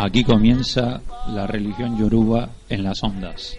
Aquí 0.00 0.22
comienza 0.22 1.00
la 1.26 1.48
religión 1.48 1.98
yoruba 1.98 2.50
en 2.68 2.84
las 2.84 3.02
ondas. 3.02 3.58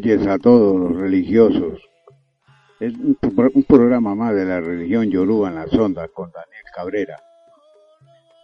Noches 0.00 0.26
a 0.26 0.38
todos 0.38 0.80
los 0.80 0.98
religiosos. 0.98 1.78
Es 2.80 2.94
un, 2.94 3.18
un 3.54 3.62
programa 3.64 4.14
más 4.14 4.34
de 4.34 4.46
la 4.46 4.60
religión 4.60 5.10
yoruba 5.10 5.50
en 5.50 5.56
las 5.56 5.72
ondas 5.74 6.08
con 6.14 6.30
Daniel 6.32 6.64
Cabrera. 6.74 7.16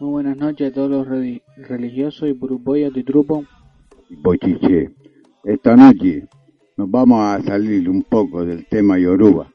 Muy 0.00 0.10
buenas 0.10 0.36
noches 0.36 0.70
a 0.70 0.74
todos 0.74 0.90
los 0.90 1.08
reli- 1.08 1.42
religiosos 1.56 2.28
y 2.28 2.32
buruboyas 2.32 2.92
de 2.92 3.02
trupo. 3.04 3.44
Bochiche. 4.22 4.90
Esta 5.44 5.76
noche 5.76 6.28
nos 6.76 6.90
vamos 6.90 7.20
a 7.22 7.42
salir 7.42 7.88
un 7.88 8.02
poco 8.02 8.44
del 8.44 8.66
tema 8.66 8.98
yoruba 8.98 9.50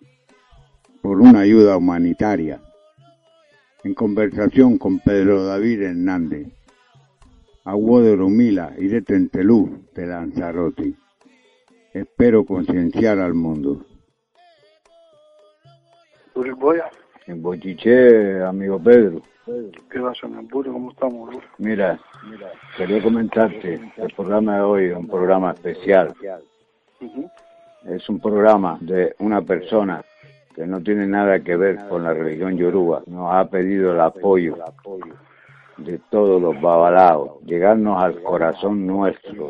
por 1.04 1.22
una 1.22 1.42
ayuda 1.42 1.78
humanitaria. 1.78 2.60
En 3.84 3.94
conversación 3.94 4.80
con 4.80 5.00
Pedro 5.00 5.44
David 5.44 5.82
Hernández, 5.84 6.48
Agua 7.64 8.02
de 8.02 8.16
Romila 8.16 8.74
y 8.80 8.88
de 8.88 9.04
Tentelú 9.04 9.86
de 9.94 10.08
Lanzarote. 10.08 10.96
Espero 11.94 12.46
concienciar 12.46 13.20
al 13.20 13.34
mundo. 13.34 13.86
Uriboya, 16.36 16.90
En 17.28 17.42
Bochiche, 17.42 18.42
amigo 18.44 18.80
Pedro. 18.82 19.22
¿qué 19.90 20.00
pasa, 20.00 20.28
Namburo? 20.30 20.72
¿Cómo 20.72 20.92
estamos? 20.92 21.30
bro? 21.30 21.42
Mira, 21.58 22.00
quería 22.78 23.04
comentarte, 23.04 23.82
el 23.98 24.14
programa 24.16 24.56
de 24.56 24.62
hoy 24.62 24.86
es 24.86 24.96
un 24.96 25.08
programa 25.08 25.52
especial. 25.52 26.14
Es 27.86 28.08
un 28.08 28.20
programa 28.22 28.78
de 28.80 29.14
una 29.20 29.42
persona 29.42 30.02
que 30.56 30.66
no 30.66 30.82
tiene 30.82 31.08
nada 31.08 31.42
que 31.42 31.58
ver 31.58 31.88
con 31.90 32.04
la 32.04 32.14
religión 32.14 32.56
yoruba. 32.56 33.04
Nos 33.08 33.34
ha 33.34 33.50
pedido 33.50 33.92
el 33.92 34.00
apoyo 34.00 34.58
de 35.78 36.00
todos 36.10 36.42
los 36.42 36.60
babalaos, 36.62 37.42
llegarnos 37.44 38.02
al 38.02 38.22
corazón 38.22 38.86
nuestro 38.88 39.50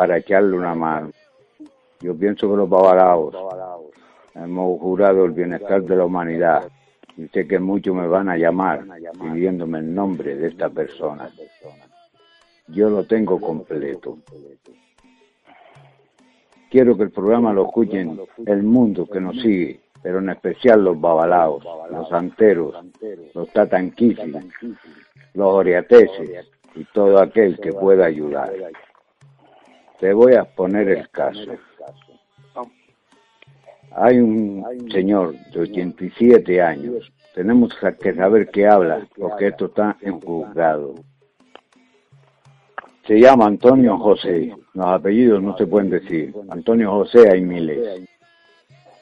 para 0.00 0.16
echarle 0.16 0.56
una 0.56 0.74
mano. 0.74 1.10
Yo 2.00 2.16
pienso 2.16 2.50
que 2.50 2.56
los 2.56 2.70
babalaos 2.70 3.34
hemos 4.34 4.80
jurado 4.80 5.26
el 5.26 5.32
bienestar 5.32 5.82
de 5.82 5.94
la 5.94 6.06
humanidad 6.06 6.66
y 7.18 7.28
sé 7.28 7.46
que 7.46 7.58
muchos 7.58 7.94
me 7.94 8.06
van 8.06 8.30
a 8.30 8.38
llamar 8.38 8.82
pidiéndome 9.20 9.80
el 9.80 9.94
nombre 9.94 10.36
de 10.36 10.48
esta 10.48 10.70
persona. 10.70 11.28
Yo 12.68 12.88
lo 12.88 13.04
tengo 13.04 13.38
completo. 13.38 14.16
Quiero 16.70 16.96
que 16.96 17.02
el 17.02 17.10
programa 17.10 17.52
lo 17.52 17.66
escuchen 17.66 18.18
el 18.46 18.62
mundo 18.62 19.06
que 19.06 19.20
nos 19.20 19.36
sigue, 19.42 19.80
pero 20.02 20.20
en 20.20 20.30
especial 20.30 20.82
los 20.82 20.98
babalaos, 20.98 21.62
los 21.90 22.08
santeros, 22.08 22.74
los 23.34 23.52
tatanquifis, 23.52 24.34
los 25.34 25.54
oriateses 25.54 26.46
y 26.74 26.84
todo 26.86 27.20
aquel 27.20 27.60
que 27.60 27.74
pueda 27.74 28.06
ayudar. 28.06 28.50
Te 30.00 30.14
voy 30.14 30.32
a 30.32 30.42
exponer 30.42 30.88
el 30.88 31.10
caso. 31.10 31.52
Hay 33.92 34.18
un 34.18 34.64
señor 34.90 35.34
de 35.52 35.60
87 35.60 36.62
años. 36.62 37.12
Tenemos 37.34 37.74
que 38.00 38.14
saber 38.14 38.48
qué 38.48 38.66
habla, 38.66 39.06
porque 39.14 39.48
esto 39.48 39.66
está 39.66 39.98
en 40.00 40.18
juzgado. 40.20 40.94
Se 43.06 43.20
llama 43.20 43.46
Antonio 43.46 43.98
José. 43.98 44.54
Los 44.72 44.86
apellidos 44.86 45.42
no 45.42 45.54
se 45.58 45.66
pueden 45.66 45.90
decir. 45.90 46.34
Antonio 46.48 46.92
José 46.92 47.28
hay 47.30 47.42
miles. 47.42 48.08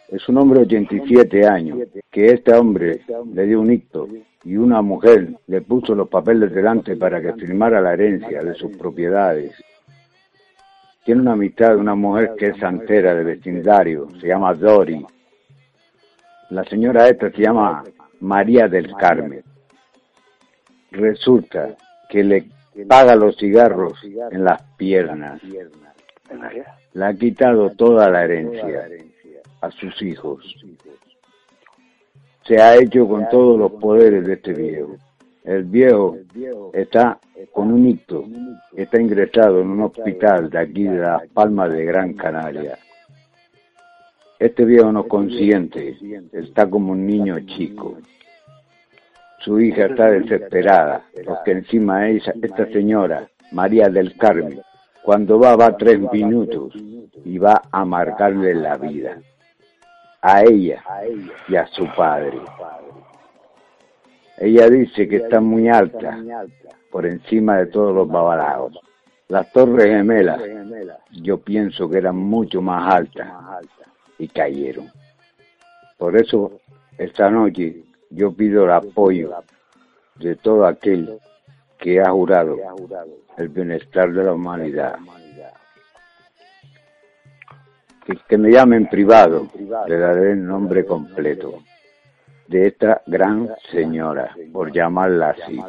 Es 0.08 0.28
un 0.28 0.38
hombre 0.38 0.60
de 0.60 0.66
87 0.66 1.46
años, 1.46 1.78
que 2.10 2.32
este 2.32 2.54
hombre 2.54 3.02
le 3.32 3.46
dio 3.46 3.60
un 3.60 3.70
icto 3.70 4.08
y 4.42 4.56
una 4.56 4.82
mujer 4.82 5.34
le 5.46 5.60
puso 5.60 5.94
los 5.94 6.08
papeles 6.08 6.52
delante 6.52 6.96
para 6.96 7.20
que 7.20 7.34
firmara 7.34 7.80
la 7.80 7.92
herencia 7.92 8.42
de 8.42 8.54
sus 8.54 8.76
propiedades. 8.76 9.52
Tiene 11.04 11.22
una 11.22 11.32
amistad 11.32 11.70
de 11.70 11.76
una 11.76 11.94
mujer 11.94 12.34
que 12.36 12.48
es 12.48 12.58
santera 12.58 13.14
de 13.14 13.24
vecindario, 13.24 14.08
se 14.20 14.28
llama 14.28 14.52
Dori. 14.54 15.04
La 16.50 16.64
señora 16.64 17.08
esta 17.08 17.30
se 17.30 17.42
llama 17.42 17.84
María 18.20 18.68
del 18.68 18.94
Carmen. 18.96 19.42
Resulta 20.90 21.76
que 22.08 22.24
le 22.24 22.48
paga 22.88 23.14
los 23.14 23.36
cigarros 23.36 24.02
en 24.02 24.44
las 24.44 24.62
piernas. 24.76 25.40
Le 26.92 27.04
ha 27.04 27.14
quitado 27.14 27.70
toda 27.70 28.10
la 28.10 28.24
herencia 28.24 28.88
a 29.60 29.70
sus 29.70 30.00
hijos. 30.02 30.44
Se 32.46 32.60
ha 32.60 32.76
hecho 32.76 33.06
con 33.06 33.28
todos 33.28 33.58
los 33.58 33.72
poderes 33.72 34.26
de 34.26 34.34
este 34.34 34.54
viejo. 34.54 34.96
El 35.48 35.64
viejo 35.64 36.14
está 36.74 37.18
con 37.54 37.72
un 37.72 37.88
icto, 37.88 38.22
está 38.76 39.00
ingresado 39.00 39.62
en 39.62 39.70
un 39.70 39.80
hospital 39.80 40.50
de 40.50 40.58
aquí 40.58 40.84
de 40.84 40.98
Las 40.98 41.26
Palmas 41.28 41.72
de 41.72 41.86
Gran 41.86 42.12
Canaria. 42.12 42.78
Este 44.38 44.66
viejo 44.66 44.92
no 44.92 45.08
consiente, 45.08 45.96
está 46.32 46.68
como 46.68 46.92
un 46.92 47.06
niño 47.06 47.40
chico. 47.46 47.96
Su 49.38 49.58
hija 49.58 49.86
está 49.86 50.10
desesperada, 50.10 51.06
porque 51.24 51.52
encima 51.52 52.06
ella, 52.10 52.34
esta 52.42 52.66
señora, 52.66 53.26
María 53.50 53.88
del 53.88 54.18
Carmen, 54.18 54.60
cuando 55.02 55.38
va, 55.38 55.56
va 55.56 55.78
tres 55.78 55.98
minutos 56.12 56.74
y 57.24 57.38
va 57.38 57.62
a 57.72 57.86
marcarle 57.86 58.54
la 58.54 58.76
vida 58.76 59.18
a 60.20 60.42
ella 60.42 60.84
y 61.48 61.56
a 61.56 61.66
su 61.68 61.86
padre. 61.96 62.38
Ella 64.40 64.70
dice 64.70 65.08
que 65.08 65.17
está 65.17 65.40
muy 65.40 65.69
alta, 65.69 66.17
por 66.90 67.06
encima 67.06 67.58
de 67.58 67.67
todos 67.67 67.94
los 67.94 68.08
babalaos. 68.08 68.79
Las 69.29 69.50
torres 69.52 69.87
gemelas, 69.87 70.40
yo 71.11 71.38
pienso 71.38 71.90
que 71.90 71.99
eran 71.99 72.17
mucho 72.17 72.62
más 72.62 72.94
altas 72.94 73.29
y 74.19 74.29
cayeron. 74.29 74.90
Por 75.99 76.17
eso, 76.17 76.61
esta 76.96 77.29
noche, 77.31 77.82
yo 78.11 78.32
pido 78.32 78.64
el 78.64 78.70
apoyo 78.70 79.35
de 80.14 80.37
todo 80.37 80.67
aquel 80.67 81.19
que 81.76 82.00
ha 82.00 82.11
jurado 82.11 82.56
el 83.37 83.49
bienestar 83.49 84.12
de 84.12 84.25
la 84.25 84.32
humanidad. 84.32 84.99
Que, 88.26 88.38
me 88.38 88.50
llame 88.50 88.76
en 88.76 88.87
privado, 88.87 89.49
le 89.87 89.99
daré 89.99 90.32
el 90.32 90.46
nombre 90.46 90.87
completo 90.87 91.62
de 92.48 92.68
esta 92.68 93.02
gran 93.06 93.48
señora, 93.70 94.34
por 94.52 94.72
llamarla 94.72 95.30
así, 95.30 95.60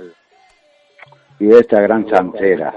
y 1.39 1.45
de 1.45 1.59
esta 1.59 1.81
gran 1.81 2.07
santera. 2.09 2.73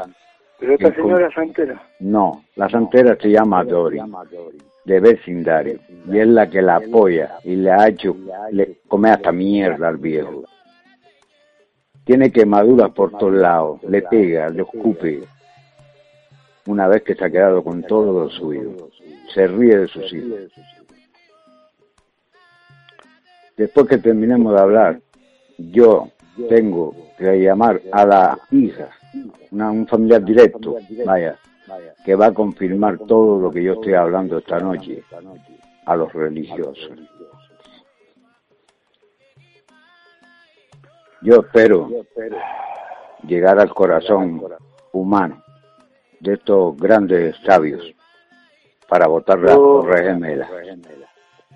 ¿Pero 0.59 0.75
esta 0.75 0.95
señora 0.95 1.33
santera? 1.33 1.83
No, 2.01 2.45
la 2.57 2.69
santera 2.69 3.17
se 3.21 3.31
llama 3.31 3.65
Dori, 3.65 4.01
de 4.85 5.01
vecindario, 5.01 5.79
y 6.07 6.19
es 6.19 6.27
la 6.27 6.51
que 6.51 6.63
la 6.63 6.77
apoya 6.77 7.39
y 7.45 7.57
le 7.57 7.71
ha 7.71 7.89
hecho, 7.89 8.17
le 8.51 8.79
come 8.89 9.11
hasta 9.11 9.33
mierda 9.33 9.89
al 9.89 9.97
viejo. 9.97 10.45
Tiene 12.05 12.31
quemaduras 12.33 12.91
por 12.91 13.13
todos 13.13 13.35
lados, 13.35 13.81
le 13.85 14.03
pega, 14.03 14.49
le 14.49 14.63
escupe, 14.63 15.23
una 16.67 16.89
vez 16.89 17.03
que 17.03 17.15
se 17.15 17.25
ha 17.25 17.31
quedado 17.31 17.63
con 17.63 17.83
todo 17.83 18.25
lo 18.25 18.31
suyo 18.31 18.91
se 19.33 19.47
ríe 19.47 19.79
de 19.79 19.89
sus 19.89 20.13
hijos. 20.13 20.41
Después 23.63 23.87
que 23.87 23.99
terminemos 23.99 24.53
de 24.55 24.61
hablar, 24.61 25.01
yo 25.57 26.09
tengo 26.49 26.97
que 27.17 27.41
llamar 27.41 27.81
a 27.93 28.05
la 28.05 28.39
hija, 28.51 28.89
un 29.53 29.87
familiar 29.87 30.25
directo, 30.25 30.79
vaya, 31.07 31.39
que 32.05 32.17
va 32.17 32.27
a 32.27 32.35
confirmar 32.35 32.99
todo 32.99 33.41
lo 33.41 33.53
que 33.53 33.63
yo 33.63 33.75
estoy 33.75 33.95
hablando 33.95 34.39
esta 34.39 34.59
noche 34.59 35.05
a 35.87 35.95
los 35.95 36.13
religiosos. 36.13 36.91
Yo 41.21 41.37
espero 41.43 41.89
llegar 43.25 43.61
al 43.61 43.73
corazón 43.73 44.43
humano 44.91 45.41
de 46.19 46.33
estos 46.33 46.77
grandes 46.79 47.37
sabios 47.47 47.95
para 48.89 49.07
votar 49.07 49.39
la 49.39 49.55
Torre 49.55 50.03
Gemela. 50.03 50.49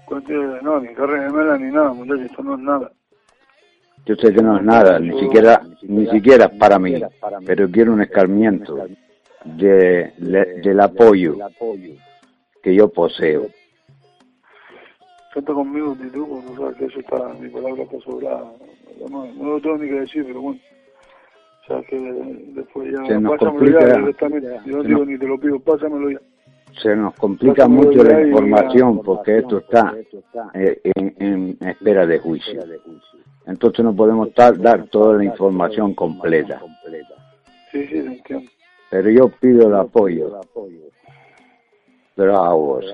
No, 0.09 0.81
ni 0.81 0.95
Torre 0.95 1.27
Gemela 1.27 1.59
ni 1.59 1.73
nada, 1.73 1.93
muchachos, 1.93 2.27
esto 2.27 2.43
no 2.43 2.55
es 2.55 2.61
nada. 2.61 2.93
Yo 4.05 4.15
sé 4.15 4.33
que 4.33 4.41
no 4.41 4.57
es 4.57 4.63
nada, 4.63 5.01
ni 5.01 5.19
siquiera, 5.19 5.63
ni 5.83 6.07
siquiera 6.07 6.49
para 6.49 6.79
mí, 6.79 6.95
pero 7.45 7.69
quiero 7.69 7.93
un 7.93 8.03
escarmiento 8.03 8.87
de, 9.45 10.13
del 10.63 10.81
apoyo 10.81 11.37
que 12.63 12.75
yo 12.75 12.89
poseo. 12.89 13.49
Cuenta 15.33 15.53
conmigo, 15.53 15.97
ni 16.01 16.09
tú, 16.11 16.27
no 16.27 16.57
sabes 16.57 16.77
que 16.77 16.85
eso 16.87 17.01
está, 17.01 17.35
mi 17.41 17.49
palabra 17.49 17.83
está 17.83 18.01
sobrada. 18.01 18.53
No, 19.11 19.27
no 19.27 19.51
lo 19.51 19.61
tengo 19.61 19.77
ni 19.77 19.89
que 19.89 20.01
decir, 20.01 20.25
pero 20.25 20.41
bueno. 20.41 20.61
O 21.63 21.67
sea 21.67 21.83
que 21.83 21.99
después 21.99 22.93
ya, 22.93 23.05
se 23.07 23.21
nos 23.21 23.37
complica, 23.39 23.81
ya 23.81 23.99
directamente. 23.99 24.61
Yo 24.65 24.77
no 24.79 24.83
digo 24.85 25.05
ni 25.05 25.19
te 25.19 25.27
lo 25.27 25.39
pido, 25.39 25.59
pásamelo 25.59 26.11
ya 26.11 26.21
se 26.81 26.95
nos 26.95 27.15
complica 27.15 27.69
mucho 27.69 28.03
la 28.03 28.23
información 28.23 29.01
porque 29.03 29.39
esto 29.39 29.59
está 29.59 29.95
eh, 30.55 30.81
en, 30.95 31.57
espera 31.61 32.07
de 32.07 32.19
juicio. 32.19 32.61
Entonces 33.47 33.85
no 33.85 33.95
podemos 33.95 34.29
dar 34.35 34.87
toda 34.89 35.17
la 35.17 35.25
información 35.25 35.95
completa. 35.95 36.61
Sí, 37.71 37.87
sí. 37.87 38.23
Pero 38.91 39.11
yo 39.11 39.29
pido 39.29 39.69
el 39.69 39.75
apoyo 39.75 40.41
de 42.17 42.27
los 42.27 42.37
aguos. 42.37 42.85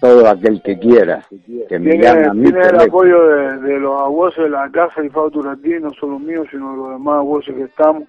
Todo 0.00 0.28
aquel 0.28 0.60
que 0.62 0.78
quiera 0.78 1.24
que 1.68 1.78
me 1.78 1.96
llame 1.96 2.26
a 2.26 2.34
mí. 2.34 2.42
Tiene 2.42 2.60
el 2.60 2.80
apoyo 2.80 3.24
de, 3.60 3.78
los 3.78 4.00
aguos 4.00 4.36
de 4.36 4.48
la 4.48 4.68
casa 4.70 5.04
y 5.04 5.08
Fauturatí, 5.08 5.78
no 5.80 5.92
solo 5.92 6.18
míos, 6.18 6.48
sino 6.50 6.72
de 6.72 6.76
los 6.76 6.90
demás 6.90 7.18
aguos 7.18 7.44
que 7.44 7.62
estamos 7.62 8.04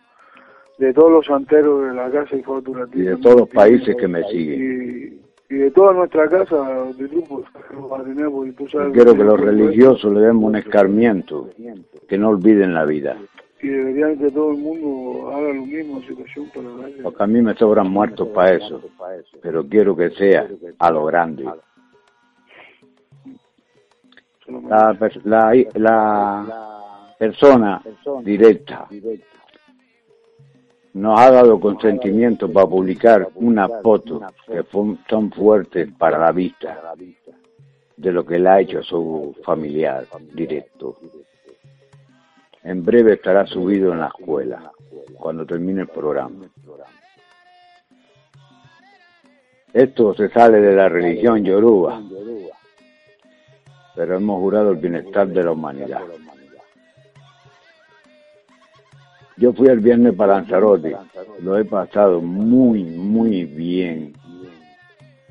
de 0.78 0.94
todos 0.94 1.12
los 1.12 1.26
santeros 1.26 1.88
de 1.88 1.94
la 1.94 2.10
casa 2.10 2.36
y 2.36 2.42
Fortuna 2.42 2.88
Y 2.94 3.02
de 3.02 3.18
todos 3.18 3.42
los 3.42 3.50
países 3.50 3.96
que 3.96 4.08
me 4.08 4.24
siguen. 4.24 5.20
Y, 5.50 5.56
de 5.56 5.70
toda 5.70 5.94
nuestra 5.94 6.28
casa 6.28 6.56
de 6.98 7.08
grupos 7.08 7.46
quiero 8.92 9.16
que 9.16 9.24
los 9.24 9.40
religiosos 9.40 10.12
le 10.12 10.22
den 10.22 10.38
un 10.38 10.56
escarmiento, 10.56 11.50
que 12.08 12.18
no 12.18 12.30
olviden 12.30 12.74
la 12.74 12.86
vida. 12.86 13.18
Y 13.62 13.68
deberían 13.68 14.18
que 14.18 14.32
todo 14.32 14.52
el 14.52 14.58
mundo 14.58 15.30
haga 15.30 15.54
lo 15.54 15.66
mismo, 15.66 16.02
situación 16.02 16.50
para 16.56 16.68
Porque 17.04 17.24
a 17.24 17.28
mí 17.28 17.42
me 17.42 17.54
sobran 17.54 17.88
muertos 17.88 18.30
para 18.30 18.56
eso, 18.56 18.82
pero 19.44 19.64
quiero 19.68 19.96
que 19.96 20.10
sea 20.12 20.48
a 20.80 20.92
lo 20.92 21.06
grande. 21.06 21.46
La, 24.68 24.98
la, 25.24 25.54
la 25.76 27.16
persona 27.20 27.82
directa 28.24 28.88
nos 30.94 31.20
ha 31.20 31.32
dado 31.32 31.60
consentimiento 31.60 32.52
para 32.52 32.68
publicar 32.68 33.30
una 33.36 33.68
foto 33.68 34.22
que 34.46 34.64
son 35.10 35.32
fuertes 35.32 35.90
para 35.98 36.20
la 36.20 36.32
vista 36.32 36.94
de 37.98 38.12
lo 38.12 38.26
que 38.26 38.38
le 38.40 38.50
ha 38.50 38.60
hecho 38.60 38.80
a 38.80 38.84
su 38.84 39.36
familiar 39.44 40.06
directo. 40.34 40.98
En 42.64 42.84
breve 42.84 43.14
estará 43.14 43.46
subido 43.46 43.92
en 43.92 44.00
la 44.00 44.08
escuela, 44.08 44.72
cuando 45.16 45.46
termine 45.46 45.82
el 45.82 45.88
programa. 45.88 46.46
Esto 49.74 50.14
se 50.14 50.30
sale 50.30 50.62
de 50.62 50.76
la 50.76 50.88
religión 50.88 51.44
yoruba, 51.44 52.00
pero 53.96 54.16
hemos 54.16 54.40
jurado 54.40 54.72
el 54.72 54.78
bienestar 54.78 55.28
de 55.28 55.44
la 55.44 55.52
humanidad. 55.52 56.02
Yo 59.38 59.52
fui 59.54 59.68
el 59.68 59.80
viernes 59.80 60.14
para 60.14 60.36
Lanzarote, 60.36 60.96
lo 61.42 61.58
he 61.58 61.66
pasado 61.66 62.22
muy, 62.22 62.84
muy 62.84 63.46
bien 63.46 64.14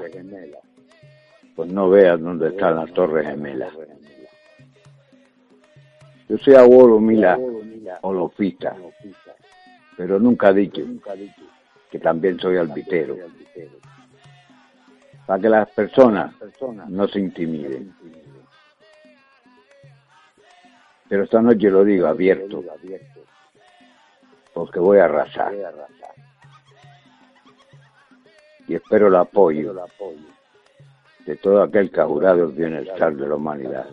Pues 1.56 1.72
no 1.72 1.90
veas 1.90 2.20
dónde 2.20 2.50
están 2.50 2.76
las 2.76 2.92
Torres 2.92 3.26
Gemelas. 3.26 3.72
Yo 6.28 6.38
soy 6.38 6.54
abuelo 6.54 7.00
Mila 7.00 7.36
Olofita, 8.02 8.76
pero 9.96 10.20
nunca 10.20 10.52
dicho 10.52 10.82
que 11.90 11.98
también 11.98 12.38
soy 12.38 12.58
albitero. 12.58 13.16
Para 15.26 15.42
que 15.42 15.48
las 15.48 15.68
personas 15.70 16.32
no 16.88 17.08
se 17.08 17.18
intimiden. 17.18 17.92
Pero 21.08 21.24
esta 21.24 21.42
noche 21.42 21.70
lo 21.70 21.82
digo 21.82 22.06
abierto, 22.06 22.62
porque 24.58 24.80
voy 24.80 24.98
a 24.98 25.04
arrasar. 25.04 25.54
Y 28.66 28.74
espero 28.74 29.06
el 29.06 29.14
apoyo 29.14 29.72
de 31.24 31.36
todo 31.36 31.62
aquel 31.62 31.92
que 31.92 32.00
ha 32.00 32.06
jurado 32.06 32.46
el 32.46 32.52
bienestar 32.52 33.14
de 33.14 33.28
la 33.28 33.36
humanidad. 33.36 33.86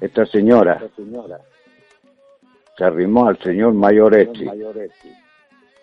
Esta 0.00 0.26
señora 0.26 0.82
se 2.76 2.84
arrimó 2.84 3.28
al 3.28 3.38
señor 3.38 3.72
Mayoretti, 3.72 4.46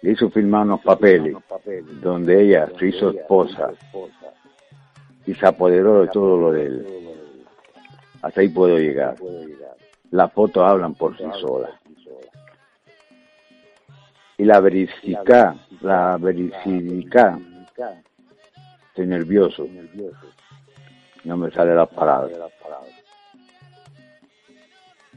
le 0.01 0.11
hizo 0.11 0.29
firmar 0.29 0.65
unos 0.65 0.81
papeles 0.81 1.37
donde 2.01 2.43
ella 2.43 2.69
se 2.77 2.87
hizo 2.87 3.11
esposa 3.11 3.71
y 5.25 5.33
se 5.33 5.47
apoderó 5.47 6.01
de 6.01 6.09
todo 6.09 6.35
lo 6.35 6.51
de 6.51 6.65
él. 6.65 7.05
Hasta 8.21 8.41
ahí 8.41 8.49
puedo 8.49 8.77
llegar. 8.77 9.15
Las 10.11 10.31
fotos 10.31 10.63
hablan 10.63 10.93
por 10.93 11.17
sí 11.17 11.23
solas. 11.39 11.71
Y 14.37 14.43
la 14.43 14.59
verifica, 14.59 15.55
la 15.81 16.17
verifica, 16.17 17.39
estoy 18.89 19.07
nervioso. 19.07 19.67
No 21.23 21.37
me 21.37 21.49
sale 21.51 21.73
la 21.73 21.85
palabra. 21.85 22.35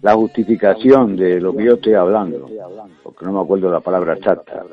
la 0.02 0.14
justificación 0.14 1.16
de 1.16 1.40
lo 1.40 1.54
que 1.56 1.64
yo 1.64 1.74
estoy 1.74 1.94
hablando, 1.94 2.48
porque 3.02 3.24
no 3.24 3.32
me 3.32 3.40
acuerdo 3.40 3.70
la 3.70 3.80
palabra 3.80 4.14
exacta, 4.14 4.64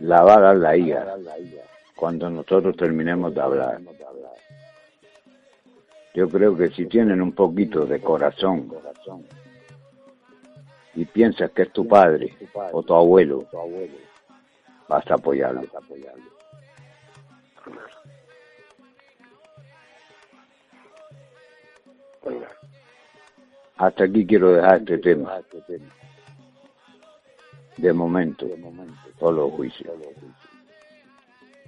la 0.00 0.22
va 0.22 0.34
a. 0.34 0.40
dar 0.40 0.56
la 0.56 0.76
IA 0.76 1.14
cuando 1.94 2.28
nosotros 2.30 2.76
terminemos 2.76 3.34
de 3.34 3.40
hablar. 3.40 3.80
Yo 6.14 6.28
creo 6.28 6.56
que 6.56 6.70
si 6.70 6.86
tienen 6.86 7.22
un 7.22 7.32
poquito 7.32 7.86
de 7.86 8.00
corazón 8.00 8.70
y 10.94 11.06
piensas 11.06 11.50
que 11.52 11.62
es 11.62 11.72
tu 11.72 11.88
padre 11.88 12.36
o 12.72 12.82
tu 12.82 12.94
abuelo, 12.94 13.46
vas 14.88 15.10
a 15.10 15.14
apoyarlo. 15.14 15.62
Hasta 23.76 24.04
aquí 24.04 24.26
quiero 24.26 24.52
dejar 24.52 24.78
este 24.78 24.98
tema. 24.98 25.40
De 27.78 27.92
momento, 27.92 28.46
todos 29.18 29.34
los 29.34 29.50
juicios. 29.52 29.94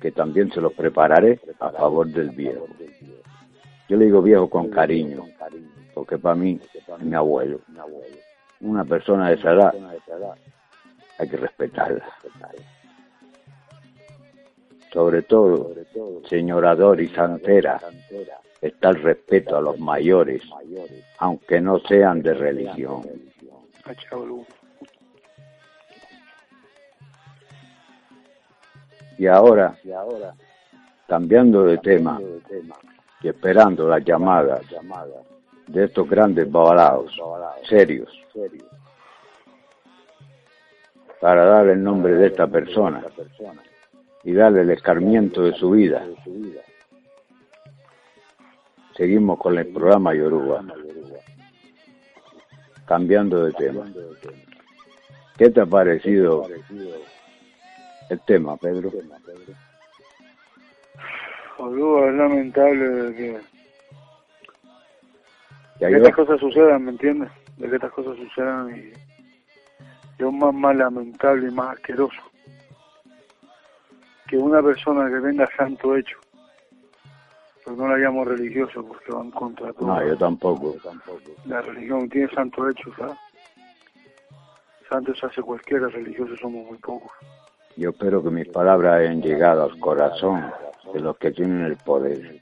Que 0.01 0.13
también 0.13 0.53
se 0.53 0.61
los 0.61 0.75
prepararé 0.75 1.41
a 1.59 1.71
favor 1.71 2.07
del 2.09 2.29
viejo. 2.31 2.67
Yo 3.89 3.97
le 3.97 4.07
digo 4.07 4.23
viejo 4.23 4.49
con 4.49 4.71
cariño, 4.71 5.27
porque 5.93 6.19
para 6.19 6.35
mí 6.35 6.59
es 6.73 7.03
mi 7.03 7.15
abuelo. 7.15 7.61
Una 8.61 8.85
persona 8.85 9.29
de 9.29 9.35
esa 9.35 9.53
edad 9.53 9.75
hay 11.19 11.29
que 11.29 11.37
respetarla. 11.37 12.05
Sobre 14.93 15.23
todo, 15.23 15.75
señora 16.29 16.75
Doris 16.75 17.13
Santera, 17.13 17.81
está 18.61 18.91
el 18.91 19.03
respeto 19.03 19.57
a 19.57 19.61
los 19.61 19.79
mayores, 19.79 20.43
aunque 21.19 21.61
no 21.61 21.79
sean 21.81 22.23
de 22.23 22.33
religión. 22.33 23.03
Y 29.19 29.27
ahora, 29.27 29.77
cambiando 31.07 31.65
de 31.65 31.79
tema 31.79 32.21
y 33.25 33.29
esperando 33.29 33.89
las 33.89 34.05
llamadas 34.05 34.61
de 35.67 35.85
estos 35.85 36.09
grandes 36.09 36.51
babalaos, 36.53 37.11
serios, 37.67 38.11
para 41.21 41.47
dar 41.47 41.69
el 41.69 41.83
nombre 41.83 42.15
de 42.15 42.27
esta 42.27 42.47
persona 42.47 43.03
y 44.23 44.33
darle 44.35 44.61
el 44.61 44.71
escarmiento 44.71 45.43
de 45.43 45.55
su 45.55 45.71
vida 45.71 46.05
Seguimos 48.97 49.41
con 49.41 49.59
el 49.59 49.67
programa 49.67 50.15
Yoruba. 50.15 50.63
Cambiando 52.87 53.45
de 53.45 53.53
tema. 53.55 53.85
¿Qué 55.37 55.51
te 55.51 55.61
ha 55.61 55.67
parecido 55.67 56.47
el 58.09 58.21
tema, 58.21 58.57
Pedro? 58.57 58.93
Yoruba, 61.59 62.09
es 62.09 62.15
lamentable 62.15 63.15
que, 63.17 63.41
que 65.79 65.97
estas 65.97 66.15
cosas 66.15 66.41
sucedan, 66.41 66.85
¿me 66.85 66.91
entiendes? 66.93 67.31
De 67.57 67.69
que 67.69 67.77
estas 67.77 67.93
cosas 67.93 68.17
sucedan 68.17 68.77
y 68.77 68.93
es 70.23 70.33
más, 70.33 70.55
más 70.55 70.77
lamentable 70.77 71.49
y 71.49 71.51
más 71.51 71.77
asqueroso 71.77 72.21
que 74.29 74.39
una 74.39 74.63
persona 74.63 75.09
que 75.11 75.21
tenga 75.21 75.49
santo 75.57 75.97
hecho 75.97 76.19
pero 77.65 77.77
no 77.77 77.89
la 77.89 77.97
llamo 77.97 78.25
religioso 78.25 78.85
porque 78.85 79.11
van 79.11 79.31
contra 79.31 79.73
todo. 79.73 79.87
No, 79.87 80.07
yo 80.07 80.17
tampoco. 80.17 80.77
La 81.47 81.63
religión 81.63 82.09
tiene 82.11 82.29
santo 82.35 82.69
hecho, 82.69 82.91
¿sabes? 82.97 83.17
Santos 84.89 85.25
hace 85.25 85.41
cualquiera, 85.41 85.89
religiosos 85.89 86.39
somos 86.41 86.67
muy 86.67 86.77
pocos. 86.79 87.11
Yo 87.77 87.91
espero 87.91 88.23
que 88.23 88.31
mis 88.31 88.49
palabras 88.49 89.01
hayan 89.01 89.23
llegado 89.23 89.65
al 89.65 89.79
corazón 89.81 90.45
de 90.95 91.01
los 91.01 91.19
que 91.19 91.33
tienen 91.33 91.65
el 91.65 91.77
poder. 91.77 92.41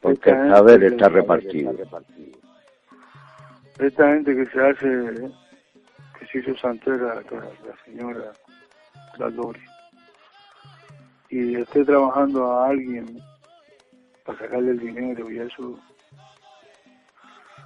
Porque 0.00 0.30
el 0.30 0.50
saber 0.50 0.84
está 0.84 1.08
repartido. 1.08 1.74
Esta 3.78 4.08
gente 4.14 4.34
que 4.34 4.46
se 4.46 4.60
hace, 4.60 5.30
que 6.18 6.26
se 6.26 6.38
hizo 6.38 6.56
santera, 6.56 7.16
la, 7.16 7.84
señora, 7.84 8.32
la 9.18 9.28
Lori, 9.28 9.60
y 11.30 11.56
esté 11.56 11.84
trabajando 11.84 12.50
a 12.50 12.68
alguien 12.68 13.20
para 14.24 14.38
sacarle 14.38 14.70
el 14.70 14.78
dinero 14.78 15.30
y 15.30 15.40
eso. 15.40 15.78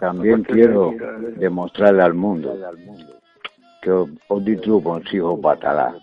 También 0.01 0.43
quiero 0.43 0.93
demostrarle 1.37 2.03
al 2.03 2.15
mundo 2.15 2.59
que 3.83 3.91
Oditru 4.29 4.83
consigo 4.83 5.37
batalá. 5.37 5.95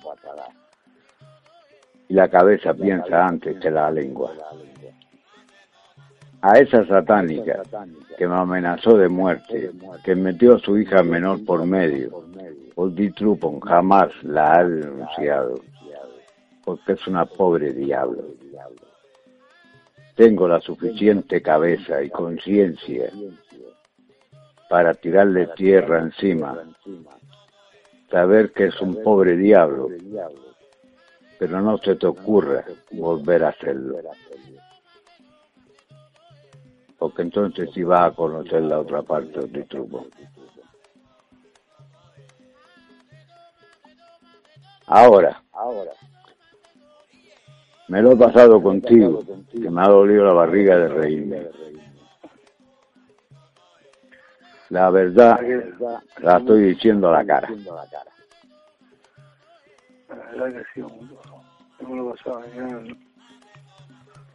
Y 2.10 2.16
la 2.16 2.28
cabeza 2.28 2.74
piensa 2.74 3.26
antes 3.26 3.58
que 3.60 3.72
la 3.72 3.90
lengua. 3.90 4.34
A 6.42 6.58
esa 6.60 6.86
satánica 6.86 7.62
que 8.18 8.28
me 8.28 8.36
amenazó 8.36 8.98
de 8.98 9.08
muerte, 9.08 9.72
que 10.04 10.16
metió 10.16 10.56
a 10.56 10.60
su 10.60 10.78
hija 10.78 11.04
menor 11.04 11.46
por 11.46 11.66
medio, 11.66 12.26
Trupon 13.16 13.60
jamás 13.60 14.10
la 14.24 14.56
ha 14.56 14.64
denunciado, 14.64 15.56
porque 16.64 16.94
es 16.94 17.08
una 17.08 17.26
pobre 17.26 17.74
diablo. 17.74 18.24
tengo 20.16 20.48
la 20.48 20.62
suficiente 20.62 21.42
cabeza 21.42 22.02
y 22.02 22.10
conciencia 22.10 23.12
para 24.70 24.94
tirarle 24.94 25.48
tierra 25.56 26.02
encima, 26.02 26.58
saber 28.10 28.52
que 28.52 28.66
es 28.66 28.82
un 28.82 29.02
pobre 29.04 29.36
diablo, 29.36 29.90
pero 31.40 31.62
no 31.62 31.78
se 31.78 31.96
te 31.96 32.06
ocurra 32.06 32.66
volver 32.92 33.46
a 33.46 33.50
hacerlo. 33.50 33.98
Porque 36.98 37.22
entonces 37.22 37.70
sí 37.74 37.82
vas 37.82 38.12
a 38.12 38.16
conocer 38.16 38.62
la 38.64 38.82
otra 38.82 39.02
parte 39.02 39.40
del 39.48 39.66
truco. 39.66 40.06
Ahora, 44.86 45.42
ahora, 45.54 45.92
me 47.88 48.02
lo 48.02 48.12
he 48.12 48.16
pasado 48.18 48.62
contigo, 48.62 49.24
que 49.50 49.70
me 49.70 49.82
ha 49.82 49.88
dolido 49.88 50.26
la 50.26 50.34
barriga 50.34 50.78
de 50.78 50.88
reírme. 50.90 51.48
La 54.70 54.90
verdad 54.90 55.40
la 56.22 56.38
estoy 56.38 56.64
diciendo 56.64 57.10
a 57.10 57.24
la 57.24 57.26
cara. 57.26 57.50
La 60.10 60.16
verdad 60.16 60.54
que 60.54 60.66
sí, 60.74 60.82
me 61.86 61.96
lo 61.96 62.12
pasaba 62.12 62.44
genial. 62.44 62.98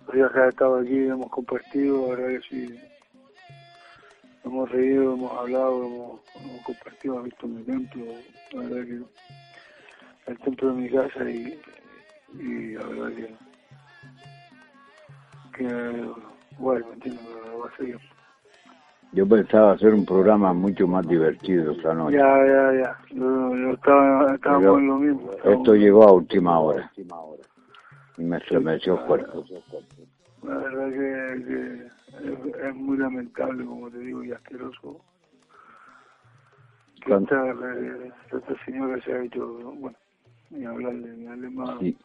Los 0.07 0.15
días 0.15 0.33
que 0.33 0.39
he 0.39 0.49
estado 0.49 0.79
aquí 0.79 0.97
hemos 1.07 1.31
compartido, 1.31 2.03
la 2.03 2.17
verdad 2.17 2.41
que 2.41 2.49
sí. 2.49 2.81
Hemos 4.45 4.71
reído, 4.71 5.15
hemos 5.15 5.33
hablado, 5.33 5.87
hemos, 5.87 6.21
hemos 6.37 6.63
compartido, 6.65 7.15
hemos 7.15 7.25
visto 7.25 7.47
mi 7.47 7.63
templo, 7.65 8.05
la 8.53 8.61
verdad 8.61 8.85
que 8.87 9.03
el 10.31 10.39
templo 10.39 10.69
de 10.69 10.81
mi 10.81 10.91
casa 10.91 11.31
y, 11.31 11.61
y 12.35 12.75
la 12.75 12.87
verdad 12.87 13.09
que, 13.17 13.35
que 15.57 16.05
bueno, 16.59 16.87
me 16.89 16.95
entiendo, 16.95 17.21
va 17.59 17.69
a 17.69 17.77
seguir. 17.77 18.14
Yo 19.15 19.29
pensaba 19.29 19.73
hacer 19.73 19.95
un 19.95 20.05
programa 20.05 20.53
mucho 20.53 20.89
más 20.89 21.07
divertido 21.07 21.71
esta 21.71 21.95
noche. 21.95 22.17
Ya, 22.17 22.47
ya, 22.47 22.73
ya. 22.83 22.99
Yo, 23.13 23.57
yo 23.57 23.71
estaba, 23.71 24.37
Pero 24.43 24.79
en 24.79 24.89
lo 24.89 24.97
mismo. 24.97 25.31
Esto 25.45 25.75
llegó 25.77 26.03
a 26.03 26.13
última 26.13 26.59
hora 26.59 26.91
y 28.19 28.25
me 28.25 28.39
estremeció 28.39 29.07
cuerpo. 29.07 29.45
La 30.43 30.57
verdad 30.57 30.91
que, 30.91 31.45
que 31.45 31.87
es, 32.29 32.65
es 32.65 32.75
muy 32.75 32.99
lamentable, 32.99 33.65
como 33.65 33.89
te 33.89 33.99
digo, 33.99 34.25
y 34.25 34.33
asqueroso. 34.33 35.01
Que 37.07 37.15
esta, 37.15 37.51
eh, 37.51 38.13
esta 38.33 38.65
señora 38.65 39.01
se 39.05 39.13
ha 39.13 39.23
hecho, 39.23 39.47
bueno, 39.77 39.97
ni 40.51 40.65
hablarle, 40.65 41.09
ni 41.17 41.25
darle 41.25 41.51
más, 41.51 41.79
Sí, 41.79 41.97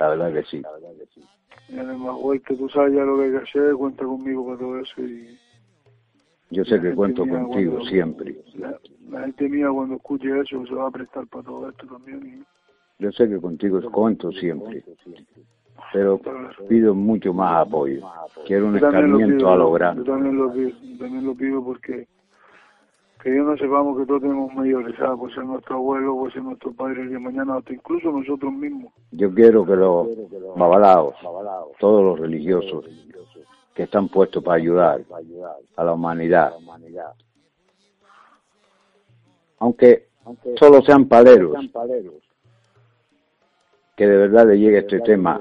la 0.00 0.08
verdad 0.08 0.32
que 0.32 0.42
sí. 0.44 0.62
ni 1.68 1.76
darle 1.76 1.96
más 1.96 2.16
vuelta. 2.16 2.54
Tú 2.56 2.68
sabes 2.68 2.94
ya 2.94 3.02
lo 3.04 3.16
que 3.18 3.24
hay 3.26 3.30
que 3.30 3.38
hacer, 3.38 3.74
cuenta 3.74 4.04
conmigo 4.04 4.44
para 4.44 4.58
todo 4.58 4.80
eso 4.80 5.02
y... 5.02 5.38
Yo 6.52 6.64
sé 6.64 6.80
que 6.80 6.94
cuento 6.94 7.24
mía 7.24 7.40
contigo 7.42 7.72
cuando- 7.72 7.88
siempre. 7.90 8.36
La, 8.56 8.78
la 9.10 9.20
gente 9.22 9.48
mía 9.48 9.68
cuando 9.72 9.96
escuche 9.96 10.28
eso 10.40 10.64
se 10.66 10.74
va 10.74 10.88
a 10.88 10.90
prestar 10.90 11.26
para 11.26 11.44
todo 11.44 11.68
esto 11.70 11.86
también. 11.86 12.44
Y, 12.98 13.02
Yo 13.02 13.10
sé 13.12 13.28
que 13.28 13.40
contigo 13.40 13.80
cuento 13.90 14.30
siempre. 14.32 14.84
Pero 15.92 16.20
pido 16.68 16.94
mucho 16.94 17.32
más 17.34 17.66
apoyo. 17.66 18.00
Quiero 18.46 18.66
un 18.66 18.74
Yo 18.74 18.80
lo 18.80 18.86
escarmiento 18.88 19.48
a 19.50 19.56
lo 19.56 19.64
Yo 19.68 19.72
grande. 19.72 20.04
también 20.04 20.36
lo 20.36 20.52
pido, 20.52 20.68
yo 20.70 20.98
también 20.98 21.26
lo 21.26 21.34
pido 21.34 21.64
porque 21.64 22.06
que 23.22 23.36
yo 23.36 23.44
no 23.44 23.56
sepamos 23.56 23.98
que 23.98 24.04
todos 24.06 24.20
tenemos 24.22 24.52
mayores, 24.52 24.96
¿sabes? 24.98 25.18
Puede 25.18 25.34
ser 25.34 25.44
nuestro 25.44 25.76
abuelo, 25.76 26.16
puede 26.16 26.32
ser 26.32 26.42
nuestro 26.42 26.72
padre 26.72 27.06
de 27.06 27.18
mañana, 27.20 27.56
hasta 27.56 27.72
incluso 27.72 28.10
nosotros 28.10 28.52
mismos. 28.52 28.92
Yo 29.12 29.32
quiero 29.32 29.64
que 29.64 29.76
los 29.76 30.08
babalaos, 30.56 31.14
todos 31.78 32.02
los 32.04 32.18
religiosos 32.18 32.84
que 33.74 33.84
están 33.84 34.08
puestos 34.08 34.42
para 34.42 34.56
ayudar 34.56 35.00
a 35.76 35.84
la 35.84 35.92
humanidad, 35.92 36.52
aunque 39.58 40.08
solo 40.58 40.82
sean 40.82 41.06
paleros, 41.06 41.56
que 43.96 44.06
de 44.06 44.16
verdad 44.16 44.46
le 44.48 44.58
llegue 44.58 44.78
este 44.78 45.00
tema, 45.00 45.40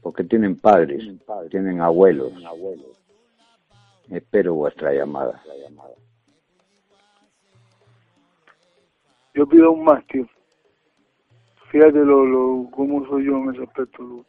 porque 0.00 0.24
tienen 0.24 0.56
padres, 0.56 1.04
tienen 1.50 1.80
abuelos. 1.80 2.32
Espero 4.08 4.54
vuestra 4.54 4.92
llamada. 4.92 5.42
Yo 9.34 9.46
pido 9.46 9.72
un 9.72 9.84
más, 9.84 10.06
tío. 10.06 10.26
Fíjate 11.70 11.98
lo, 11.98 12.24
lo, 12.24 12.70
cómo 12.70 13.06
soy 13.08 13.26
yo 13.26 13.36
en 13.36 13.54
ese 13.54 13.64
aspecto. 13.64 14.24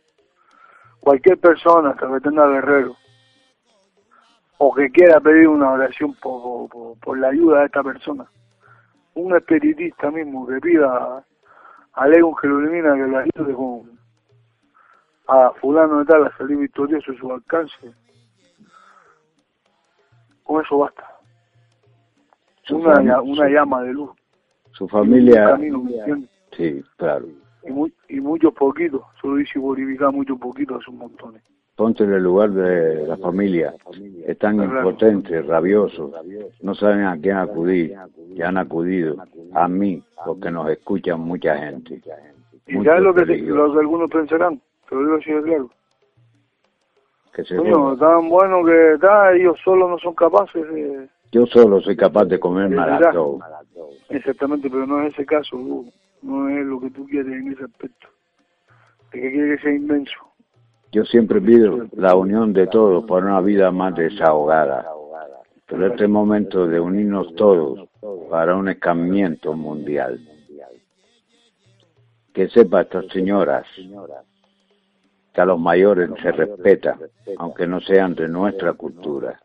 Cualquier 1.08 1.38
persona 1.38 1.92
hasta 1.92 2.06
que 2.06 2.20
tenga 2.20 2.46
guerrero 2.50 2.98
o 4.58 4.74
que 4.74 4.92
quiera 4.92 5.22
pedir 5.22 5.48
una 5.48 5.72
oración 5.72 6.14
por, 6.16 6.68
por, 7.00 7.18
la 7.18 7.30
ayuda 7.30 7.62
de 7.62 7.68
esta 7.68 7.82
persona, 7.82 8.30
un 9.14 9.34
espiritista 9.34 10.12
mismo 10.12 10.46
que 10.46 10.60
pida 10.60 11.24
a 11.94 12.08
León 12.10 12.34
que 12.42 12.48
lo 12.50 12.60
elimina, 12.60 12.94
que 12.96 13.08
le 13.08 13.18
ayude 13.20 13.54
con 13.54 13.98
a 15.30 15.52
fulano 15.62 16.00
de 16.00 16.06
tal 16.08 16.26
a 16.26 16.38
salir 16.38 16.58
victorioso 16.58 17.14
en 17.14 17.18
su 17.20 17.32
alcance. 17.32 17.94
Con 20.44 20.62
eso 20.62 20.80
basta. 20.80 21.08
Una, 22.70 23.22
una 23.22 23.48
llama 23.48 23.82
de 23.84 23.94
luz. 23.94 24.12
Su 24.72 24.84
un 24.84 24.90
familia, 24.90 25.52
camino, 25.52 25.84
¿me 25.84 25.96
entiendes? 26.00 26.30
sí, 26.52 26.84
claro. 26.98 27.28
Y, 27.68 27.72
muy, 27.72 27.94
y 28.10 28.20
muchos 28.20 28.54
poquitos, 28.54 29.02
solo 29.22 29.38
dice 29.38 29.60
bolivicar 29.60 30.12
muchos 30.12 30.40
poquitos, 30.40 30.84
son 30.84 30.98
montones. 30.98 31.42
Ponte 31.76 32.04
en 32.04 32.14
el 32.14 32.24
lugar 32.24 32.50
de 32.52 33.06
la 33.06 33.18
familia. 33.18 33.76
Están 34.26 34.64
impotentes, 34.64 35.46
rabiosos, 35.46 36.12
no 36.62 36.74
saben 36.74 37.06
a 37.06 37.16
quién 37.22 37.38
acudir. 37.38 37.96
Y 38.36 38.42
han 38.42 38.58
acudido 38.58 39.18
a 39.54 39.68
mí, 39.68 40.04
porque 40.26 40.50
nos 40.50 40.70
escuchan 40.72 41.20
mucha 41.20 41.56
gente. 41.56 42.02
Y 42.66 42.74
Muchos 42.74 42.86
sabes 42.88 43.04
lo 43.04 43.14
que, 43.14 43.26
lo 43.26 43.74
que 43.74 43.80
algunos 43.80 44.10
pensarán, 44.10 44.60
te 44.90 44.96
lo 44.96 45.02
digo 45.02 45.16
así 45.18 45.32
de 45.32 45.44
claro. 45.44 45.70
Que 47.36 47.44
se 47.44 47.58
jodan. 47.58 48.00
tan 48.00 48.28
bueno 48.28 48.66
que 48.66 48.94
está, 48.94 49.34
ellos 49.34 49.60
solos 49.64 49.88
no 49.88 50.00
son 50.00 50.16
capaces 50.16 50.68
de... 50.74 51.08
Yo 51.32 51.46
solo 51.46 51.80
soy 51.82 51.96
capaz 51.96 52.26
de 52.26 52.40
las 52.40 53.14
dos. 53.14 53.40
Exactamente, 54.10 54.68
pero 54.68 54.88
no 54.88 55.04
es 55.04 55.14
ese 55.14 55.28
caso, 55.28 55.56
Hugo. 55.56 55.86
No 56.22 56.50
es 56.50 56.66
lo 56.66 56.80
que 56.80 56.90
tú 56.92 57.06
quieres 57.06 57.34
en 57.34 57.52
ese 57.52 57.64
aspecto. 57.64 58.08
El 59.12 59.22
que 59.22 59.32
quiere 59.32 59.56
que 59.56 59.64
sea 59.64 59.74
inmenso. 59.74 60.16
Yo 60.92 61.04
siempre 61.06 61.42
pido 61.42 61.88
la 61.94 62.16
unión 62.16 62.54
de 62.54 62.68
todos 62.68 63.06
para 63.06 63.26
una 63.26 63.42
vida 63.42 63.72
más 63.72 63.96
desahogada. 63.96 64.86
Pero 65.68 65.88
este 65.88 66.08
momento 66.08 66.66
de 66.66 66.80
unirnos 66.80 67.36
todos 67.36 67.90
para 68.30 68.56
un 68.56 68.70
escamamiento 68.70 69.54
mundial. 69.54 70.20
Que 72.34 72.48
sepa 72.50 72.82
estas 72.82 73.08
señoras 73.08 73.66
que 75.34 75.42
a 75.42 75.46
los 75.46 75.60
mayores 75.60 76.10
se 76.22 76.32
respeta, 76.32 76.98
aunque 77.38 77.68
no 77.68 77.82
sean 77.82 78.16
de 78.16 78.28
nuestra 78.28 78.74
cultura. 78.74 79.40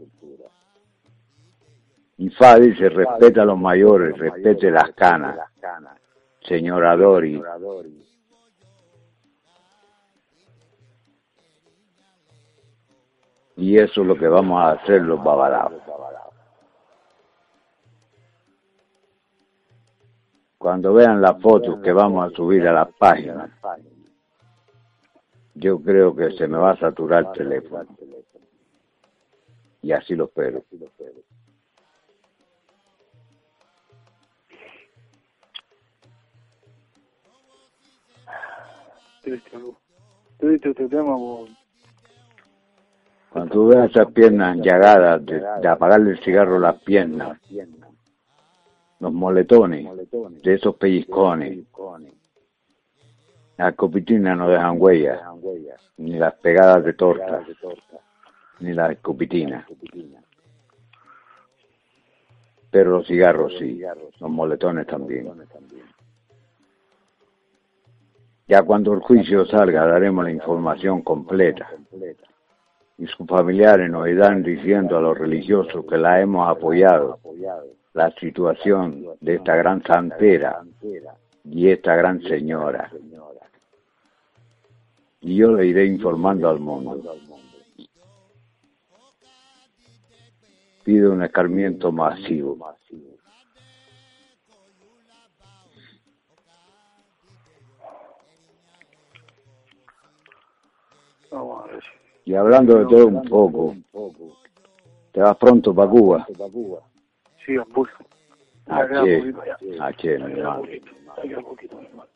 Ifá 2.19 2.59
dice, 2.59 2.89
respeta 2.89 3.43
a 3.43 3.47
los 3.47 3.59
mayores, 3.59 4.17
respete 4.17 4.71
las 4.71 4.93
canas. 4.93 5.39
Señora 6.47 6.97
Dori, 6.97 7.41
y 13.57 13.79
eso 13.79 14.01
es 14.01 14.07
lo 14.07 14.17
que 14.17 14.27
vamos 14.27 14.61
a 14.61 14.73
hacer 14.73 15.03
los 15.03 15.23
babalaos. 15.23 15.75
Cuando 20.59 20.95
vean 20.95 21.21
las 21.21 21.41
fotos 21.41 21.81
que 21.81 21.93
vamos 21.93 22.27
a 22.27 22.37
subir 22.37 22.67
a 22.67 22.73
la 22.73 22.87
página, 22.87 23.51
yo 25.55 25.81
creo 25.81 26.15
que 26.15 26.31
se 26.33 26.47
me 26.47 26.57
va 26.57 26.73
a 26.73 26.79
saturar 26.79 27.27
el 27.27 27.33
teléfono. 27.33 27.87
Y 29.83 29.93
así 29.93 30.15
lo 30.15 30.25
espero. 30.25 30.63
Triste. 39.23 39.51
Triste 40.39 40.71
este 40.71 40.89
tema, 40.89 41.17
Hugo. 41.17 41.47
Cuando 43.31 43.67
veas 43.67 43.91
esas 43.91 44.13
piernas 44.13 44.59
llagadas 44.59 45.25
de, 45.25 45.69
apagarle 45.69 46.11
el 46.11 46.19
cigarro 46.23 46.59
las 46.59 46.83
piernas, 46.83 47.39
los 48.99 49.13
moletones, 49.13 49.89
de 50.43 50.55
esos 50.55 50.77
pellizcones, 50.77 51.65
las 53.57 53.75
copitinas 53.75 54.37
no 54.37 54.49
dejan 54.49 54.77
huellas, 54.79 55.21
ni 55.97 56.19
las 56.19 56.35
pegadas 56.35 56.85
de 56.85 56.93
torta, 56.93 57.43
ni 58.61 58.75
las 58.75 58.91
escopitinas. 58.91 59.65
Pero 62.71 62.91
los 62.91 63.07
cigarros 63.07 63.55
sí, 63.59 63.81
los 64.21 64.31
moletones 64.31 64.87
también. 64.87 65.31
Ya 68.53 68.63
cuando 68.65 68.93
el 68.93 69.01
juicio 69.01 69.47
salga 69.47 69.87
daremos 69.87 70.25
la 70.25 70.31
información 70.31 71.01
completa. 71.01 71.71
y 72.99 73.07
sus 73.07 73.27
familiares 73.27 73.91
nos 73.91 74.07
irán 74.07 74.43
diciendo 74.43 74.99
a 74.99 75.01
los 75.01 75.17
religiosos 75.17 75.87
que 75.87 75.97
la 75.97 76.21
hemos 76.21 76.47
apoyado, 76.47 77.19
la 77.95 78.11
situación 78.17 79.07
de 79.23 79.37
esta 79.37 79.57
gran 79.57 79.83
santera 79.85 80.61
y 81.47 81.71
esta 81.71 81.97
gran 81.97 82.21
señora. 82.25 82.93
Y 85.23 85.37
yo 85.37 85.53
le 85.53 85.65
iré 85.65 85.87
informando 85.87 86.51
al 86.51 86.61
mundo. 86.61 87.01
Pido 90.85 91.13
un 91.13 91.23
escarmiento 91.23 91.91
masivo. 91.91 92.59
Y 102.25 102.35
hablando 102.35 102.79
de 102.79 102.85
todo 102.87 103.07
un 103.07 103.23
poco, 103.25 103.75
¿te 105.13 105.21
vas 105.21 105.37
pronto 105.37 105.75
para 105.75 105.91
Cuba? 105.91 106.27
Sí, 107.45 107.57
a 107.57 107.65
ah, 109.81 109.93
che, 109.95 110.19
mi 110.19 110.33
hermano. 110.33 110.63
ya 110.65 111.23
queda 111.23 111.41
poquito, 111.41 111.79
mi 111.79 111.87
hermano. 111.87 112.09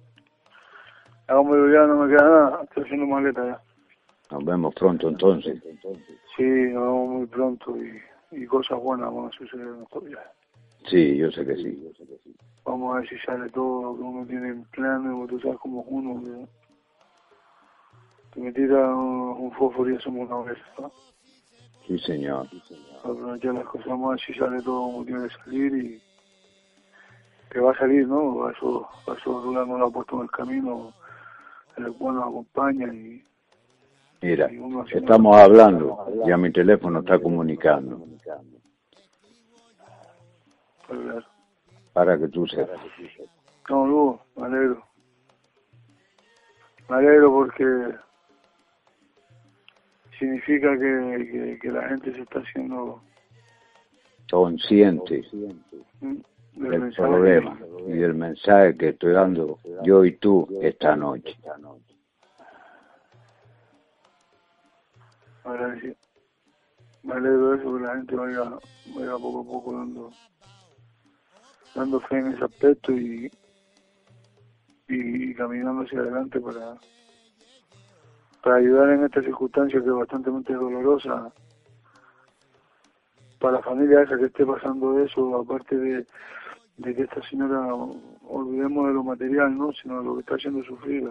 Ya 1.28 1.86
no 1.86 1.96
me 1.96 2.08
queda 2.08 2.22
nada, 2.22 2.62
estoy 2.62 2.84
haciendo 2.84 3.06
maleta 3.06 3.44
ya. 3.44 3.60
Nos 4.30 4.44
vemos 4.44 4.74
pronto 4.74 5.08
entonces. 5.08 5.60
Sí, 6.36 6.44
nos 6.44 6.82
vemos 6.82 7.08
muy 7.08 7.26
pronto 7.26 7.76
y, 7.76 8.00
y 8.30 8.46
cosas 8.46 8.80
buenas 8.80 9.12
van 9.12 9.26
a 9.26 9.30
suceder 9.32 9.66
en 9.66 9.82
estos 9.82 10.04
viajes. 10.04 10.32
Sí, 10.88 11.16
yo 11.16 11.30
sé 11.32 11.44
que 11.44 11.56
sí. 11.56 11.92
Vamos 12.64 12.94
a 12.94 13.00
ver 13.00 13.08
si 13.08 13.18
sale 13.18 13.48
todo 13.50 13.82
lo 13.82 13.96
que 13.96 14.02
uno 14.02 14.26
tiene 14.26 14.48
en 14.50 14.64
porque 14.64 15.34
tú 15.34 15.40
sabes 15.40 15.58
como 15.58 15.80
es 15.80 15.86
uno 15.88 16.48
que 18.36 18.42
me 18.42 18.52
tira 18.52 18.94
un, 18.94 19.50
fósforo 19.52 19.90
y 19.90 19.96
hacemos 19.96 20.28
una 20.28 20.50
vez, 20.50 20.58
¿no? 20.78 20.92
Sí, 21.86 21.98
señor. 22.00 22.46
aprovechar 23.02 23.54
las 23.54 23.64
cosas 23.64 23.86
ver 23.86 24.20
si 24.20 24.34
sale 24.34 24.60
todo 24.62 24.82
como 24.82 25.04
tiene 25.04 25.26
que 25.26 25.34
salir 25.36 25.74
y 25.74 26.02
que 27.50 27.60
va 27.60 27.72
a 27.72 27.78
salir, 27.78 28.06
¿no? 28.06 28.50
Eso, 28.50 28.86
eso 29.16 29.42
Lula 29.42 29.64
no 29.64 29.78
lo 29.78 29.86
ha 29.86 29.90
puesto 29.90 30.16
en 30.16 30.22
el 30.22 30.30
camino, 30.30 30.92
el 31.78 31.92
cual 31.94 32.16
nos 32.16 32.24
acompaña 32.24 32.92
y, 32.92 33.24
Mira, 34.20 34.52
y 34.52 34.58
uno 34.58 34.84
estamos 34.84 35.36
hablando 35.36 36.06
y 36.26 36.30
a 36.30 36.36
mi 36.36 36.50
teléfono 36.52 37.00
está 37.00 37.18
comunicando 37.18 38.02
claro. 40.88 41.24
para 41.94 42.18
que 42.18 42.28
tú 42.28 42.46
sepas. 42.46 42.80
No, 43.70 43.86
Lugo, 43.86 44.20
me 44.36 44.46
alegro. 44.46 44.82
Me 46.88 46.96
alegro 46.96 47.32
porque 47.32 47.96
significa 50.18 50.72
que, 50.78 51.28
que, 51.30 51.58
que 51.60 51.68
la 51.70 51.88
gente 51.88 52.12
se 52.12 52.22
está 52.22 52.40
haciendo 52.40 53.02
Consciente 54.30 55.24
mm, 56.00 56.16
del 56.54 56.80
del 56.80 56.92
problema 56.94 57.58
y 57.86 57.92
del 57.92 58.14
mensaje 58.14 58.76
que 58.76 58.88
estoy 58.88 59.12
dando 59.12 59.58
yo 59.84 60.04
y 60.04 60.16
tú 60.16 60.48
esta 60.62 60.96
noche. 60.96 61.36
Ahora 65.44 65.78
sí. 65.80 65.94
Me 67.04 67.14
alegro 67.14 67.50
de 67.52 67.58
eso, 67.58 67.76
que 67.76 67.84
la 67.84 67.94
gente 67.94 68.16
vaya, 68.16 68.42
vaya 68.96 69.12
poco 69.12 69.40
a 69.40 69.44
poco 69.44 69.72
dando, 69.74 70.10
dando 71.72 72.00
fe 72.00 72.18
en 72.18 72.26
ese 72.32 72.44
aspecto 72.44 72.92
y, 72.92 73.30
y, 74.88 75.34
caminando 75.34 75.82
hacia 75.82 76.00
adelante 76.00 76.40
para, 76.40 76.76
para 78.42 78.56
ayudar 78.56 78.90
en 78.90 79.04
esta 79.04 79.22
circunstancia 79.22 79.80
que 79.80 79.86
es 79.86 79.94
bastante 79.94 80.30
dolorosa 80.52 81.32
para 83.38 83.58
la 83.58 83.62
familia 83.62 84.02
esa 84.02 84.16
que 84.16 84.26
esté 84.26 84.44
pasando 84.44 84.98
eso, 85.00 85.36
aparte 85.36 85.76
de, 85.76 86.06
de 86.78 86.94
que 86.94 87.02
esta 87.02 87.22
señora, 87.28 87.60
olvidemos 88.28 88.88
de 88.88 88.94
lo 88.94 89.04
material, 89.04 89.56
¿no? 89.56 89.72
sino 89.72 89.98
de 89.98 90.04
lo 90.04 90.14
que 90.14 90.20
está 90.20 90.34
haciendo 90.34 90.64
sufrir 90.64 91.08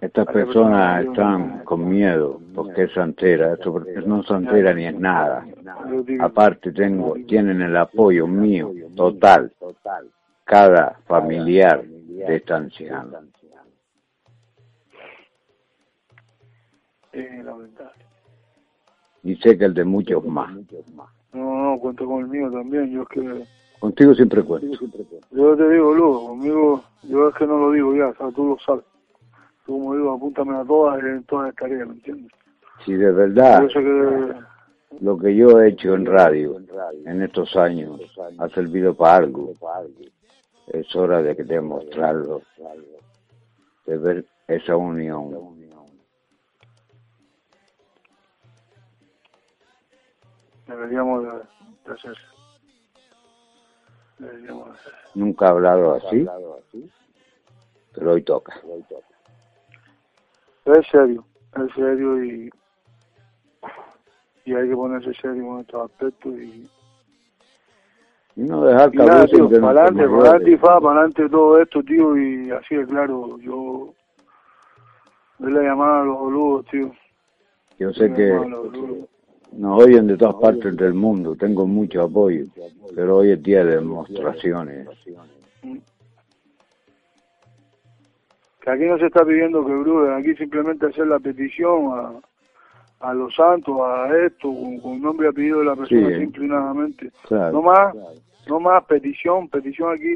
Estas 0.00 0.26
personas 0.26 1.04
están 1.04 1.64
con 1.64 1.88
miedo 1.88 2.40
porque 2.54 2.84
es 2.84 2.92
santera, 2.92 3.54
esto 3.54 3.72
porque 3.72 4.00
no 4.06 4.20
es 4.20 4.26
santera 4.26 4.72
ni 4.74 4.86
es 4.86 4.98
nada. 4.98 5.44
Aparte 6.20 6.72
tengo, 6.72 7.14
tienen 7.26 7.60
el 7.62 7.76
apoyo 7.76 8.26
mío 8.26 8.72
total, 8.96 9.52
cada 10.44 10.98
familiar 11.06 11.84
de 11.84 12.36
esta 12.36 12.56
anciana. 12.56 13.20
Es 17.12 17.44
lamentable. 17.44 18.04
Y 19.22 19.36
sé 19.36 19.56
que 19.56 19.66
el 19.66 19.74
de 19.74 19.84
muchos 19.84 20.24
más. 20.24 20.52
No, 21.32 21.62
no, 21.62 21.78
cuento 21.78 22.06
con 22.06 22.20
el 22.20 22.28
mío 22.28 22.50
también. 22.50 22.90
Yo 22.90 23.02
es 23.02 23.08
que, 23.08 23.44
Contigo 23.82 24.14
siempre 24.14 24.44
cuento. 24.44 24.78
yo 25.32 25.56
te 25.56 25.68
digo, 25.68 25.92
Lugo, 25.92 26.28
conmigo, 26.28 26.84
yo 27.02 27.28
es 27.28 27.34
que 27.34 27.46
no 27.48 27.58
lo 27.58 27.72
digo 27.72 27.96
ya, 27.96 28.10
o 28.10 28.14
sea, 28.14 28.30
tú 28.30 28.46
lo 28.46 28.58
sabes. 28.58 28.84
Tú 29.66 29.72
como 29.72 29.96
digo, 29.96 30.12
apúntame 30.12 30.56
a 30.56 30.64
todas, 30.64 31.02
en 31.02 31.24
todas 31.24 31.46
las 31.46 31.56
tareas, 31.56 31.88
¿me 31.88 31.94
entiendes? 31.94 32.30
Si 32.84 32.92
de 32.92 33.10
verdad 33.10 33.62
Yo 33.62 33.68
sé 33.70 33.80
que, 33.80 34.34
lo 35.00 35.18
que 35.18 35.34
yo 35.34 35.60
he 35.60 35.70
hecho 35.70 35.94
en 35.94 36.06
radio 36.06 36.60
en 37.06 37.22
estos 37.22 37.56
años 37.56 38.00
ha 38.38 38.48
servido 38.50 38.94
para 38.94 39.16
algo, 39.16 39.52
es 40.68 40.94
hora 40.94 41.20
de 41.20 41.34
que 41.34 41.42
demostrarlo, 41.42 42.42
de 43.86 43.98
ver 43.98 44.24
esa 44.46 44.76
unión. 44.76 45.60
Deberíamos 50.66 51.24
de, 51.24 51.92
hacer. 51.92 52.16
Deberíamos 54.18 54.68
de 54.68 54.74
hacer. 54.74 54.92
Nunca 55.14 55.46
he 55.46 55.48
hablado 55.48 55.94
así, 55.94 56.26
pero 57.94 58.12
hoy 58.12 58.22
toca. 58.22 58.54
Es 60.64 60.86
serio, 60.88 61.24
es 61.56 61.74
serio 61.74 62.24
y, 62.24 62.50
y 64.44 64.54
hay 64.54 64.68
que 64.68 64.74
ponerse 64.74 65.12
serio 65.14 65.54
en 65.54 65.60
estos 65.60 65.90
aspectos 65.90 66.32
y, 66.34 66.70
Y 68.36 68.40
no 68.42 68.64
dejar 68.64 68.88
y 68.88 68.98
que 68.98 69.04
nada, 69.04 69.26
tío, 69.26 69.50
para 69.50 69.82
adelante, 69.82 70.08
para 70.08 70.20
adelante 70.20 70.50
y 70.50 70.54
mayores. 70.54 70.60
fa, 70.60 70.80
para 70.80 71.00
adelante 71.00 71.28
todo 71.28 71.58
esto, 71.60 71.82
tío, 71.82 72.16
y 72.16 72.50
así 72.50 72.76
es 72.76 72.86
claro, 72.86 73.38
yo 73.38 73.92
doy 75.38 75.52
la 75.52 75.62
llamada 75.62 76.02
a 76.02 76.04
los 76.04 76.18
boludos, 76.18 76.66
tío. 76.66 76.92
Yo 77.78 77.92
sé 77.92 78.12
que 78.14 78.38
nos 79.56 79.82
oyen 79.82 80.06
de 80.06 80.16
todas 80.16 80.36
partes 80.36 80.76
del 80.76 80.94
mundo, 80.94 81.34
tengo 81.36 81.66
mucho 81.66 82.02
apoyo, 82.02 82.44
pero 82.94 83.18
hoy 83.18 83.30
es 83.32 83.42
día 83.42 83.64
de 83.64 83.76
demostraciones. 83.76 84.88
Que 88.60 88.70
aquí 88.70 88.84
no 88.84 88.96
se 88.98 89.06
está 89.06 89.24
pidiendo 89.24 89.64
que 89.66 89.72
bruden, 89.72 90.12
aquí 90.14 90.34
simplemente 90.36 90.86
hacer 90.86 91.06
la 91.08 91.18
petición 91.18 91.88
a, 91.92 92.12
a 93.08 93.14
los 93.14 93.34
santos, 93.34 93.76
a 93.80 94.08
esto, 94.24 94.48
con, 94.54 94.78
con 94.78 95.02
nombre 95.02 95.26
y 95.26 95.30
apellido 95.30 95.58
de 95.60 95.64
la 95.64 95.74
persona, 95.76 96.08
Sí. 96.08 96.14
simple 96.20 96.44
y 96.44 96.48
nadamente. 96.48 97.10
Claro. 97.26 97.52
No 97.54 97.62
más, 97.62 97.94
no 98.48 98.60
más 98.60 98.84
petición, 98.84 99.48
petición 99.48 99.92
aquí. 99.92 100.14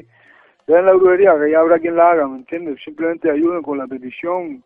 Dejen 0.68 0.87
la 0.87 0.92
brujería, 0.94 1.35
que 1.38 1.51
ya 1.51 1.59
habrá 1.61 1.79
quien 1.81 1.96
la 1.96 2.11
haga, 2.12 2.29
¿me 2.29 2.37
entiendes? 2.38 2.79
Simplemente 2.85 3.31
ayuden 3.31 3.62
con 3.62 3.79
la 3.79 3.87
petición 3.88 4.62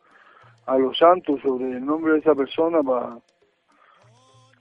a 0.66 0.76
los 0.78 0.96
santos 0.98 1.40
sobre 1.42 1.70
el 1.72 1.85
nombre 1.85 2.12
de 2.14 2.18
esa 2.18 2.35
persona 2.35 2.83
para 2.83 3.16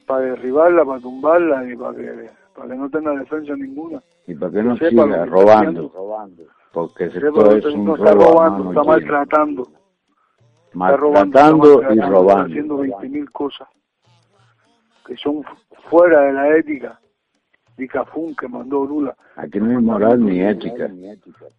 para 0.10 0.26
derribarla, 0.26 0.84
para 0.84 1.00
tumbarla 1.02 1.72
y 1.72 1.76
para 1.78 1.96
que, 1.96 2.30
para 2.56 2.70
que 2.70 2.76
no 2.76 2.90
tenga 2.90 3.12
defensa 3.12 3.56
ninguna. 3.56 4.02
Y 4.26 4.34
para 4.34 4.52
que 4.52 4.64
no 4.64 4.76
siga 4.76 5.26
robando, 5.28 5.92
porque 6.74 7.12
sepa 7.12 7.28
lo 7.28 7.52
es 7.52 7.66
un 7.66 7.86
no 7.86 7.96
está 7.96 8.14
robando, 8.14 8.70
está 8.70 8.84
maltratando. 8.84 9.68
Está 10.74 10.98
robando, 10.98 11.40
maltratando 11.40 11.68
y 11.68 11.76
maltratando, 11.76 11.92
está 11.92 12.10
robando. 12.10 12.46
haciendo 12.46 12.80
20.000 12.80 13.32
cosas 13.32 13.68
que 15.06 15.16
son 15.18 15.44
fuera 15.92 16.22
de 16.22 16.34
la 16.34 16.58
ética. 16.58 17.00
Dicafún 17.78 18.36
que 18.36 18.48
mandó 18.48 18.86
Lula. 18.86 19.16
Aquí 19.36 19.60
no 19.60 19.70
hay 19.70 19.84
moral 19.84 20.26
ni 20.26 20.42
ética, 20.42 20.90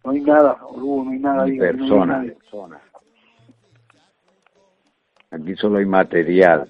No 0.03 0.11
hay 0.11 0.21
nada, 0.21 0.57
Lugo, 0.77 1.05
no 1.05 1.11
hay 1.11 1.19
nada 1.19 1.45
ni 1.45 1.51
ahí. 1.51 1.57
no 1.57 1.63
hay 1.63 2.29
persona. 2.29 2.81
Aquí 5.31 5.55
solo 5.55 5.77
hay 5.77 5.85
material 5.85 6.69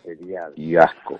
y 0.55 0.75
asco. 0.75 1.19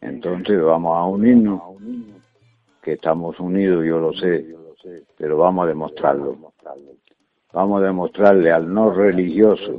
Entonces 0.00 0.62
vamos 0.62 0.96
a 0.96 1.04
unirnos, 1.04 1.60
que 2.82 2.92
estamos 2.92 3.38
unidos, 3.38 3.84
yo 3.84 3.98
lo 3.98 4.12
sé, 4.14 4.46
pero 5.16 5.36
vamos 5.36 5.64
a 5.64 5.68
demostrarlo. 5.68 6.36
Vamos 7.52 7.82
a 7.82 7.86
demostrarle 7.86 8.52
al 8.52 8.72
no 8.72 8.90
religioso 8.90 9.78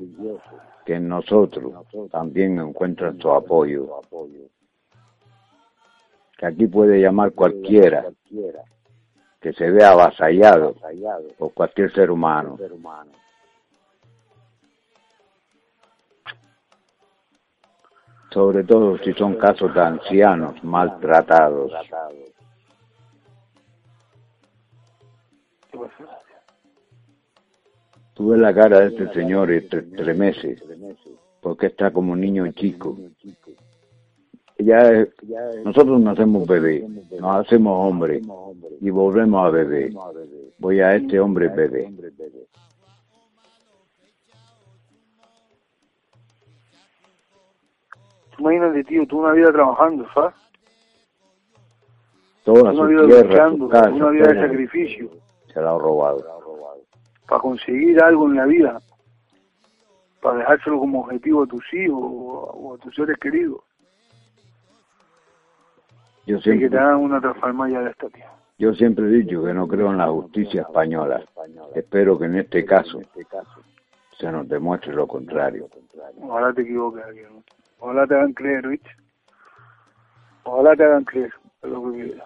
que 0.85 0.95
en 0.95 1.07
nosotros 1.07 1.73
también 2.11 2.59
encuentra 2.59 3.13
su 3.13 3.31
apoyo. 3.31 4.01
Que 6.37 6.45
aquí 6.45 6.67
puede 6.67 6.99
llamar 6.99 7.31
cualquiera 7.31 8.05
que 9.39 9.53
se 9.53 9.71
ve 9.71 9.83
avasallado 9.83 10.75
por 11.37 11.53
cualquier 11.53 11.91
ser 11.93 12.11
humano. 12.11 12.57
Sobre 18.31 18.63
todo 18.63 18.97
si 18.99 19.13
son 19.13 19.35
casos 19.35 19.73
de 19.73 19.81
ancianos 19.81 20.63
maltratados. 20.63 21.71
Tú 28.13 28.29
ves 28.29 28.39
la 28.39 28.53
cara 28.53 28.79
de 28.81 28.87
este 28.87 29.13
señor 29.13 29.51
y 29.51 30.13
meses 30.13 30.61
porque 31.41 31.67
está 31.67 31.91
como 31.91 32.13
un 32.13 32.21
niño 32.21 32.49
chico. 32.53 32.97
Ya, 34.59 35.07
nosotros 35.65 35.99
nacemos 35.99 36.47
bebé, 36.47 36.87
nos 37.19 37.35
hacemos 37.37 37.87
hombre 37.87 38.21
y 38.79 38.89
volvemos 38.91 39.47
a 39.47 39.49
bebé. 39.49 39.91
Voy 40.59 40.79
a 40.79 40.95
este 40.95 41.19
hombre 41.19 41.47
bebé. 41.47 41.91
Imagínate, 48.41 48.83
tío, 48.85 49.05
tú 49.05 49.19
una 49.19 49.33
vida 49.33 49.51
trabajando, 49.51 50.03
¿sabes? 50.15 50.33
Toda 52.43 52.73
su 52.73 52.87
tierra, 52.87 53.51
su 53.51 53.69
casa, 53.69 53.89
una 53.91 54.09
vida 54.09 54.33
de 54.33 54.41
sacrificio. 54.41 55.11
Se 55.53 55.61
la 55.61 55.75
ha 55.75 55.77
robado. 55.77 56.25
Para 57.27 57.39
conseguir 57.39 58.01
algo 58.01 58.25
en 58.25 58.35
la 58.35 58.45
vida. 58.45 58.79
Para 60.23 60.39
dejárselo 60.39 60.79
como 60.79 61.01
objetivo 61.01 61.43
a 61.43 61.47
tus 61.47 61.63
hijos 61.73 61.99
o 62.01 62.73
a 62.73 62.77
tus 62.79 62.95
seres 62.95 63.15
queridos. 63.19 63.61
Yo 66.25 66.39
siempre, 66.39 66.65
que 66.65 66.71
te 66.71 66.79
hagan 66.79 66.97
una 66.97 67.21
transformaya 67.21 67.81
de 67.81 67.91
esta, 67.91 68.09
tío. 68.09 68.25
Yo 68.57 68.73
siempre 68.73 69.05
he 69.05 69.09
dicho 69.09 69.43
que 69.43 69.53
no 69.53 69.67
creo 69.67 69.91
en 69.91 69.99
la 69.99 70.07
justicia 70.07 70.61
española. 70.61 71.23
Espero 71.75 72.17
que 72.17 72.25
en 72.25 72.37
este 72.37 72.65
caso 72.65 73.01
se 74.17 74.31
nos 74.31 74.49
demuestre 74.49 74.93
lo 74.93 75.05
contrario. 75.05 75.67
Ojalá 76.19 76.53
te 76.53 76.63
equivoques 76.63 77.03
¿no? 77.29 77.43
Ojalá 77.81 78.05
te 78.05 78.13
hagan 78.13 78.33
creer, 78.33 78.67
¿viste? 78.67 78.89
Ojalá 80.43 80.75
te 80.75 80.83
hagan 80.83 81.03
creer, 81.03 81.33
lo 81.63 81.91
que 81.91 82.03
quiero. 82.03 82.23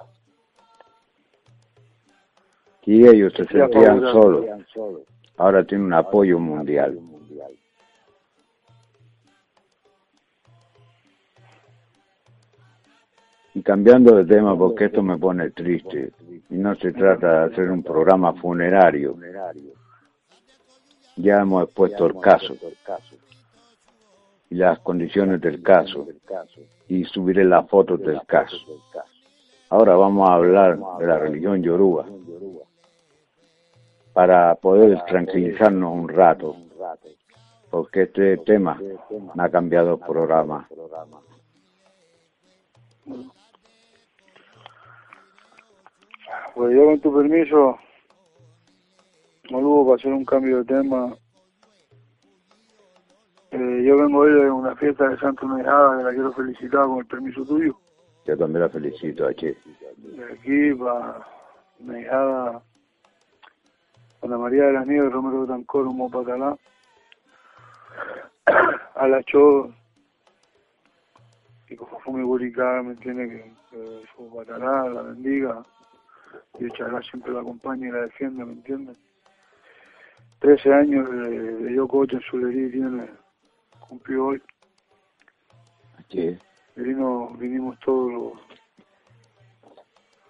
Y 2.84 3.08
ellos 3.08 3.34
se 3.34 3.46
sentían 3.46 4.02
solos. 4.02 4.46
Ahora 5.38 5.64
tienen 5.64 5.88
un 5.88 5.94
apoyo 5.94 6.40
mundial. 6.40 7.00
Y 13.54 13.64
cambiando 13.64 14.14
de 14.18 14.26
tema, 14.26 14.58
porque 14.58 14.86
esto 14.86 15.02
me 15.02 15.18
pone 15.18 15.52
triste, 15.52 16.12
y 16.50 16.56
no 16.56 16.76
se 16.76 16.92
trata 16.92 17.40
de 17.48 17.54
hacer 17.54 17.72
un 17.72 17.82
programa 17.82 18.34
funerario, 18.34 19.16
ya 21.16 21.40
hemos 21.40 21.64
expuesto 21.64 22.08
el 22.08 22.20
caso 22.20 22.58
las 24.56 24.80
condiciones 24.80 25.42
del 25.42 25.62
caso 25.62 26.08
y 26.88 27.04
subiré 27.06 27.44
las 27.44 27.68
fotos 27.70 28.00
del 28.02 28.22
caso. 28.26 28.56
Ahora 29.70 29.96
vamos 29.96 30.30
a 30.30 30.36
hablar 30.36 30.78
de 31.00 31.08
la 31.08 31.18
religión 31.18 31.62
yoruba 31.62 32.06
para 34.14 34.56
poder 34.56 35.04
tranquilizarnos 35.06 35.94
un 35.94 36.08
rato, 36.08 36.56
porque 37.70 38.04
este 38.04 38.38
tema 38.38 38.80
me 39.36 39.44
ha 39.44 39.50
cambiado 39.50 39.96
el 39.96 40.00
programa. 40.00 40.70
Pues 46.56 46.74
yo 46.74 46.86
con 46.86 47.00
tu 47.02 47.14
permiso, 47.14 47.78
Molugo, 49.50 49.88
para 49.88 49.96
hacer 49.98 50.14
un 50.14 50.24
cambio 50.24 50.64
de 50.64 50.66
tema. 50.66 51.14
Eh, 53.56 53.84
yo 53.86 53.96
vengo 53.96 54.20
hoy 54.20 54.34
de 54.34 54.52
una 54.52 54.76
fiesta 54.76 55.08
de 55.08 55.18
Santa 55.18 55.46
Unejada 55.46 55.98
que 55.98 56.04
la 56.04 56.12
quiero 56.12 56.34
felicitar 56.34 56.88
con 56.88 57.00
el 57.00 57.06
permiso 57.06 57.46
tuyo. 57.46 57.80
Yo 58.26 58.38
también 58.38 58.64
la 58.64 58.70
felicito, 58.70 59.26
H. 59.26 59.58
De 59.96 60.34
aquí 60.34 60.74
para 60.74 61.26
Unejada, 61.80 62.62
Ana 64.22 64.38
María 64.38 64.66
de 64.66 64.74
las 64.74 64.86
Nieves, 64.86 65.10
Romero 65.10 65.48
Tancor, 65.48 65.88
Humo 65.88 66.12
Patalá, 66.12 66.58
a 68.96 69.08
la 69.08 69.24
Cho, 69.24 69.74
y 71.70 71.78
como 71.78 71.98
fue 72.02 72.14
mi 72.14 72.28
¿me 72.28 72.92
entiende? 72.92 73.30
Que, 73.30 73.54
que 73.72 74.04
su 74.14 74.36
Patalá, 74.36 74.90
la 74.90 75.02
bendiga 75.02 75.64
y 76.60 76.66
Echará 76.66 77.02
siempre 77.04 77.32
la 77.32 77.40
acompaña 77.40 77.88
y 77.88 77.92
la 77.92 78.02
defiende, 78.02 78.44
¿me 78.44 78.52
entiendes? 78.52 78.98
13 80.40 80.74
años 80.74 81.10
de, 81.10 81.30
de 81.30 81.74
yo 81.74 81.88
coche 81.88 82.18
en 82.18 82.22
Sulerí 82.22 82.70
tiene, 82.70 83.08
cumplió 83.88 84.28
hoy. 84.28 84.42
Sí. 86.10 86.38
Vino, 86.76 87.30
vinimos 87.38 87.80
todos 87.80 88.12
los, 88.12 88.34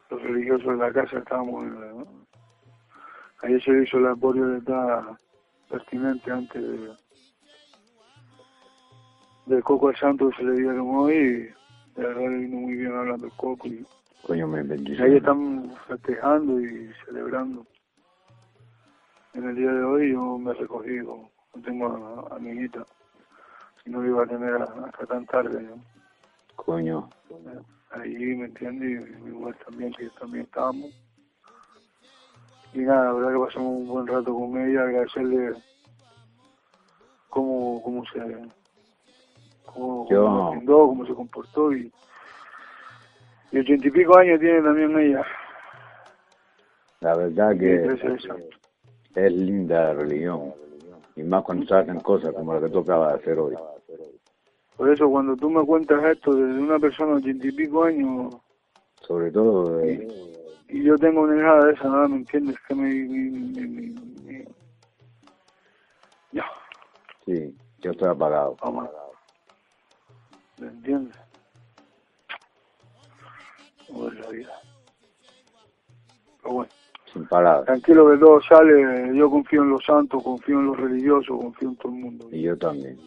los 0.09 0.21
religiosos 0.21 0.67
de 0.67 0.77
la 0.77 0.93
casa, 0.93 1.17
estábamos 1.17 1.63
en 1.63 1.81
la, 1.81 1.87
¿no? 1.87 2.25
Ayer 3.41 3.63
se 3.63 3.83
hizo 3.83 3.99
de 3.99 4.57
edad 4.57 5.17
pertinente 5.69 6.31
antes 6.31 6.61
de, 6.61 6.93
del 9.45 9.63
Coco 9.63 9.89
al 9.89 9.97
Santo 9.97 10.29
que 10.29 10.37
se 10.37 10.43
le 10.43 10.53
dieron 10.53 10.95
hoy 10.95 11.13
y 11.13 11.99
de 11.99 12.07
verdad 12.07 12.21
le 12.21 12.37
vino 12.37 12.57
muy 12.57 12.73
bien 12.75 12.95
hablando 12.95 13.25
el 13.25 13.33
Coco 13.33 13.67
y 13.67 13.85
Coño, 14.25 14.47
me 14.47 14.59
Ahí 14.59 15.17
están 15.17 15.71
festejando 15.87 16.59
y 16.59 16.91
celebrando. 17.05 17.63
En 19.35 19.43
el 19.43 19.55
día 19.55 19.71
de 19.71 19.83
hoy 19.83 20.13
yo 20.13 20.39
me 20.39 20.49
he 20.49 20.53
recogido, 20.55 21.29
no 21.53 21.61
tengo 21.61 22.27
a, 22.31 22.39
mi 22.39 22.49
hijita, 22.51 22.83
si 23.85 23.91
no 23.91 24.05
iba 24.05 24.23
a 24.23 24.27
tener 24.27 24.53
hasta 24.55 25.05
tan 25.05 25.25
tarde. 25.27 25.61
¿no? 25.61 25.81
Coño. 26.57 27.09
Ahí, 27.91 28.35
¿me 28.35 28.45
entiendes? 28.45 29.07
Y 29.23 29.27
igual 29.29 29.55
también, 29.65 29.93
que 29.93 30.09
también 30.19 30.43
estábamos. 30.43 30.91
Y 32.73 32.79
nada, 32.79 33.05
la 33.05 33.13
verdad 33.13 33.31
que 33.31 33.45
pasamos 33.45 33.67
un 33.67 33.87
buen 33.87 34.07
rato 34.07 34.33
con 34.33 34.57
ella, 34.57 34.81
agradecerle 34.81 35.53
cómo, 37.29 37.81
cómo 37.81 38.03
se 38.07 38.19
cómo, 39.65 40.05
cómo, 40.07 40.59
se 40.59 40.65
cómo 40.65 41.05
se 41.05 41.13
comportó 41.13 41.71
y 41.71 41.89
y 43.55 43.59
ochenta 43.59 43.87
y 43.87 43.91
pico 43.91 44.17
años 44.17 44.39
tiene 44.41 44.61
también 44.61 44.99
ella. 44.99 45.25
La 46.99 47.15
verdad 47.15 47.57
que 47.57 47.85
es, 49.15 49.31
linda 49.31 49.85
la 49.85 49.93
religión. 49.93 50.53
Y 51.15 51.23
más 51.23 51.43
cuando 51.43 51.65
se 51.65 51.75
hacen 51.75 52.01
cosas 52.01 52.33
como 52.33 52.53
la 52.53 52.59
que 52.59 52.69
tú 52.69 52.79
acabas 52.79 53.13
de 53.13 53.19
hacer 53.21 53.39
hoy. 53.39 53.55
Por 54.77 54.89
eso 54.89 55.09
cuando 55.09 55.35
tú 55.37 55.49
me 55.49 55.65
cuentas 55.65 56.03
esto 56.03 56.33
desde 56.33 56.59
una 56.59 56.79
persona 56.79 57.13
de 57.13 57.17
ochenta 57.17 57.47
y 57.47 57.51
pico 57.51 57.83
años... 57.83 58.35
Sobre 59.01 59.31
todo... 59.31 59.85
y, 59.85 60.83
yo 60.83 60.97
tengo 60.97 61.21
una 61.21 61.37
hija 61.37 61.65
de 61.65 61.73
esa, 61.73 61.87
nada, 61.87 62.07
¿me 62.07 62.17
entiendes? 62.17 62.57
Que 62.67 62.75
me... 62.75 62.89
me, 62.89 64.45
Ya. 66.31 66.45
Sí, 67.25 67.55
yo 67.79 67.91
estoy 67.91 68.09
apagado. 68.09 68.57
Vamos. 68.61 68.89
¿Me 70.59 70.67
entiendes? 70.67 71.15
la 73.89 74.29
vida. 74.29 74.53
Pero 76.41 76.53
bueno. 76.53 76.71
Sin 77.13 77.25
palabras. 77.27 77.65
Tranquilo 77.65 78.11
que 78.11 78.17
todo 78.17 78.41
sale, 78.41 79.15
yo 79.15 79.29
confío 79.29 79.63
en 79.63 79.69
los 79.69 79.85
santos, 79.85 80.21
confío 80.21 80.59
en 80.59 80.65
los 80.65 80.77
religiosos, 80.77 81.37
confío 81.39 81.69
en 81.69 81.75
todo 81.77 81.91
el 81.93 81.99
mundo. 81.99 82.27
Y 82.31 82.41
yo 82.41 82.57
también. 82.57 82.99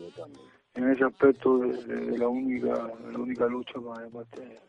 En 0.79 0.93
ese 0.93 1.05
aspecto 1.05 1.59
de, 1.59 2.17
la 2.17 2.29
única 2.29 2.69
la 3.11 3.19
única 3.19 3.47
lucha 3.47 3.81
para 3.81 4.09
parte 4.09 4.61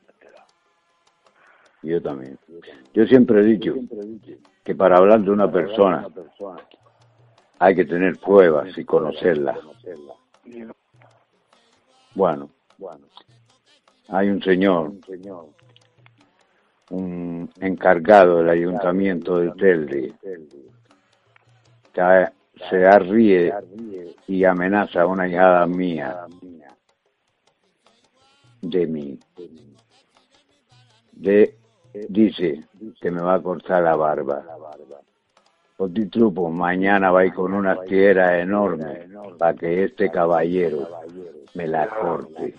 yo 1.84 2.02
también. 2.02 2.38
Yo 2.94 3.06
siempre 3.06 3.42
he 3.42 3.44
dicho 3.44 3.76
que 4.64 4.74
para 4.76 4.98
hablar 4.98 5.22
de 5.22 5.30
una 5.30 5.50
persona 5.50 6.08
hay 7.60 7.76
que 7.76 7.86
tener 7.86 8.18
pruebas 8.18 8.76
y 8.76 8.84
conocerla. 8.84 9.58
Bueno, 12.16 12.50
hay 14.08 14.30
un 14.30 14.42
señor 14.42 14.94
un 16.90 17.50
encargado 17.62 18.40
del 18.40 18.50
ayuntamiento 18.50 19.38
de 19.38 19.52
Telde 19.52 20.14
que 21.94 22.28
se 22.70 22.86
arríe 22.86 23.54
y 24.28 24.44
amenaza 24.44 25.02
a 25.02 25.08
una 25.08 25.28
hijada 25.28 25.66
mía 25.68 26.26
de 28.62 28.88
mí. 28.88 29.20
De, 31.12 31.56
dice 32.08 32.64
que 33.00 33.12
me 33.12 33.22
va 33.22 33.36
a 33.36 33.42
cortar 33.42 33.84
la 33.84 33.96
barba. 33.96 34.44
trupo 36.10 36.50
mañana 36.50 37.12
va 37.12 37.32
con 37.34 37.54
una 37.54 37.82
tierra 37.84 38.40
enorme 38.40 39.08
para 39.38 39.54
que 39.54 39.86
este 39.86 40.10
caballero 40.10 40.88
me 41.54 41.68
la 41.68 41.88
corte. 41.88 42.56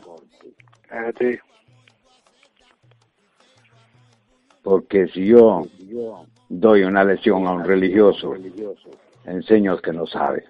Porque 4.63 5.09
si 5.09 5.27
yo 5.27 5.63
doy 6.49 6.83
una 6.83 7.05
lección 7.05 7.47
a 7.47 7.53
un 7.53 7.65
religioso, 7.65 8.35
enseño 9.25 9.73
al 9.73 9.83
que 9.83 9.93
no 9.93 10.07
sabe. 10.07 10.45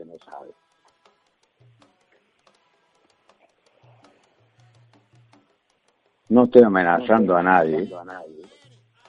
No 6.29 6.45
estoy 6.45 6.63
amenazando 6.63 7.37
a 7.37 7.43
nadie, 7.43 7.93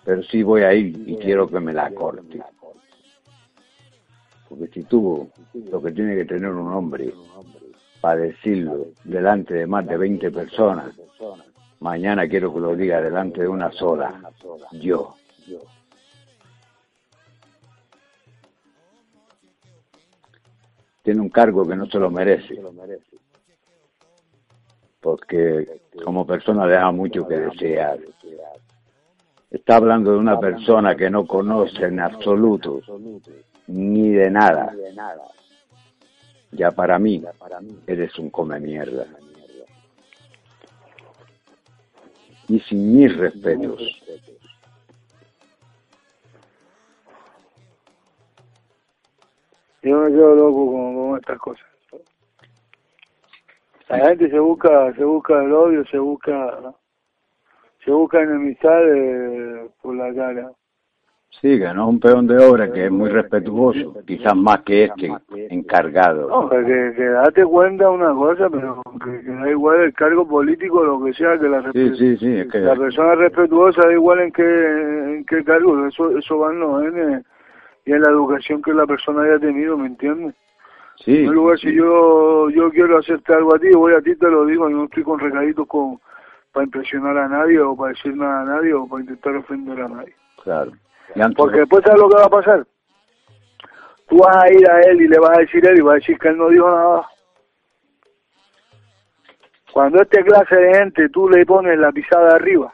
pero 0.03 0.23
sí 0.23 0.41
voy 0.41 0.63
a 0.63 0.73
ir 0.73 1.07
y 1.07 1.17
quiero 1.17 1.47
que 1.47 1.59
me 1.59 1.71
la 1.71 1.93
corte. 1.93 2.41
Porque 4.49 4.67
si 4.67 4.83
tú 4.83 5.29
lo 5.53 5.81
que 5.81 5.91
tiene 5.91 6.15
que 6.15 6.25
tener 6.25 6.51
un 6.51 6.73
hombre 6.73 7.13
para 8.01 8.21
decirlo 8.21 8.87
delante 9.03 9.53
de 9.53 9.67
más 9.67 9.85
de 9.85 9.97
20 9.97 10.31
personas, 10.31 10.95
mañana 11.79 12.27
quiero 12.27 12.51
que 12.53 12.59
lo 12.59 12.75
diga 12.75 13.01
delante 13.01 13.41
de 13.41 13.47
una 13.47 13.71
sola, 13.71 14.19
yo. 14.71 15.15
Tiene 21.03 21.21
un 21.21 21.29
cargo 21.29 21.65
que 21.65 21.75
no 21.75 21.85
se 21.87 21.99
lo 21.99 22.11
merece 22.11 22.61
porque 25.01 25.81
como 26.05 26.25
persona 26.25 26.67
deja 26.67 26.91
mucho 26.91 27.27
que 27.27 27.35
desear. 27.35 27.99
Está 29.49 29.75
hablando 29.75 30.13
de 30.13 30.17
una 30.17 30.39
persona 30.39 30.95
que 30.95 31.09
no 31.09 31.25
conoce 31.25 31.85
en 31.85 31.99
absoluto 31.99 32.79
ni 33.67 34.09
de 34.11 34.29
nada. 34.29 34.73
Ya 36.51 36.71
para 36.71 36.99
mí 36.99 37.21
eres 37.87 38.17
un 38.19 38.29
come 38.29 38.59
mierda. 38.59 39.05
Y 42.47 42.59
sin 42.61 42.95
mis 42.95 43.17
respetos. 43.17 43.81
Yo 49.83 49.99
me 49.99 50.11
quedo 50.11 50.35
loco 50.35 50.71
con 50.71 51.17
estas 51.17 51.39
cosas. 51.39 51.65
La 53.89 54.07
gente 54.07 54.29
se 54.29 54.39
busca, 54.39 54.93
se 54.93 55.03
busca 55.03 55.43
el 55.43 55.51
odio, 55.51 55.85
se 55.87 55.97
busca, 55.97 56.73
se 57.83 57.91
busca 57.91 58.21
enemistad 58.21 58.79
por 59.81 59.95
la 59.95 60.13
cara. 60.13 60.51
Sí, 61.41 61.57
que 61.57 61.73
no 61.73 61.83
es 61.83 61.89
un 61.89 61.99
peón 61.99 62.27
de 62.27 62.37
obra, 62.37 62.71
que 62.71 62.85
es 62.85 62.91
muy 62.91 63.09
respetuoso, 63.09 63.95
quizás 64.05 64.35
más 64.35 64.61
que 64.61 64.85
este 64.85 65.09
encargado. 65.49 66.29
No, 66.29 66.49
que, 66.49 66.93
que 66.95 67.05
date 67.05 67.43
cuenta 67.45 67.89
una 67.89 68.13
cosa, 68.13 68.49
pero 68.49 68.81
que, 69.03 69.31
da 69.31 69.49
igual 69.49 69.81
el 69.81 69.93
cargo 69.93 70.27
político, 70.27 70.83
lo 70.83 71.03
que 71.03 71.13
sea, 71.13 71.39
que 71.39 71.49
la, 71.49 71.71
sí, 71.71 71.95
sí, 71.95 72.17
sí, 72.17 72.37
es 72.37 72.51
que... 72.51 72.59
la 72.59 72.75
persona 72.75 73.15
respetuosa 73.15 73.81
da 73.81 73.93
igual 73.93 74.19
en 74.19 74.31
qué, 74.31 74.43
en 74.43 75.25
qué 75.25 75.43
cargo, 75.43 75.87
eso, 75.87 76.17
eso 76.17 76.37
va 76.37 76.51
en 76.51 76.59
los 76.59 76.81
genes 76.83 77.25
y 77.85 77.93
en 77.93 78.01
la 78.01 78.09
educación 78.09 78.61
que 78.61 78.73
la 78.73 78.85
persona 78.85 79.23
haya 79.23 79.39
tenido, 79.39 79.77
¿me 79.77 79.87
entiendes? 79.87 80.35
Sí. 81.03 81.25
En 81.25 81.33
lugar, 81.33 81.57
si 81.57 81.73
yo 81.73 82.49
yo 82.49 82.69
quiero 82.71 82.97
hacerte 82.99 83.33
algo 83.33 83.55
a 83.55 83.59
ti, 83.59 83.69
voy 83.71 83.93
a 83.93 84.01
ti 84.01 84.15
te 84.15 84.29
lo 84.29 84.45
digo, 84.45 84.69
yo 84.69 84.77
no 84.77 84.83
estoy 84.85 85.03
con 85.03 85.19
recaditos 85.19 85.67
con, 85.67 85.99
para 86.51 86.65
impresionar 86.65 87.17
a 87.17 87.27
nadie 87.27 87.59
o 87.59 87.75
para 87.75 87.93
decir 87.93 88.15
nada 88.15 88.41
a 88.41 88.45
nadie 88.45 88.73
o 88.73 88.87
para 88.87 89.01
intentar 89.01 89.35
ofender 89.35 89.81
a 89.81 89.87
nadie. 89.87 90.15
Claro. 90.43 90.71
Porque 91.35 91.59
después 91.59 91.83
sabes 91.83 91.99
lo 91.99 92.09
que 92.09 92.17
va 92.17 92.25
a 92.25 92.29
pasar. 92.29 92.67
Tú 94.07 94.17
vas 94.17 94.43
a 94.43 94.53
ir 94.53 94.69
a 94.69 94.81
él 94.81 95.01
y 95.01 95.07
le 95.07 95.19
vas 95.19 95.37
a 95.37 95.41
decir 95.41 95.65
a 95.65 95.71
él 95.71 95.79
y 95.79 95.81
va 95.81 95.93
a 95.93 95.95
decir 95.95 96.17
que 96.19 96.27
él 96.29 96.37
no 96.37 96.49
dijo 96.49 96.69
nada. 96.69 97.07
Cuando 99.71 100.01
este 100.01 100.23
clase 100.23 100.55
de 100.55 100.75
gente 100.75 101.09
tú 101.09 101.29
le 101.29 101.45
pones 101.45 101.77
la 101.79 101.91
pisada 101.91 102.35
arriba, 102.35 102.73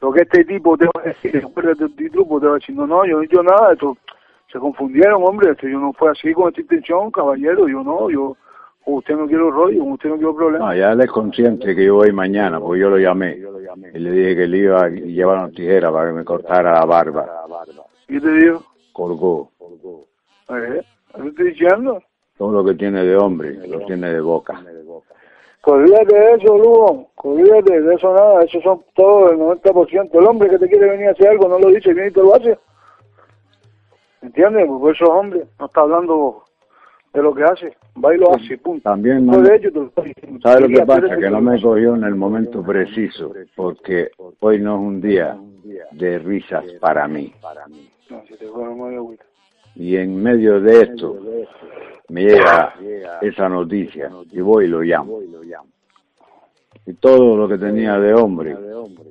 lo 0.00 0.12
que 0.12 0.22
este 0.22 0.44
tipo 0.44 0.76
te 0.76 0.86
va 0.86 1.02
a 1.02 1.08
decir, 1.08 1.32
después 1.32 1.66
de 1.66 1.74
tu 1.74 1.88
te 1.90 2.46
va 2.46 2.54
decir, 2.54 2.74
no, 2.74 2.86
yo 3.04 3.16
no 3.16 3.18
he 3.18 3.22
dicho 3.22 3.42
nada, 3.42 3.72
esto 3.72 3.96
se 4.50 4.58
confundieron, 4.58 5.22
hombre, 5.24 5.50
este, 5.50 5.70
yo 5.70 5.78
no 5.78 5.92
fue 5.92 6.10
así 6.10 6.32
con 6.32 6.48
esta 6.48 6.60
intención, 6.60 7.10
caballero, 7.10 7.68
yo 7.68 7.82
no, 7.82 8.08
yo, 8.08 8.36
usted 8.86 9.16
no 9.16 9.26
quiero 9.26 9.50
rollo, 9.50 9.84
usted 9.84 10.08
no 10.08 10.16
quiero 10.16 10.34
problema. 10.34 10.66
No, 10.66 10.74
ya 10.74 10.92
él 10.92 11.00
es 11.00 11.10
consciente 11.10 11.74
que 11.74 11.84
yo 11.84 11.96
voy 11.96 12.12
mañana, 12.12 12.58
porque 12.60 12.80
yo 12.80 12.90
lo 12.90 12.98
llamé, 12.98 13.38
y 13.94 13.98
le 13.98 14.10
dije 14.10 14.36
que 14.36 14.46
le 14.46 14.58
iba 14.58 14.84
a 14.84 14.88
llevar 14.88 15.38
una 15.38 15.50
tijera 15.50 15.92
para 15.92 16.10
que 16.10 16.16
me 16.16 16.24
cortara 16.24 16.72
la 16.72 16.84
barba. 16.84 17.26
¿Qué 18.06 18.20
te 18.20 18.32
dijo? 18.32 18.64
Colgó. 18.92 19.50
¿Eh? 20.50 20.82
¿Qué 21.14 21.28
estoy 21.28 21.50
diciendo? 21.50 22.02
Todo 22.38 22.52
lo 22.52 22.64
que 22.64 22.74
tiene 22.74 23.04
de 23.04 23.16
hombre, 23.16 23.54
lo 23.66 23.80
tiene 23.84 24.12
de 24.12 24.20
boca. 24.20 24.62
Olvídate 25.64 26.14
de 26.14 26.32
eso, 26.32 26.56
Lugo, 26.56 27.08
olvídate 27.16 27.80
de 27.80 27.94
eso 27.94 28.14
nada, 28.14 28.42
eso 28.42 28.58
son 28.62 28.82
todo 28.94 29.30
el 29.30 29.38
90%. 29.38 30.08
El 30.12 30.26
hombre 30.26 30.48
que 30.48 30.58
te 30.58 30.68
quiere 30.68 30.90
venir 30.90 31.08
a 31.08 31.10
hacer 31.10 31.28
algo 31.28 31.46
no 31.46 31.58
lo 31.58 31.68
dice, 31.68 31.92
viene 31.92 32.08
y 32.08 32.12
te 32.12 32.20
lo 32.20 32.34
hace. 32.34 32.58
¿Entiendes? 34.22 34.66
Porque 34.66 34.96
esos 34.96 35.08
hombres 35.10 35.46
no 35.58 35.66
está 35.66 35.82
hablando 35.82 36.44
de 37.12 37.22
lo 37.22 37.34
que 37.34 37.44
hace, 37.44 37.76
va 38.02 38.14
y 38.14 38.18
lo 38.18 38.34
hace, 38.34 38.56
punto. 38.58 38.88
También, 38.88 39.26
no, 39.26 39.42
de 39.42 39.56
hecho, 39.56 39.68
¿sabes 40.42 40.62
lo 40.62 40.68
que 40.68 40.86
pasa? 40.86 41.16
Que 41.16 41.30
no 41.30 41.40
me 41.40 41.60
cogió 41.60 41.94
en 41.94 42.04
el 42.04 42.14
momento 42.14 42.62
preciso, 42.62 43.32
porque 43.54 44.10
hoy 44.40 44.60
no 44.60 44.76
es 44.76 44.80
un 44.80 45.00
día 45.00 45.38
de 45.92 46.18
risas 46.18 46.64
para 46.80 47.06
mí. 47.06 47.34
Y 49.74 49.96
en 49.96 50.22
medio 50.22 50.60
de 50.60 50.82
esto 50.82 51.16
me 52.08 52.22
llega 52.22 52.74
esa 53.20 53.48
noticia 53.48 54.10
y 54.30 54.40
voy 54.40 54.64
y 54.64 54.68
lo 54.68 54.80
llamo. 54.80 55.20
Y 56.86 56.94
todo 56.94 57.36
lo 57.36 57.48
que 57.48 57.58
tenía 57.58 57.98
de 57.98 58.14
hombre 58.14 58.56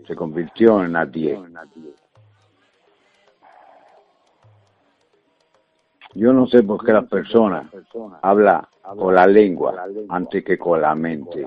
se 0.07 0.15
convirtió 0.15 0.83
en 0.83 0.93
nadie. 0.93 1.39
Yo 6.15 6.33
no 6.33 6.47
sé 6.47 6.63
por 6.63 6.83
qué 6.83 6.93
las 6.93 7.07
personas 7.07 7.67
hablan 8.23 8.65
con 8.81 9.13
la 9.13 9.27
lengua 9.27 9.86
antes 10.10 10.43
que 10.43 10.57
con 10.57 10.81
la 10.81 10.95
mente. 10.95 11.45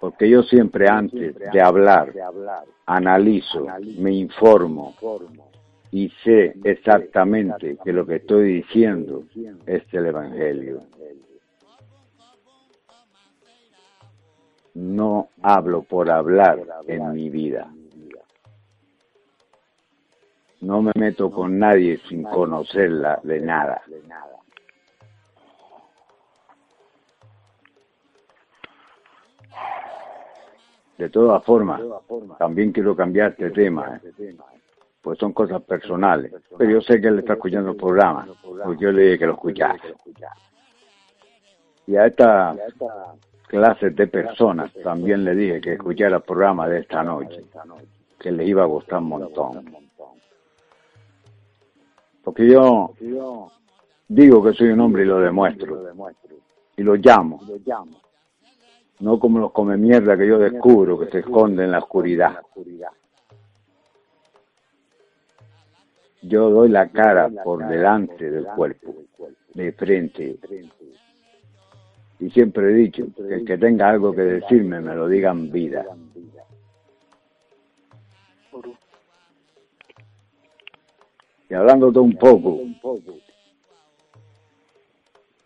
Porque 0.00 0.30
yo 0.30 0.42
siempre 0.42 0.88
antes 0.88 1.34
de 1.34 1.60
hablar 1.60 2.12
analizo, 2.86 3.66
me 3.98 4.12
informo 4.12 4.94
y 5.90 6.10
sé 6.22 6.54
exactamente 6.64 7.78
que 7.82 7.92
lo 7.92 8.06
que 8.06 8.16
estoy 8.16 8.54
diciendo 8.54 9.24
es 9.66 9.82
el 9.92 10.06
Evangelio. 10.06 10.82
No 14.74 15.30
hablo 15.42 15.82
por 15.82 16.10
hablar 16.10 16.60
en 16.86 17.12
mi 17.12 17.30
vida. 17.30 17.72
No 20.60 20.82
me 20.82 20.92
meto 20.96 21.30
con 21.30 21.58
nadie 21.58 21.98
sin 22.08 22.22
conocerla 22.24 23.20
de 23.22 23.40
nada. 23.40 23.82
De 30.98 31.08
todas 31.10 31.44
formas, 31.44 31.80
también 32.38 32.72
quiero 32.72 32.96
cambiar 32.96 33.30
este 33.30 33.50
tema, 33.50 34.00
¿eh? 34.02 34.57
Pues 35.08 35.20
son 35.20 35.32
cosas 35.32 35.62
personales. 35.62 36.30
Pero 36.58 36.70
yo 36.70 36.80
sé 36.82 37.00
que 37.00 37.08
él 37.08 37.20
está 37.20 37.32
escuchando 37.32 37.70
el 37.70 37.76
programa, 37.76 38.28
porque 38.42 38.84
yo 38.84 38.92
le 38.92 39.04
dije 39.04 39.20
que 39.20 39.26
lo 39.26 39.32
escuchara. 39.32 39.80
Y 41.86 41.96
a 41.96 42.04
esta 42.04 42.54
clase 43.46 43.88
de 43.88 44.06
personas 44.06 44.70
también 44.84 45.24
le 45.24 45.34
dije 45.34 45.62
que 45.62 45.72
escuchara 45.72 46.16
el 46.16 46.22
programa 46.24 46.68
de 46.68 46.80
esta 46.80 47.02
noche, 47.02 47.42
que 48.18 48.30
le 48.30 48.44
iba 48.44 48.64
a 48.64 48.66
gustar 48.66 48.98
un 48.98 49.08
montón. 49.08 49.64
Porque 52.22 52.46
yo 52.46 52.92
digo 54.08 54.44
que 54.44 54.52
soy 54.52 54.68
un 54.68 54.80
hombre 54.80 55.04
y 55.04 55.06
lo 55.06 55.20
demuestro. 55.20 55.86
Y 56.76 56.82
lo 56.82 56.96
llamo. 56.96 57.40
No 59.00 59.18
como 59.18 59.38
los 59.38 59.52
come 59.52 59.78
mierda 59.78 60.18
que 60.18 60.26
yo 60.26 60.38
descubro 60.38 60.98
que 60.98 61.06
se 61.06 61.20
esconden 61.20 61.64
en 61.64 61.70
la 61.70 61.78
oscuridad. 61.78 62.42
Yo 66.22 66.50
doy 66.50 66.68
la 66.68 66.88
cara 66.88 67.30
por 67.44 67.66
delante 67.66 68.30
del 68.30 68.44
cuerpo, 68.46 68.94
de 69.54 69.72
frente. 69.72 70.38
Y 72.20 72.30
siempre 72.30 72.70
he 72.70 72.74
dicho 72.74 73.06
que 73.16 73.34
el 73.34 73.44
que 73.44 73.58
tenga 73.58 73.88
algo 73.88 74.12
que 74.12 74.22
decirme 74.22 74.80
me 74.80 74.94
lo 74.94 75.06
diga 75.08 75.30
en 75.30 75.52
vida. 75.52 75.84
Y 81.48 81.54
hablándote 81.54 81.98
un 81.98 82.16
poco, 82.16 82.58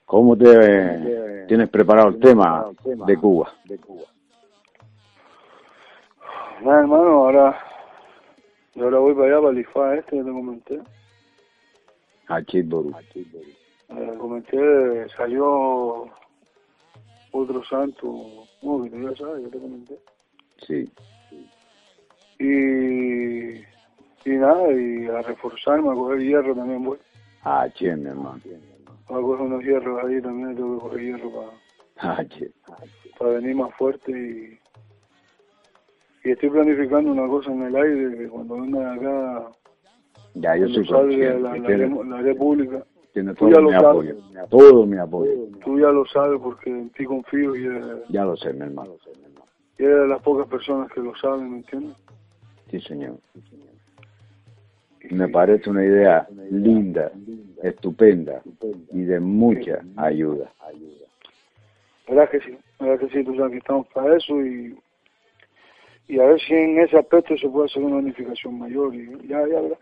¿cómo 0.04 0.36
te 0.36 1.44
tienes 1.46 1.68
preparado 1.68 2.08
el 2.08 2.18
tema 2.18 2.66
de 3.06 3.16
Cuba? 3.16 3.52
Bueno, 6.62 6.78
hermano, 6.80 7.08
ahora, 7.10 7.58
yo 8.74 8.84
ahora 8.84 8.98
voy 8.98 9.14
para 9.14 9.26
allá, 9.26 9.40
para 9.40 9.50
el 9.52 9.58
IFA 9.60 9.94
este 9.96 10.10
que 10.18 10.24
te 10.24 10.30
comenté. 10.30 10.80
A 12.28 12.42
Chitboru. 12.42 12.92
Eh, 13.14 14.14
comenté, 14.18 15.08
salió 15.16 16.08
otro 17.32 17.64
santo, 17.64 18.46
no, 18.62 18.82
que 18.84 18.90
ya 18.90 19.14
sabes, 19.16 19.42
yo 19.44 19.50
te 19.50 19.58
comenté. 19.58 19.98
Sí. 20.66 20.90
Y 22.38 23.60
Y 24.24 24.36
nada, 24.36 24.72
y 24.72 25.06
a 25.08 25.20
reforzarme, 25.22 25.90
a 25.90 25.94
coger 25.94 26.20
hierro 26.20 26.54
también 26.54 26.84
voy. 26.84 26.98
Ah, 27.42 27.68
che, 27.74 27.94
mi 27.96 28.06
hermano. 28.08 28.40
Voy 29.08 29.18
a 29.18 29.22
coger 29.22 29.40
unos 29.46 29.64
hierros 29.64 30.04
ahí 30.04 30.22
también, 30.22 30.54
tengo 30.54 30.76
que 30.76 30.82
coger 30.84 31.00
hierro 31.00 31.30
para 31.32 31.50
Ah, 32.18 32.24
che. 32.24 32.50
para 33.18 33.32
venir 33.32 33.56
más 33.56 33.74
fuerte 33.74 34.10
y, 34.12 34.58
y 36.24 36.30
estoy 36.30 36.50
planificando 36.50 37.10
una 37.12 37.26
cosa 37.28 37.50
en 37.52 37.62
el 37.62 37.76
aire 37.76 38.18
que 38.18 38.28
cuando 38.28 38.60
venga 38.60 38.92
acá 38.94 39.48
Ya, 40.34 40.56
yo 40.56 40.68
soy 40.68 40.86
consciente. 40.86 41.40
la, 41.40 41.56
la, 41.56 41.66
tiene, 41.66 41.86
haré- 41.86 42.08
la 42.08 42.18
haré 42.18 42.34
pública 42.34 42.84
tiene 43.12 43.34
todo 43.34 43.50
ya 43.50 43.58
mi 43.58 43.62
lo 43.64 43.70
sabes. 43.70 43.84
apoyo. 43.86 44.16
Todo 44.48 44.86
mi 44.86 44.96
apoyo. 44.98 45.32
tú 45.64 45.78
ya 45.78 45.88
lo 45.90 46.06
sabes 46.06 46.40
porque 46.42 46.70
en 46.70 46.90
ti 46.90 47.04
confío 47.04 47.54
y 47.56 47.66
eres, 47.66 47.84
Ya 48.08 48.24
lo 48.24 48.36
sé, 48.36 48.52
mi 48.54 48.62
hermano. 48.62 48.92
y 49.78 49.84
eres 49.84 50.00
de 50.00 50.08
las 50.08 50.22
pocas 50.22 50.46
personas 50.48 50.90
que 50.92 51.00
lo 51.00 51.14
saben 51.16 51.50
¿me 51.50 51.56
entiendes? 51.58 51.96
Sí, 52.70 52.80
señor. 52.80 53.16
Me 55.10 55.28
parece 55.28 55.68
una 55.68 55.84
idea 55.84 56.26
linda, 56.50 57.10
estupenda 57.62 58.40
y 58.92 59.02
de 59.02 59.20
mucha 59.20 59.82
ayuda. 59.96 60.50
verdad 62.08 62.30
que 62.30 62.40
sí 62.40 62.56
verdad 62.80 62.98
que 63.00 63.08
sí 63.10 63.24
tú 63.24 63.34
sabes 63.36 63.52
que 63.52 63.58
estamos 63.58 63.86
para 63.88 64.16
eso 64.16 64.40
y 64.40 64.74
y 66.08 66.18
a 66.18 66.26
ver 66.26 66.40
si 66.40 66.54
en 66.54 66.78
ese 66.78 66.98
aspecto 66.98 67.36
se 67.36 67.48
puede 67.48 67.66
hacer 67.66 67.82
una 67.82 67.96
unificación 67.96 68.58
mayor 68.58 68.94
y 68.94 69.06
ya 69.28 69.40
ya 69.48 69.60
verdad 69.60 69.78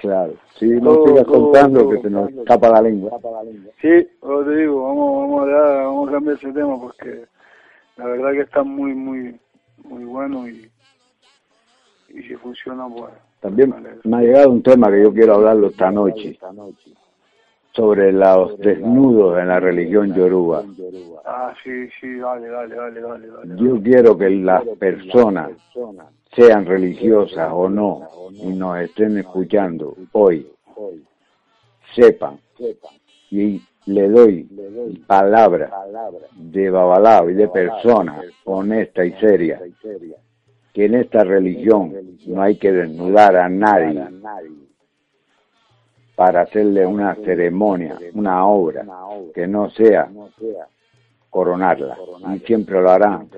Claro. 0.00 0.34
Sí, 0.58 0.66
no 0.66 1.04
sigas 1.06 1.24
contando 1.24 1.80
todo. 1.80 1.90
que 1.90 2.02
se 2.02 2.10
nos 2.10 2.30
escapa 2.30 2.68
la 2.68 2.82
lengua. 2.82 3.18
Sí, 3.80 4.06
lo 4.22 4.44
te 4.44 4.56
digo, 4.56 4.82
vamos, 4.84 5.20
vamos, 5.22 5.48
a, 5.48 5.82
vamos 5.84 6.08
a 6.08 6.12
cambiar 6.12 6.36
ese 6.36 6.52
tema 6.52 6.78
porque 6.78 7.24
la 7.96 8.04
verdad 8.04 8.32
que 8.32 8.40
está 8.40 8.62
muy, 8.62 8.94
muy, 8.94 9.40
muy 9.84 10.04
bueno 10.04 10.46
y, 10.48 10.70
y 12.10 12.22
si 12.22 12.34
funciona, 12.36 12.86
pues. 12.88 13.12
También 13.40 13.74
me 14.04 14.16
ha 14.16 14.20
llegado 14.20 14.50
un 14.50 14.62
tema 14.62 14.90
que 14.90 15.02
yo 15.02 15.12
quiero 15.12 15.36
hablarlo 15.36 15.68
esta 15.68 15.90
noche 15.90 16.38
sobre 17.78 18.10
los 18.10 18.58
desnudos 18.58 19.38
en 19.38 19.46
la 19.46 19.60
religión 19.60 20.12
yoruba. 20.12 20.64
Ah, 21.24 21.54
sí, 21.62 21.88
sí, 22.00 22.16
dale, 22.16 22.48
dale, 22.48 22.74
dale, 22.74 23.00
dale. 23.00 23.28
Yo 23.56 23.80
quiero 23.80 24.18
que 24.18 24.28
las 24.30 24.64
personas, 24.80 25.52
sean 26.34 26.66
religiosas 26.66 27.50
o 27.52 27.68
no, 27.68 28.08
y 28.32 28.48
nos 28.48 28.80
estén 28.80 29.18
escuchando 29.18 29.94
hoy, 30.12 30.50
sepan 31.94 32.40
y 33.30 33.62
le 33.86 34.08
doy 34.08 34.48
palabra 35.06 35.70
de 36.34 36.70
babalao 36.70 37.30
y 37.30 37.34
de 37.34 37.48
persona 37.48 38.20
honesta 38.44 39.04
y 39.04 39.12
seria 39.12 39.60
que 40.72 40.84
en 40.84 40.94
esta 40.96 41.22
religión 41.24 41.94
no 42.26 42.42
hay 42.42 42.56
que 42.56 42.72
desnudar 42.72 43.36
a 43.36 43.48
nadie 43.48 44.04
para 46.18 46.40
hacerle 46.40 46.84
una 46.84 47.14
ceremonia, 47.14 47.96
una 48.12 48.44
obra 48.44 48.84
que 49.32 49.46
no 49.46 49.70
sea 49.70 50.10
coronarla 51.30 51.96
y 52.34 52.40
siempre 52.40 52.82
lo 52.82 52.90
harán 52.90 53.30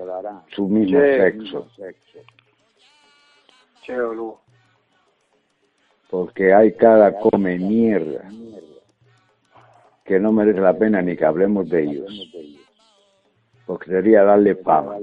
su 0.48 0.66
mismo 0.66 0.98
sexo. 0.98 1.68
porque 6.08 6.54
hay 6.54 6.72
cada 6.72 7.18
come 7.18 7.58
mierda 7.58 8.24
que 10.02 10.18
no 10.18 10.32
merece 10.32 10.60
la 10.60 10.72
pena 10.72 11.02
ni 11.02 11.18
que 11.18 11.26
hablemos 11.26 11.68
de 11.68 11.82
ellos. 11.82 12.32
Porque 13.66 13.90
sería 13.90 14.24
darle 14.24 14.54
fama. 14.54 14.96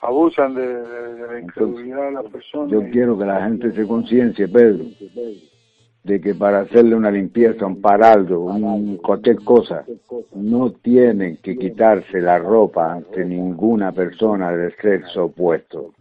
Abusan 0.00 0.54
de, 0.54 0.66
de- 0.66 1.14
de 1.14 1.26
la 1.26 1.38
Entonces, 1.38 1.42
incredulidad 1.42 2.04
de 2.06 2.12
las 2.12 2.24
personas. 2.26 2.70
yo 2.70 2.82
quiero 2.90 3.18
que 3.18 3.24
la 3.24 3.42
gente 3.44 3.72
se 3.72 3.86
conciencie 3.86 4.46
Pedro 4.48 4.84
de 6.04 6.20
que 6.20 6.34
para 6.34 6.60
hacerle 6.60 6.94
una 6.94 7.10
limpieza, 7.10 7.66
un 7.66 7.80
paraldo, 7.82 8.40
un, 8.40 8.96
cualquier 8.98 9.36
cosa, 9.44 9.84
no 10.34 10.70
tienen 10.72 11.36
que 11.38 11.58
quitarse 11.58 12.20
la 12.20 12.38
ropa 12.38 12.92
ante 12.92 13.24
ninguna 13.24 13.92
persona 13.92 14.52
del 14.56 14.74
sexo 14.76 15.24
opuesto. 15.26 15.92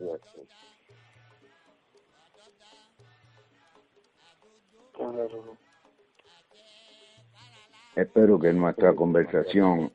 Espero 7.96 8.40
que 8.40 8.54
nuestra 8.54 8.94
conversación 8.94 9.92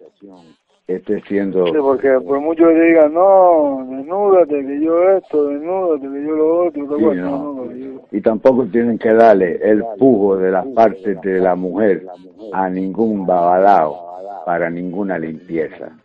esté 0.86 1.20
siendo 1.22 1.66
Sí, 1.66 1.72
porque 1.80 2.10
por 2.20 2.40
mucho 2.40 2.66
que 2.66 2.74
te 2.74 2.84
digan, 2.84 3.14
no, 3.14 3.86
desnúdate, 3.88 4.66
que 4.66 4.80
yo 4.80 5.10
esto, 5.10 5.46
desnúdate, 5.46 6.02
que 6.02 6.24
yo 6.24 6.32
lo 6.32 6.66
otro, 6.66 6.88
¿te 6.88 6.96
Sí, 6.96 7.04
no. 7.04 7.14
No, 7.14 7.54
no, 7.54 7.72
yo- 7.72 8.00
y 8.10 8.20
tampoco 8.20 8.66
tienen 8.66 8.98
que 8.98 9.12
darle 9.14 9.58
el 9.62 9.84
pujo 9.98 10.36
de 10.36 10.50
las 10.50 10.66
partes 10.66 11.20
de 11.22 11.38
la 11.38 11.54
mujer 11.54 12.06
a 12.52 12.68
ningún 12.68 13.24
babalao 13.26 14.44
para 14.44 14.68
ninguna 14.68 15.18
limpieza. 15.18 15.96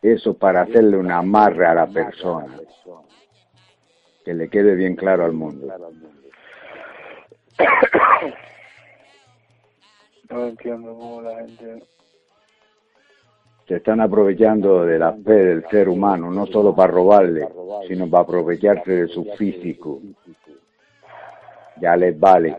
Eso 0.00 0.34
para 0.34 0.62
hacerle 0.62 0.96
un 0.96 1.10
amarre 1.10 1.66
a 1.66 1.74
la 1.74 1.86
persona. 1.86 2.58
Que 4.24 4.32
le 4.34 4.48
quede 4.48 4.74
bien 4.74 4.96
claro 4.96 5.24
al 5.24 5.32
mundo. 5.32 5.66
No 10.30 10.44
entiendo 10.44 10.94
cómo 10.94 11.22
la 11.22 11.36
gente... 11.40 11.82
Se 13.68 13.76
están 13.76 14.00
aprovechando 14.00 14.86
de 14.86 14.98
la 14.98 15.12
fe 15.12 15.32
del 15.32 15.64
ser 15.68 15.88
humano, 15.90 16.30
no 16.30 16.46
solo 16.46 16.74
para 16.74 16.90
robarle, 16.90 17.46
sino 17.86 18.08
para 18.08 18.22
aprovecharse 18.22 18.90
de 18.90 19.08
su 19.08 19.24
físico. 19.36 20.00
Ya 21.80 21.94
les 21.94 22.18
vale. 22.18 22.56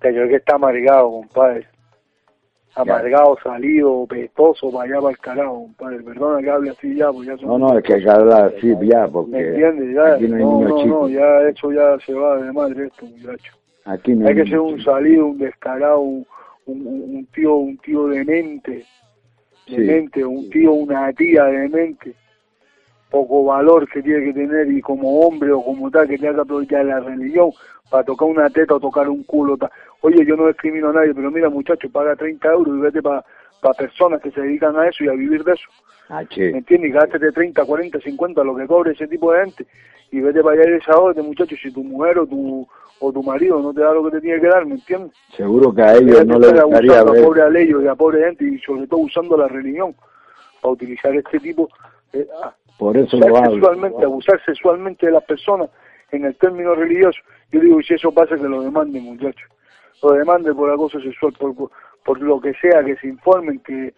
Que 0.00 0.12
yo 0.12 0.26
que 0.28 0.36
está 0.36 0.56
amargado, 0.56 1.10
compadre. 1.10 1.66
Amargado, 2.74 3.38
salido, 3.42 4.04
pestoso, 4.06 4.70
para 4.70 4.84
allá, 4.84 5.00
para 5.00 5.10
el 5.12 5.18
carajo, 5.18 5.54
compadre. 5.62 6.02
Perdona 6.02 6.42
que 6.42 6.50
hable 6.50 6.70
así 6.70 6.94
ya, 6.96 7.10
pues 7.10 7.28
ya 7.28 7.36
son... 7.38 7.48
No, 7.48 7.58
no, 7.58 7.78
es 7.78 7.84
que 7.84 7.94
hay 7.94 8.02
que 8.02 8.10
hablar 8.10 8.52
así 8.54 8.74
ya, 8.82 9.02
¿Me 9.06 9.08
porque 9.08 9.48
entiendes? 9.48 9.94
Ya, 9.94 10.14
aquí 10.14 10.28
no 10.28 10.36
hay 10.36 10.42
no, 10.42 10.60
no, 10.60 10.86
no, 10.86 11.08
ya 11.08 11.40
eso 11.48 11.72
ya 11.72 11.96
se 12.04 12.12
va 12.12 12.36
de 12.42 12.52
madre 12.52 12.86
esto, 12.88 13.06
muchacho. 13.06 13.52
Aquí 13.86 14.14
no 14.14 14.26
Hay 14.28 14.34
que 14.34 14.44
niños 14.44 14.50
ser 14.50 14.58
un 14.60 14.82
salido, 14.82 15.26
un 15.26 15.38
descarado, 15.38 16.00
un, 16.00 16.26
un, 16.66 16.86
un- 16.86 17.16
un 17.16 17.26
tío, 17.26 17.54
un 17.56 17.78
tío 17.78 18.08
demente, 18.08 18.84
Sí. 19.66 19.76
demente, 19.76 20.24
un 20.24 20.48
tío, 20.50 20.72
una 20.72 21.12
tía 21.12 21.44
demente, 21.44 22.14
poco 23.10 23.44
valor 23.44 23.88
que 23.88 24.02
tiene 24.02 24.26
que 24.26 24.32
tener 24.32 24.70
y 24.70 24.80
como 24.80 25.20
hombre 25.20 25.52
o 25.52 25.62
como 25.62 25.90
tal 25.90 26.08
que 26.08 26.18
tenga 26.18 26.34
que 26.34 26.40
aprovechar 26.42 26.84
la 26.84 27.00
religión 27.00 27.50
para 27.90 28.04
tocar 28.04 28.28
una 28.28 28.50
teta 28.50 28.74
o 28.74 28.80
tocar 28.80 29.08
un 29.08 29.22
culo. 29.24 29.56
ta- 29.56 29.70
Oye, 30.02 30.24
yo 30.26 30.36
no 30.36 30.46
discrimino 30.48 30.90
a 30.90 30.92
nadie, 30.92 31.14
pero 31.14 31.30
mira 31.30 31.48
muchacho, 31.48 31.88
paga 31.90 32.14
30 32.16 32.48
euros 32.52 32.76
y 32.76 32.80
vete 32.80 33.02
para 33.02 33.24
personas 33.76 34.20
que 34.20 34.30
se 34.30 34.40
dedican 34.40 34.76
a 34.76 34.88
eso 34.88 35.04
y 35.04 35.08
a 35.08 35.12
vivir 35.12 35.42
de 35.44 35.52
eso. 35.52 35.68
Ah, 36.08 36.20
¿Me 36.20 36.28
che. 36.28 36.50
entiendes? 36.50 36.90
Y 36.90 36.92
gástete 36.92 37.32
30, 37.32 37.64
40, 37.64 38.00
50, 38.00 38.44
lo 38.44 38.54
que 38.56 38.66
cobre 38.66 38.92
ese 38.92 39.08
tipo 39.08 39.32
de 39.32 39.44
gente. 39.44 39.66
Y 40.12 40.20
vete 40.20 40.42
para 40.42 40.60
allá 40.60 40.70
y 40.70 40.74
desahógate, 40.74 41.20
muchacho, 41.22 41.56
si 41.60 41.72
tu 41.72 41.82
mujer 41.82 42.18
o 42.20 42.26
tu, 42.26 42.66
o 43.00 43.12
tu 43.12 43.22
marido 43.22 43.60
no 43.60 43.74
te 43.74 43.80
da 43.80 43.92
lo 43.92 44.04
que 44.04 44.12
te 44.12 44.20
tiene 44.20 44.40
que 44.40 44.46
dar, 44.46 44.64
¿me 44.64 44.74
entiendes? 44.74 45.12
Seguro 45.36 45.74
que 45.74 45.82
a 45.82 45.94
ellos 45.96 46.24
no 46.26 46.38
les 46.38 46.52
gustaría 46.52 47.00
abusando 47.00 47.12
ver. 47.12 47.22
a 47.22 47.24
pobre 47.26 47.42
Aleyo 47.42 47.82
y 47.82 47.88
a 47.88 47.94
pobre 47.96 48.24
gente, 48.24 48.44
y 48.44 48.58
sobre 48.60 48.86
todo 48.86 49.00
usando 49.00 49.36
la 49.36 49.48
religión 49.48 49.94
para 50.62 50.72
utilizar 50.72 51.14
este 51.14 51.40
tipo, 51.40 51.68
eh, 52.12 52.26
ah, 52.42 52.54
Por 52.78 52.96
eso 52.96 53.16
abusar 53.16 53.30
lo 53.30 53.36
hablo. 53.38 53.50
sexualmente, 53.54 54.04
abusar 54.04 54.44
sexualmente 54.44 55.06
de 55.06 55.12
las 55.12 55.24
personas 55.24 55.70
en 56.12 56.24
el 56.24 56.36
término 56.36 56.74
religioso. 56.74 57.18
Yo 57.50 57.60
digo, 57.60 57.80
y 57.80 57.84
si 57.84 57.94
eso 57.94 58.12
pasa, 58.12 58.36
que 58.36 58.42
lo 58.44 58.62
demanden, 58.62 59.02
muchachos. 59.02 59.50
Lo 60.02 60.12
demanden 60.12 60.54
por 60.54 60.70
acoso 60.70 61.00
sexual, 61.00 61.32
por, 61.38 61.54
por, 61.56 61.70
por 62.06 62.22
lo 62.22 62.40
que 62.40 62.54
sea, 62.54 62.84
que 62.84 62.96
se 62.96 63.08
informen, 63.08 63.58
que, 63.58 63.92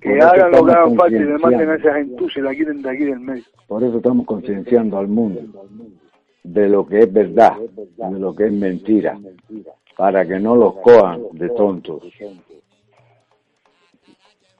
que 0.00 0.20
hagan 0.20 0.52
lo 0.52 0.64
que 0.64 0.72
hagan 0.72 0.94
falta 0.94 1.16
y 1.16 1.24
demanden 1.24 1.68
a 1.68 1.74
esa 1.74 1.94
gentuza 1.94 2.38
y 2.38 2.42
la 2.42 2.54
quiten 2.54 2.80
de 2.80 2.90
aquí 2.90 3.04
del 3.04 3.20
medio. 3.20 3.42
Por 3.66 3.82
eso 3.82 3.96
estamos 3.96 4.24
concienciando 4.24 4.96
al 4.96 5.08
mundo 5.08 5.66
de 6.44 6.68
lo 6.68 6.86
que 6.86 7.00
es 7.00 7.12
verdad, 7.12 7.56
de 7.58 8.18
lo 8.18 8.34
que 8.34 8.46
es 8.46 8.52
mentira, 8.52 9.18
para 9.96 10.24
que 10.24 10.38
no 10.38 10.54
los 10.54 10.76
cojan 10.76 11.20
de 11.32 11.48
tontos. 11.50 12.02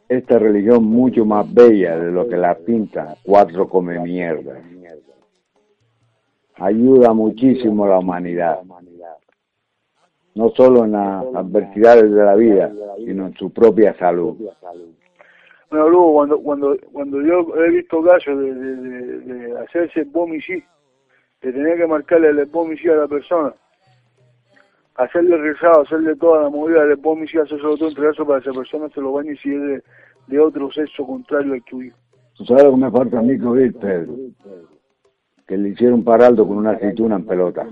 Esta 0.09 0.41
religión 0.41 0.85
mucho 0.85 1.25
más 1.25 1.53
bella 1.55 1.97
de 1.97 2.11
lo 2.11 2.29
que 2.29 2.37
la 2.37 2.57
pintan 2.57 3.15
cuatro 3.23 3.69
come 3.69 3.99
mierda. 4.01 4.61
Ayuda 6.57 7.15
muchísimo 7.15 7.85
a 7.85 7.91
la 7.91 7.99
humanidad, 8.01 8.61
no 10.35 10.51
solo 10.51 10.85
en 10.85 10.93
las 10.93 11.25
adversidades 11.35 12.11
de 12.11 12.25
la 12.25 12.35
vida, 12.35 12.73
sino 12.99 13.27
en 13.27 13.35
su 13.35 13.51
propia 13.51 13.97
salud. 13.99 14.37
Bueno, 15.71 15.89
luego, 15.89 16.13
cuando, 16.15 16.41
cuando, 16.41 16.77
cuando 16.93 17.23
yo 17.23 17.55
he 17.57 17.71
visto 17.71 18.03
casos 18.03 18.39
de, 18.39 18.55
de, 18.55 18.77
de, 18.77 19.19
de 19.21 19.59
hacerse 19.61 20.05
bomicid, 20.05 20.63
de 21.43 21.53
tener 21.53 21.79
que 21.79 21.87
marcarle 21.87 22.29
el 22.29 22.45
bomicid 22.47 22.91
a 22.91 22.97
la 22.97 23.09
persona, 23.09 23.55
hacerle 24.97 25.37
rezado, 25.37 25.83
hacerle 25.83 26.17
toda 26.17 26.43
la 26.43 26.51
movida 26.51 26.85
del 26.85 26.97
bomicid, 26.97 27.41
hacerse 27.41 27.63
todo 27.63 27.89
entre 27.89 28.11
eso 28.11 28.27
para 28.27 28.41
que 28.41 28.51
esa 28.51 28.59
persona 28.59 28.89
se 28.89 29.01
lo 29.01 29.13
bañe 29.13 29.37
si 29.37 29.55
es 29.55 29.61
de, 29.63 29.83
de 30.27 30.41
otro 30.41 30.71
sexo 30.73 31.07
contrario 31.07 31.55
al 31.55 31.63
tuyo. 31.65 31.93
¿Tú 32.37 32.45
sabes 32.45 32.65
lo 32.65 32.73
que 32.73 32.77
me 32.79 32.91
falta 32.91 33.19
a 33.19 33.23
mí 33.23 33.39
que 33.39 33.47
oír, 33.47 33.75
Pedro? 33.79 34.15
Que 35.47 35.57
le 35.57 35.69
hicieron 35.71 36.03
paraldo 36.03 36.47
con 36.49 36.59
una 36.59 36.73
aceituna 36.73 37.17
en 37.17 37.27
pelota. 37.27 37.67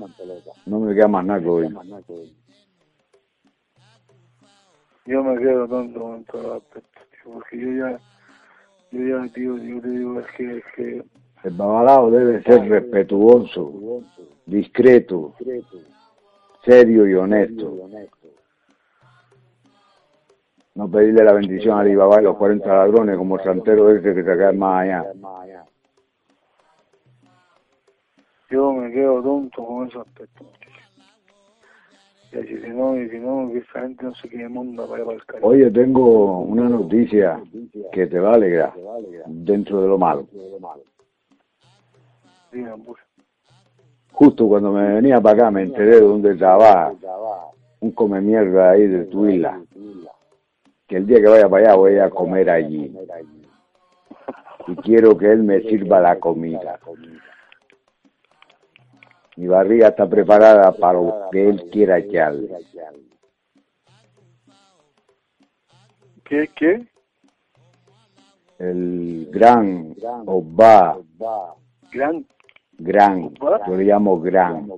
No 0.67 0.81
me 0.81 0.95
queda 0.95 1.09
más 1.09 1.25
nada 1.25 1.41
que 1.41 1.49
oír. 1.49 1.71
Yo 5.09 5.25
me 5.25 5.39
quedo 5.39 5.67
tonto 5.67 6.17
en 6.17 6.25
todo 6.25 6.57
aspecto, 6.57 7.01
tío, 7.11 7.33
porque 7.33 7.59
yo 7.59 7.73
ya, 7.73 7.99
yo 8.91 9.07
ya, 9.07 9.33
tío, 9.33 9.57
yo 9.57 9.81
te 9.81 9.89
digo, 9.89 10.21
es 10.21 10.27
que, 10.37 10.59
es 10.59 10.65
que 10.77 11.03
El 11.45 11.51
babalao 11.55 12.11
debe 12.11 12.43
ser 12.43 12.69
respetuoso, 12.69 14.03
discreto, 14.45 15.33
serio 16.63 17.09
y 17.09 17.15
honesto. 17.15 17.89
No 20.75 20.91
pedirle 20.91 21.25
la 21.25 21.33
bendición 21.33 21.79
a 21.79 21.81
Alibaba 21.81 22.21
y 22.21 22.25
los 22.25 22.37
40 22.37 22.69
ladrones 22.69 23.17
como 23.17 23.39
el 23.39 23.45
santero 23.45 23.91
ese 23.91 24.03
que 24.03 24.15
se 24.15 24.23
queda 24.23 24.53
más 24.53 24.83
allá. 24.83 25.07
yo 28.51 28.73
me 28.75 28.93
quedo 28.93 29.23
tonto 29.23 29.65
con 29.65 29.89
ese 29.89 30.01
aspecto. 30.01 30.45
Y 32.31 32.39
así, 32.39 32.55
no, 32.69 32.97
y 33.01 33.19
no, 33.21 33.51
que 33.51 33.59
esa 33.59 33.81
gente 33.81 34.05
no 34.05 34.15
se 34.15 34.29
quede 34.29 34.49
munda 34.49 34.87
para 34.87 35.01
ir 35.01 35.21
para 35.27 35.39
el. 35.39 35.45
Oye, 35.45 35.71
tengo 35.71 36.41
una 36.41 36.69
noticia 36.69 37.41
que 37.93 38.07
te 38.07 38.19
va 38.19 38.33
a 38.33 38.35
alegrar 38.35 38.75
dentro 39.27 39.81
de 39.81 39.89
lo 39.89 39.99
malo. 39.99 40.27
Digan, 42.53 42.83
pues. 42.83 43.01
Justo 44.13 44.49
cuando 44.49 44.73
me 44.73 44.95
venía 44.95 45.21
para 45.21 45.37
acá 45.37 45.51
me 45.51 45.63
enteré 45.63 45.97
de 45.97 46.01
dónde 46.01 46.35
trabaja 46.35 46.93
un 47.81 47.93
come 47.93 48.21
mierda 48.21 48.71
ahí 48.71 48.87
de 48.87 49.05
tu 49.05 49.29
isla. 49.29 49.61
Que 50.87 50.97
el 50.97 51.07
día 51.07 51.21
que 51.21 51.29
vaya 51.29 51.49
para 51.49 51.67
allá 51.67 51.77
voy 51.77 51.99
a 51.99 52.11
comer 52.11 52.51
allí. 52.51 52.93
Y 54.67 54.77
quiero 54.77 55.17
que 55.17 55.31
él 55.31 55.43
me 55.43 55.61
sirva 55.61 56.01
la 56.01 56.19
comida. 56.19 56.79
Mi 59.39 59.47
barriga 59.47 59.87
está 59.87 60.05
preparada 60.09 60.73
para 60.73 60.95
lo 60.95 61.29
que 61.31 61.49
él 61.49 61.71
quiera 61.71 61.99
echarle. 61.99 62.49
¿Qué, 66.25 66.51
qué? 66.57 66.89
El 68.59 69.29
gran 69.31 69.95
Obá, 70.27 70.99
Gran, 71.93 72.27
gran, 72.79 73.33
yo 73.35 73.77
le 73.77 73.85
llamo 73.85 74.21
gran, 74.21 74.69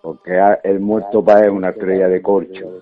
porque 0.00 0.40
el 0.62 0.78
muerto 0.78 1.24
para 1.24 1.46
es 1.46 1.50
una 1.50 1.70
estrella 1.70 2.06
de 2.06 2.22
corcho. 2.22 2.80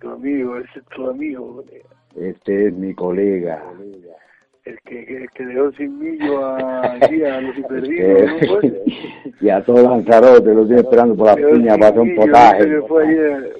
tu 0.00 0.08
amigo, 0.08 0.56
ese 0.58 0.78
es 0.78 0.84
tu 0.84 1.10
amigo, 1.10 1.64
Este 2.14 2.68
es 2.68 2.74
mi 2.74 2.94
colega. 2.94 3.60
El 4.64 4.80
que, 4.82 5.04
que, 5.04 5.26
que 5.34 5.46
dejó 5.46 5.72
sin 5.72 5.98
millo 5.98 6.44
a, 6.44 6.92
aquí 6.94 7.24
a 7.24 7.40
los 7.40 7.56
perdidos, 7.66 8.30
¿no 8.30 8.38
fue? 8.48 8.82
y 9.40 9.48
a 9.48 9.64
todo 9.64 9.82
Lanzarote 9.82 10.54
lo 10.54 10.66
tiene 10.66 10.82
esperando 10.82 11.16
por 11.16 11.26
la 11.26 11.36
piña 11.36 11.74
para 11.74 11.88
hacer 11.88 12.00
un 12.00 12.14
potaje. 12.14 12.64
Dice 12.64 12.80
que 12.80 12.86
fue 12.86 13.06
ayer. 13.06 13.56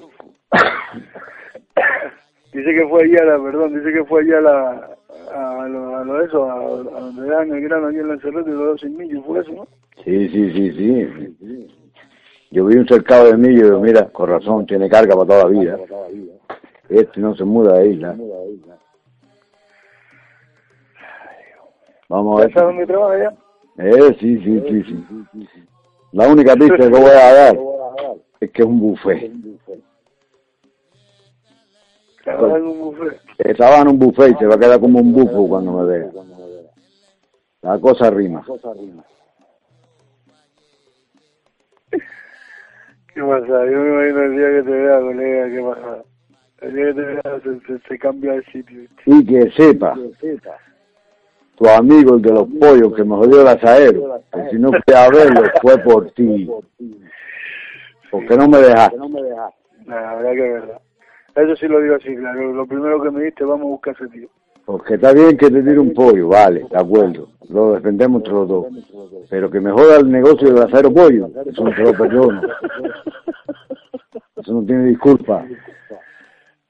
dice 2.53 2.75
que 2.75 2.87
fue 2.87 3.09
perdón, 3.09 3.73
dice 3.73 3.93
que 3.93 4.03
fue 4.05 4.21
allá 4.21 4.41
la, 4.41 4.89
a 5.33 5.67
lo, 5.67 5.97
a 5.97 6.05
lo 6.05 6.23
eso, 6.23 6.49
a, 6.49 6.55
a 6.55 6.99
donde 7.01 7.27
dan 7.27 7.51
el 7.51 7.61
grano 7.61 7.87
aquí 7.87 7.97
en 7.97 8.07
Lanzarote 8.07 8.49
y 8.49 8.53
lo 8.53 8.65
dejó 8.65 8.77
sin 8.77 8.97
millo, 8.97 9.21
fue 9.23 9.41
eso, 9.41 9.51
¿no? 9.51 9.67
Sí, 10.03 10.29
sí, 10.29 10.51
sí, 10.51 10.71
sí. 10.71 11.67
Yo 12.51 12.65
vi 12.65 12.77
un 12.77 12.87
cercado 12.87 13.31
de 13.31 13.37
millo 13.37 13.61
y 13.61 13.63
digo, 13.63 13.79
mira, 13.79 14.09
con 14.09 14.29
razón, 14.29 14.65
tiene 14.65 14.87
carga 14.87 15.15
para 15.15 15.27
toda 15.27 15.43
la 15.45 15.49
vida. 15.49 15.77
Este 16.87 17.19
no 17.19 17.35
se 17.35 17.43
muda 17.43 17.79
de 17.79 17.89
isla. 17.89 18.15
Vamos 22.13 22.41
a 22.41 22.47
¿Ya 22.47 22.53
sabes 22.53 22.67
dónde 22.67 22.85
ver. 22.85 22.87
trabaja 22.87 23.17
ya? 23.17 23.33
Eh, 23.85 24.17
sí, 24.19 24.37
sí, 24.43 24.61
sí, 24.69 24.83
sí. 24.83 25.65
La 26.11 26.27
única 26.27 26.53
pista 26.53 26.77
que 26.77 26.87
voy 26.89 27.09
a 27.09 27.33
dar 27.33 27.59
es 28.39 28.51
que 28.51 28.61
es 28.61 28.67
un 28.67 28.79
buffet. 28.79 29.31
Trabaja 32.23 32.57
en 32.57 32.63
un 32.67 32.79
buffet. 32.81 33.19
Eh, 33.39 33.53
Trabaja 33.55 33.81
en 33.81 33.87
un 33.87 33.97
buffet 33.97 34.29
y 34.35 34.37
se 34.37 34.45
va 34.45 34.53
a 34.53 34.59
quedar 34.59 34.79
como 34.79 34.99
un 34.99 35.11
bufo 35.11 35.47
cuando 35.47 35.71
me 35.71 35.85
vea. 35.87 36.11
La 37.63 37.79
cosa 37.79 38.11
rima. 38.11 38.45
¿Qué 41.89 43.21
pasa? 43.21 43.47
Yo 43.65 43.79
me 43.79 43.89
imagino 43.89 44.21
el 44.23 44.31
día 44.37 44.49
que 44.51 44.63
te 44.63 44.71
vea, 44.71 44.99
colega, 44.99 45.49
¿qué 45.49 45.61
pasa? 45.63 46.03
El 46.61 46.75
día 46.75 46.85
que 46.85 46.93
te 46.93 47.01
vea 47.01 47.41
se, 47.43 47.59
se, 47.79 47.87
se 47.87 47.97
cambia 47.97 48.33
el 48.35 48.45
sitio. 48.51 48.81
Y 49.07 49.25
que 49.25 49.49
sepa, 49.51 49.95
tu 51.55 51.67
amigo 51.67 52.15
el 52.15 52.21
de 52.21 52.31
los 52.31 52.47
pollos 52.59 52.93
que 52.95 53.03
me 53.03 53.15
jodió 53.15 53.41
el 53.41 53.47
asadero, 53.47 54.19
que 54.31 54.49
si 54.49 54.57
no 54.57 54.71
fui 54.71 54.93
a 54.95 55.09
verlo 55.09 55.43
fue 55.61 55.77
por 55.79 56.11
ti. 56.11 56.49
Porque 58.09 58.37
no 58.37 58.47
me 58.47 58.59
dejaste. 58.59 58.97
La 59.85 60.15
verdad 60.15 60.31
que 60.31 60.47
es 60.47 60.53
verdad. 60.53 60.81
Eso 61.35 61.55
sí 61.55 61.67
lo 61.67 61.81
digo 61.81 61.95
así, 61.95 62.15
claro. 62.15 62.53
Lo 62.53 62.65
primero 62.65 63.01
que 63.01 63.11
me 63.11 63.23
diste, 63.23 63.43
vamos 63.43 63.65
a 63.65 63.69
buscar 63.69 63.95
ese 63.95 64.07
tío. 64.09 64.27
Porque 64.65 64.93
está 64.93 65.13
bien 65.13 65.35
que 65.35 65.49
te 65.49 65.61
tire 65.61 65.79
un 65.79 65.93
pollo, 65.93 66.29
vale, 66.29 66.65
de 66.69 66.77
acuerdo. 66.77 67.27
Lo 67.49 67.73
defendemos 67.73 68.21
entre 68.21 68.33
los 68.33 68.47
dos. 68.47 68.65
Pero 69.29 69.49
que 69.49 69.59
me 69.59 69.71
joda 69.71 69.97
el 69.97 70.09
negocio 70.09 70.53
del 70.53 70.63
asadero 70.63 70.93
pollo, 70.93 71.29
eso 71.45 71.63
no 71.63 71.75
se 71.75 71.81
lo 71.81 71.93
perdono. 71.93 72.41
Eso 74.37 74.53
no 74.53 74.63
tiene 74.65 74.85
disculpa. 74.85 75.45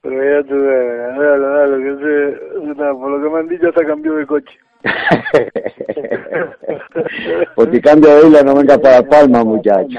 Pero 0.00 0.42
ya 0.42 0.48
tú, 0.48 0.54
ves, 0.54 1.16
dale, 1.16 1.46
dale, 1.46 1.82
que 1.82 1.90
ese, 1.92 2.74
por 2.74 3.10
lo 3.10 3.22
que 3.22 3.34
me 3.34 3.40
han 3.40 3.48
dicho, 3.48 3.68
hasta 3.68 3.86
cambió 3.86 4.14
de 4.14 4.26
coche. 4.26 4.58
Si 7.72 7.80
cambia 7.80 8.14
de 8.14 8.26
isla 8.26 8.42
no 8.42 8.54
venga 8.54 8.78
para 8.78 9.02
Palma, 9.02 9.42
muchacho. 9.44 9.98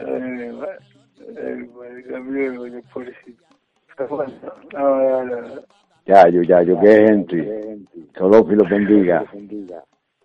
Eh, 0.00 0.52
eh, 1.36 1.68
pobrecito. 2.92 3.42
No. 4.72 5.24
Ya, 6.06 6.28
yo, 6.28 6.42
ya, 6.42 6.62
yo, 6.62 6.78
qué 6.80 7.06
gente. 7.06 7.78
Los 8.16 8.68
bendiga. 8.68 9.24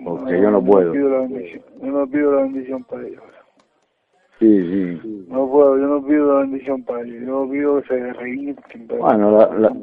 Porque 0.04 0.42
yo 0.42 0.52
no 0.52 0.62
puedo. 0.64 0.94
yo 0.94 1.28
no 1.82 2.08
pido 2.08 2.34
la 2.34 2.42
bendición 2.42 2.84
para 2.86 3.08
ellos. 3.08 3.24
Sí, 4.40 4.48
sí. 4.48 5.26
No 5.28 5.50
puedo, 5.50 5.78
yo 5.78 5.86
no 5.86 6.06
pido 6.06 6.34
la 6.34 6.40
bendición 6.42 6.82
para 6.86 7.02
ellos. 7.02 7.28
Yo 7.28 7.50
pido 7.52 7.82
que 7.82 7.88
se 7.88 8.96
Bueno, 8.98 9.38
la, 9.38 9.48
la, 9.60 9.76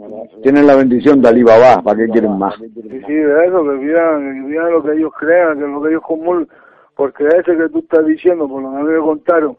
tienen 0.43 0.67
la 0.67 0.77
bendición 0.77 1.21
de 1.21 1.29
Alibaba, 1.29 1.83
¿para 1.83 1.99
qué 1.99 2.09
quieren 2.09 2.39
más? 2.39 2.55
Sí, 2.57 3.03
sí, 3.07 3.13
de 3.13 3.47
eso, 3.47 3.63
que 3.63 3.77
pidan, 3.79 4.43
que 4.43 4.49
pidan 4.49 4.73
lo 4.73 4.83
que 4.83 4.93
ellos 4.93 5.13
crean, 5.19 5.59
que 5.59 5.67
lo 5.67 5.83
que 5.83 5.91
ellos 5.91 6.03
comulgan. 6.03 6.49
Porque 6.95 7.27
ese 7.27 7.55
que 7.55 7.69
tú 7.69 7.81
estás 7.81 8.07
diciendo, 8.07 8.49
por 8.49 8.63
lo 8.63 8.71
que 8.71 8.93
me 8.93 8.99
contaron, 8.99 9.59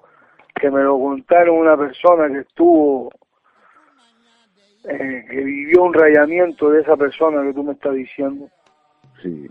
que 0.60 0.72
me 0.72 0.82
lo 0.82 1.00
contaron 1.00 1.58
una 1.58 1.78
persona 1.78 2.28
que 2.30 2.40
estuvo, 2.40 3.12
eh, 4.86 5.26
que 5.30 5.44
vivió 5.44 5.84
un 5.84 5.94
rayamiento 5.94 6.72
de 6.72 6.82
esa 6.82 6.98
persona 6.98 7.44
que 7.44 7.54
tú 7.54 7.64
me 7.64 7.74
estás 7.74 7.94
diciendo. 7.94 8.50
Sí. 9.22 9.48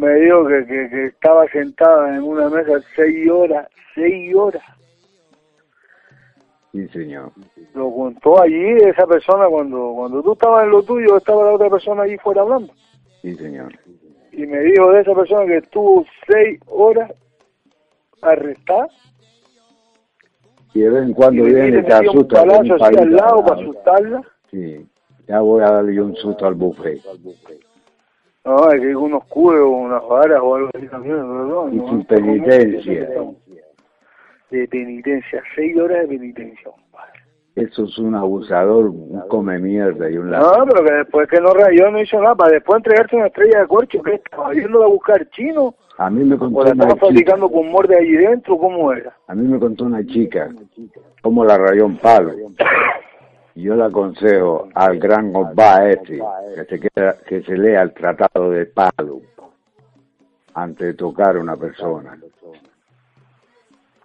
Me 0.00 0.14
dijo 0.14 0.46
que, 0.46 0.64
que, 0.66 0.88
que 0.88 1.04
estaba 1.06 1.46
sentada 1.48 2.16
en 2.16 2.22
una 2.22 2.48
mesa 2.48 2.80
seis 2.96 3.30
horas, 3.30 3.68
seis 3.94 4.34
horas. 4.34 4.62
Sí, 6.72 6.88
señor. 6.88 7.32
Lo 7.74 7.92
contó 7.92 8.40
allí 8.40 8.76
esa 8.82 9.06
persona 9.06 9.46
cuando, 9.48 9.92
cuando 9.94 10.22
tú 10.22 10.32
estabas 10.32 10.64
en 10.64 10.70
lo 10.70 10.82
tuyo, 10.82 11.16
estaba 11.18 11.44
la 11.44 11.52
otra 11.52 11.68
persona 11.68 12.04
allí 12.04 12.16
fuera 12.18 12.40
hablando. 12.42 12.72
Sí, 13.20 13.34
señor. 13.36 13.72
y 14.32 14.46
me 14.46 14.60
dijo 14.60 14.90
de 14.92 15.02
esa 15.02 15.14
persona 15.14 15.44
que 15.44 15.58
estuvo 15.58 16.06
seis 16.26 16.58
horas 16.68 17.12
arrestada 18.22 18.88
Y 20.72 20.80
de 20.80 20.88
vez 20.90 21.02
en 21.02 21.12
cuando 21.12 21.46
y 21.46 21.52
viene 21.52 21.78
y 21.80 21.82
te 21.82 21.86
un 21.86 21.92
asusta. 21.92 22.38
con 22.40 22.48
palazo 22.48 22.74
un 22.74 22.82
así 22.82 22.96
al 22.96 23.12
lado 23.16 23.38
al 23.38 23.44
para 23.44 23.60
asustarla. 23.60 24.22
Sí. 24.50 24.86
Ya 25.28 25.40
voy 25.40 25.62
a 25.62 25.70
darle 25.70 26.00
un 26.00 26.16
susto 26.16 26.46
al 26.46 26.54
buffet. 26.54 27.00
No, 28.44 28.70
es 28.72 28.80
que 28.80 28.92
con 28.94 29.04
unos 29.04 29.24
cubos 29.26 29.54
o 29.60 29.68
unas 29.68 30.02
varas 30.08 30.40
o 30.42 30.54
algo 30.54 30.70
así 30.74 30.86
también, 30.88 31.16
perdón. 31.16 31.74
Y 31.74 31.76
¿no? 31.76 31.88
sin 31.88 32.04
penitencia. 32.04 33.08
De 34.50 34.66
penitencia, 34.68 35.42
seis 35.54 35.76
horas 35.78 36.00
de 36.02 36.08
penitencia. 36.08 36.70
compadre. 36.70 37.20
Eso 37.54 37.84
es 37.84 37.98
un 37.98 38.14
abusador, 38.14 38.86
un 38.86 39.20
come 39.28 39.58
mierda 39.58 40.10
y 40.10 40.16
un 40.16 40.30
No, 40.30 40.38
ladrón. 40.38 40.68
pero 40.70 40.84
que 40.84 40.92
después 40.94 41.28
que 41.28 41.40
no 41.40 41.52
rayó 41.52 41.90
no 41.90 42.00
hizo 42.00 42.20
nada, 42.20 42.34
para 42.34 42.52
después 42.52 42.78
entregarte 42.78 43.16
una 43.16 43.26
estrella 43.26 43.60
de 43.60 43.66
corcho, 43.68 44.02
que 44.02 44.14
estaba 44.14 44.52
yendo 44.54 44.82
a 44.84 44.88
buscar 44.88 45.28
chino, 45.30 45.74
A 45.98 46.08
mí 46.08 46.24
me 46.24 46.38
contó 46.38 46.60
o 46.60 46.64
la 46.64 46.70
estaba 46.70 46.94
chica, 46.94 47.06
fabricando 47.06 47.50
con 47.50 47.70
morde 47.70 47.96
allí 47.98 48.16
dentro, 48.16 48.56
¿cómo 48.56 48.92
era? 48.92 49.14
a 49.26 49.34
mí 49.34 49.46
me 49.46 49.58
contó 49.58 49.84
una 49.84 50.04
chica 50.06 50.48
cómo 51.22 51.44
la 51.44 51.58
rayó 51.58 51.84
en 51.86 51.98
palo. 51.98 52.32
Yo 53.60 53.76
le 53.76 53.84
aconsejo 53.84 54.68
al 54.74 54.98
gran 54.98 55.36
Obá 55.36 55.90
este 55.90 56.18
que 56.54 56.64
se, 56.64 56.80
queda, 56.80 57.18
que 57.26 57.42
se 57.42 57.58
lea 57.58 57.82
el 57.82 57.92
Tratado 57.92 58.50
de 58.50 58.64
Palo 58.66 59.20
antes 60.54 60.86
de 60.86 60.94
tocar 60.94 61.36
a 61.36 61.40
una 61.40 61.56
persona. 61.56 62.18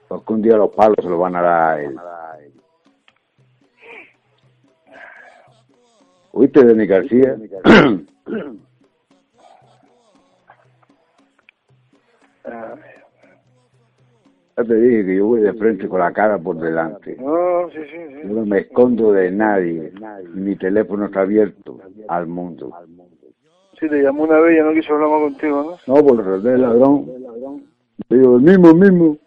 Porque 0.09 0.33
un 0.33 0.41
día 0.41 0.57
los 0.57 0.75
palos 0.75 0.97
se 1.01 1.09
lo 1.09 1.19
van 1.19 1.37
a 1.37 1.41
dar 1.41 1.71
a 1.71 1.81
él. 1.81 1.97
¿Oíste, 6.33 6.65
Denis 6.65 6.89
García? 6.89 7.37
te 14.63 14.75
dije 14.75 15.05
que 15.05 15.15
yo 15.17 15.25
voy 15.27 15.41
de 15.41 15.53
frente 15.53 15.87
con 15.89 15.99
la 15.99 16.13
cara 16.13 16.37
por 16.37 16.57
delante. 16.57 17.17
No, 17.19 17.69
sí, 17.71 17.79
sí, 17.91 17.97
sí. 18.07 18.27
Yo 18.27 18.33
no 18.35 18.45
me 18.45 18.59
escondo 18.59 19.11
de 19.11 19.29
nadie. 19.31 19.91
Mi 20.33 20.55
teléfono 20.55 21.07
está 21.07 21.21
abierto 21.21 21.79
al 22.07 22.27
mundo. 22.27 22.71
Sí, 23.79 23.89
te 23.89 24.01
llamó 24.01 24.23
una 24.23 24.39
vez 24.39 24.53
y 24.53 24.57
ya 24.57 24.63
no 24.63 24.73
quiso 24.73 24.93
hablar 24.93 25.09
más 25.09 25.19
contigo, 25.19 25.77
¿no? 25.87 25.95
No, 25.95 26.05
por 26.05 26.45
el 26.47 26.61
ladrón. 26.61 27.05
Digo, 28.09 28.37
el 28.37 28.41
mismo, 28.41 28.69
el 28.69 28.75
mismo. 28.75 29.17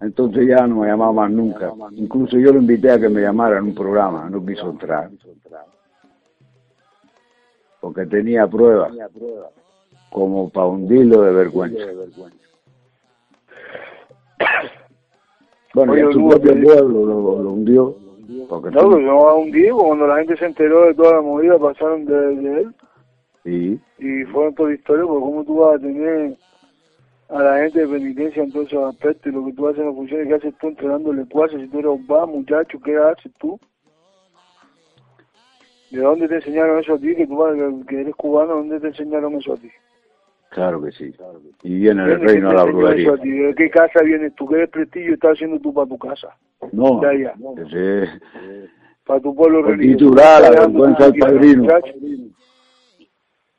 Entonces 0.00 0.46
ya 0.48 0.66
no 0.66 0.80
me 0.80 0.88
llamaba 0.88 1.12
más 1.12 1.30
nunca. 1.30 1.72
Incluso 1.92 2.36
yo 2.38 2.52
lo 2.52 2.58
invité 2.58 2.90
a 2.90 2.98
que 2.98 3.08
me 3.08 3.22
llamara 3.22 3.58
en 3.58 3.64
un 3.64 3.74
programa, 3.74 4.28
no 4.28 4.44
quiso 4.44 4.70
entrar. 4.70 5.10
Porque 7.80 8.04
tenía 8.06 8.46
pruebas 8.46 8.92
como 10.10 10.50
para 10.50 10.66
hundirlo 10.66 11.22
de 11.22 11.32
vergüenza. 11.32 11.84
Bueno, 15.74 15.96
y 15.96 16.12
su 16.12 16.28
propio 16.28 16.52
pueblo 16.62 17.06
lo, 17.42 17.50
hundió. 17.50 17.96
Porque 18.48 18.70
no, 18.70 18.90
pero 18.90 19.00
no 19.00 19.28
a 19.28 19.34
hundir, 19.34 19.72
cuando 19.72 20.06
la 20.06 20.18
gente 20.18 20.36
se 20.36 20.46
enteró 20.46 20.86
de 20.86 20.94
toda 20.94 21.14
la 21.14 21.20
movida, 21.20 21.58
pasaron 21.58 22.04
de, 22.06 22.60
él. 22.60 22.74
Sí. 23.42 23.80
Y 23.98 24.24
fueron 24.26 24.54
toda 24.54 24.72
historia, 24.72 25.04
porque 25.04 25.24
cómo 25.24 25.44
tú 25.44 25.56
vas 25.56 25.76
a 25.76 25.78
tener 25.78 26.36
a 27.28 27.42
la 27.42 27.58
gente 27.58 27.80
de 27.80 27.88
penitencia 27.88 28.42
en 28.42 28.52
todos 28.52 28.66
esos 28.68 28.94
aspectos 28.94 29.32
y 29.32 29.34
lo 29.34 29.44
que 29.44 29.52
tú 29.52 29.66
haces 29.66 29.80
en 29.80 29.86
las 29.86 29.94
funciones 29.94 30.28
que 30.28 30.34
haces 30.34 30.54
tú 30.60 30.68
entrenándole 30.68 31.26
cuases, 31.26 31.60
si 31.60 31.68
tú 31.68 31.78
eres 31.80 31.90
un 31.90 32.06
va, 32.10 32.26
muchacho, 32.26 32.78
¿qué 32.84 32.96
haces 32.96 33.32
tú? 33.38 33.58
¿De 35.90 36.00
dónde 36.00 36.28
te 36.28 36.36
enseñaron 36.36 36.78
eso 36.78 36.94
a 36.94 36.98
ti? 36.98 37.14
Que 37.14 37.26
tú 37.26 37.38
que 37.88 38.00
eres 38.00 38.14
cubano, 38.14 38.56
¿dónde 38.56 38.80
te 38.80 38.88
enseñaron 38.88 39.34
eso 39.34 39.54
a 39.54 39.56
ti? 39.56 39.70
Claro 40.54 40.80
que 40.80 40.92
sí. 40.92 41.12
Y 41.64 41.80
viene 41.80 42.04
el 42.04 42.20
reino 42.20 42.50
a 42.50 42.54
la 42.54 42.64
brujería. 42.64 43.10
¿De 43.12 43.54
qué 43.56 43.68
casa 43.70 44.02
vienes 44.04 44.34
tú? 44.36 44.46
¿Qué 44.46 44.68
prestigio 44.68 45.14
estás 45.14 45.32
haciendo 45.32 45.58
tú 45.58 45.74
para 45.74 45.88
tu 45.88 45.98
casa? 45.98 46.28
No. 46.72 47.02
Ese, 47.04 48.08
para 49.04 49.20
tu 49.20 49.34
pueblo 49.34 49.62
religioso. 49.62 50.14
la 50.14 50.50
vergüenza 50.50 51.10
del 51.10 51.18
padrino. 51.18 51.62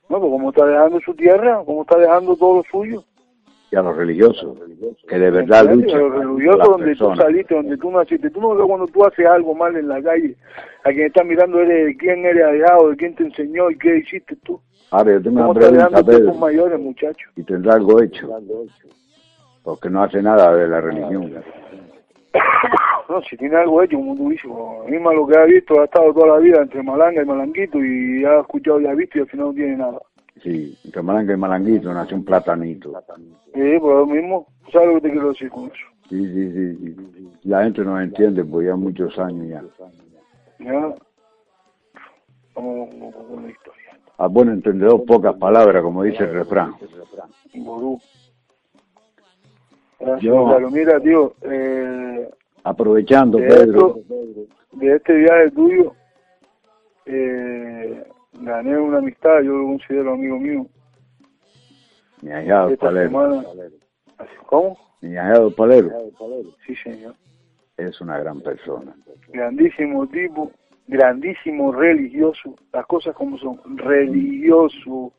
No, 0.07 0.19
pues 0.19 0.31
como 0.31 0.49
está 0.49 0.65
dejando 0.65 0.99
su 1.01 1.13
tierra, 1.15 1.63
como 1.65 1.81
está 1.81 1.97
dejando 1.97 2.35
todo 2.37 2.57
lo 2.57 2.63
suyo 2.71 3.03
y 3.71 3.75
a 3.75 3.81
los 3.81 3.95
religiosos, 3.95 4.57
que 5.07 5.17
de 5.17 5.31
verdad 5.31 5.73
luchan. 5.73 5.99
A 5.99 6.03
los 6.03 6.13
religiosos 6.13 6.67
donde 6.69 6.95
tú 6.95 7.15
saliste, 7.15 7.55
donde 7.55 7.77
tú 7.77 7.91
naciste. 7.91 8.29
Tú 8.29 8.41
no 8.41 8.55
ves 8.55 8.65
cuando 8.67 8.87
tú 8.87 9.03
haces 9.05 9.25
algo 9.25 9.55
mal 9.55 9.75
en 9.75 9.87
la 9.87 10.01
calle, 10.01 10.35
a 10.83 10.89
quien 10.91 11.07
está 11.07 11.23
mirando 11.23 11.59
eres 11.59 11.87
de 11.87 11.97
quién 11.97 12.25
eres 12.25 12.43
alejado, 12.43 12.89
de 12.89 12.95
quién 12.95 13.15
te 13.15 13.23
enseñó 13.23 13.71
y 13.71 13.77
qué 13.77 13.97
hiciste 13.97 14.35
tú. 14.43 14.61
Ahora, 14.91 15.13
yo 15.13 15.21
tengo 15.21 15.53
Pedro. 15.53 16.33
mayores, 16.35 16.79
muchachos. 16.79 17.31
Y 17.35 17.43
tendrá 17.43 17.75
algo 17.75 18.01
hecho. 18.01 18.29
Porque 19.63 19.89
no 19.89 20.03
hace 20.03 20.21
nada 20.21 20.53
de 20.55 20.67
la 20.67 20.81
religión. 20.81 21.33
No, 23.07 23.21
si 23.21 23.37
tiene 23.37 23.55
algo 23.55 23.83
hecho, 23.83 23.97
como 23.97 24.15
tú 24.15 24.29
dices, 24.29 24.49
mismo 24.89 25.13
lo 25.13 25.27
que 25.27 25.37
ha 25.37 25.43
visto, 25.43 25.79
ha 25.79 25.85
estado 25.85 26.11
toda 26.11 26.27
la 26.27 26.37
vida 26.39 26.63
entre 26.63 26.81
Malanga 26.81 27.21
y 27.21 27.25
Malanguito 27.25 27.77
y 27.77 28.25
ha 28.25 28.39
escuchado 28.39 28.81
y 28.81 28.87
ha 28.87 28.95
visto 28.95 29.19
y 29.19 29.21
al 29.21 29.27
final 29.27 29.45
no 29.45 29.53
tiene 29.53 29.77
nada. 29.77 29.99
Sí, 30.41 30.75
entre 30.83 31.03
Malanga 31.03 31.33
y 31.33 31.37
Malanguito 31.37 31.93
nació 31.93 32.17
un 32.17 32.25
platanito. 32.25 32.91
Sí, 33.53 33.79
pues 33.79 33.95
lo 33.95 34.07
mismo, 34.07 34.47
¿sabes 34.71 34.87
lo 34.87 34.95
que 34.95 35.01
te 35.01 35.11
quiero 35.11 35.29
decir 35.29 35.49
con 35.51 35.65
eso? 35.65 35.85
Sí, 36.09 36.33
sí, 36.33 36.51
sí, 36.51 37.29
La 37.43 37.63
gente 37.63 37.83
no 37.83 38.01
entiende, 38.01 38.43
pues 38.43 38.67
ya 38.67 38.75
muchos 38.75 39.17
años 39.19 39.47
ya. 39.47 39.63
Ya, 40.59 40.95
vamos 42.55 42.89
con 42.89 43.43
la 43.43 43.49
historia. 43.49 43.84
A 44.17 44.27
buen 44.27 44.49
entendedor, 44.49 45.05
pocas 45.05 45.35
palabras, 45.35 45.83
como 45.83 46.03
dice 46.03 46.23
el 46.23 46.33
refrán. 46.33 46.73
Ború. 47.55 47.99
Yo, 50.21 50.59
mira, 50.71 50.99
tío, 50.99 51.33
eh, 51.41 52.29
aprovechando, 52.63 53.37
Pedro. 53.37 53.99
de 54.73 54.95
este 54.95 55.13
viaje 55.13 55.51
tuyo, 55.51 55.93
eh, 57.05 58.03
gané 58.33 58.77
una 58.77 58.97
amistad, 58.99 59.41
yo 59.41 59.53
lo 59.53 59.65
considero 59.67 60.13
amigo 60.13 60.37
mío. 60.37 60.67
Mi 62.21 62.31
hallado 62.31 62.75
Palero. 62.77 63.09
Semana, 63.09 63.43
¿Cómo? 64.47 64.77
Mi 65.01 65.15
hallado 65.15 65.51
Palero. 65.51 65.89
Sí, 66.65 66.75
señor. 66.77 67.15
Es 67.77 67.99
una 68.01 68.17
gran 68.19 68.41
persona. 68.41 68.95
Grandísimo 69.29 70.07
tipo, 70.07 70.51
grandísimo 70.87 71.71
religioso, 71.71 72.55
las 72.71 72.85
cosas 72.85 73.15
como 73.15 73.37
son, 73.37 73.59
religioso. 73.77 75.13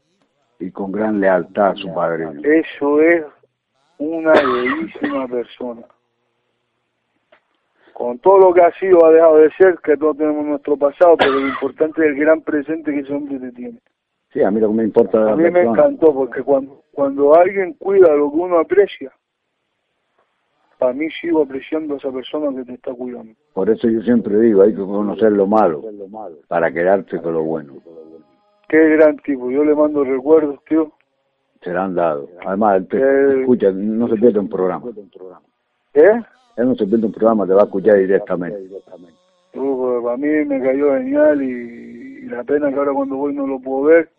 Y 0.59 0.71
con 0.71 0.93
gran 0.93 1.21
lealtad 1.21 1.71
a 1.71 1.75
su 1.77 1.93
padre. 1.93 2.29
Eso 2.43 3.01
es 3.01 3.25
una 3.99 4.33
bellísima 4.33 5.29
persona 5.29 5.87
con 7.97 8.19
todo 8.19 8.39
lo 8.39 8.53
que 8.53 8.61
ha 8.61 8.71
sido, 8.73 9.07
ha 9.07 9.11
dejado 9.11 9.39
de 9.39 9.51
ser, 9.53 9.79
que 9.83 9.97
todos 9.97 10.19
tenemos 10.19 10.45
nuestro 10.45 10.77
pasado, 10.77 11.17
pero 11.17 11.33
lo 11.33 11.49
importante 11.49 12.03
es 12.03 12.09
el 12.09 12.17
gran 12.17 12.43
presente 12.43 12.93
que 12.93 13.01
ese 13.01 13.14
hombre 13.14 13.39
te 13.39 13.53
tiene. 13.53 13.79
Sí, 14.35 14.43
a 14.43 14.51
mí 14.51 14.61
lo 14.61 14.69
que 14.69 14.75
me 14.75 14.85
importa. 14.85 15.33
A 15.33 15.35
mí 15.35 15.51
me 15.51 15.62
encantó, 15.62 16.12
porque 16.12 16.43
cuando, 16.43 16.83
cuando 16.93 17.35
alguien 17.35 17.73
cuida 17.73 18.14
lo 18.14 18.31
que 18.31 18.37
uno 18.37 18.59
aprecia, 18.59 19.11
para 20.79 20.93
mí 20.93 21.07
sigo 21.20 21.43
apreciando 21.43 21.95
a 21.95 21.97
esa 21.97 22.11
persona 22.12 22.57
que 22.57 22.64
te 22.64 22.74
está 22.74 22.93
cuidando. 22.93 23.33
Por 23.55 23.70
eso 23.70 23.89
yo 23.89 24.03
siempre 24.03 24.39
digo, 24.41 24.62
hay 24.62 24.72
que 24.72 24.81
conocer 24.81 25.33
lo 25.33 25.47
malo, 25.47 25.83
para 26.49 26.70
quedarte 26.72 27.20
con 27.20 27.35
lo 27.35 27.43
bueno. 27.43 27.74
Qué 28.68 28.91
gran 28.97 29.16
tipo, 29.18 29.51
yo 29.51 29.64
le 29.64 29.74
mando 29.74 30.05
recuerdos, 30.05 30.59
tío. 30.68 30.93
Se 31.62 31.70
le 31.72 31.79
han 31.79 31.95
dado. 31.95 32.29
Además, 32.45 32.87
te, 32.89 33.41
escucha, 33.41 33.70
no 33.72 34.09
se 34.09 34.16
pierde 34.16 34.39
un 34.39 34.49
programa. 34.49 34.85
¿Eh? 35.95 36.20
él 36.57 36.68
no 36.68 36.74
se 36.74 36.87
pierde 36.87 37.07
un 37.07 37.12
programa, 37.12 37.47
te 37.47 37.53
va 37.53 37.62
a 37.62 37.64
escuchar 37.64 37.97
directamente. 37.97 38.59
Para 39.53 40.16
mí 40.16 40.29
me 40.45 40.61
cayó 40.61 40.95
genial 40.95 41.43
y, 41.43 42.22
la 42.27 42.43
pena 42.45 42.70
que 42.70 42.77
ahora 42.77 42.93
cuando 42.93 43.16
voy 43.16 43.35
no 43.35 43.47
lo 43.47 43.61
puedo 43.61 43.85
ver, 43.85 44.11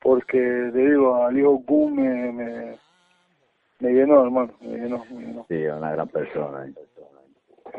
porque 0.00 0.38
te 0.72 0.78
digo, 0.78 1.16
al 1.16 1.36
hijo 1.36 1.62
Q 1.64 1.90
me, 1.90 2.32
me, 2.32 2.78
me 3.80 3.90
llenó, 3.92 4.24
hermano, 4.24 4.52
me 4.60 4.78
llenó, 4.78 5.04
me 5.10 5.26
llenó. 5.26 5.46
Sí, 5.48 5.66
una 5.66 5.92
gran 5.92 6.08
persona. 6.08 6.66
¿eh? 6.66 6.72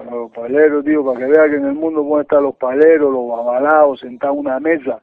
Los 0.09 0.31
paleros, 0.31 0.85
tío, 0.85 1.03
para 1.03 1.19
que 1.19 1.25
vea 1.25 1.49
que 1.49 1.55
en 1.55 1.65
el 1.65 1.73
mundo 1.73 2.05
pueden 2.05 2.23
estar 2.23 2.41
los 2.41 2.55
paleros, 2.55 3.11
los 3.11 3.27
babalados, 3.27 3.99
sentados 3.99 4.35
en 4.35 4.41
una 4.41 4.59
mesa, 4.59 5.01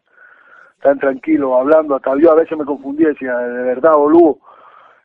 tan 0.80 0.98
tranquilos, 0.98 1.52
hablando, 1.58 1.96
hasta 1.96 2.16
yo 2.18 2.32
a 2.32 2.36
veces 2.36 2.56
me 2.56 2.64
confundía, 2.64 3.08
decía, 3.08 3.36
de 3.36 3.62
verdad, 3.64 3.92
boludo, 3.94 4.38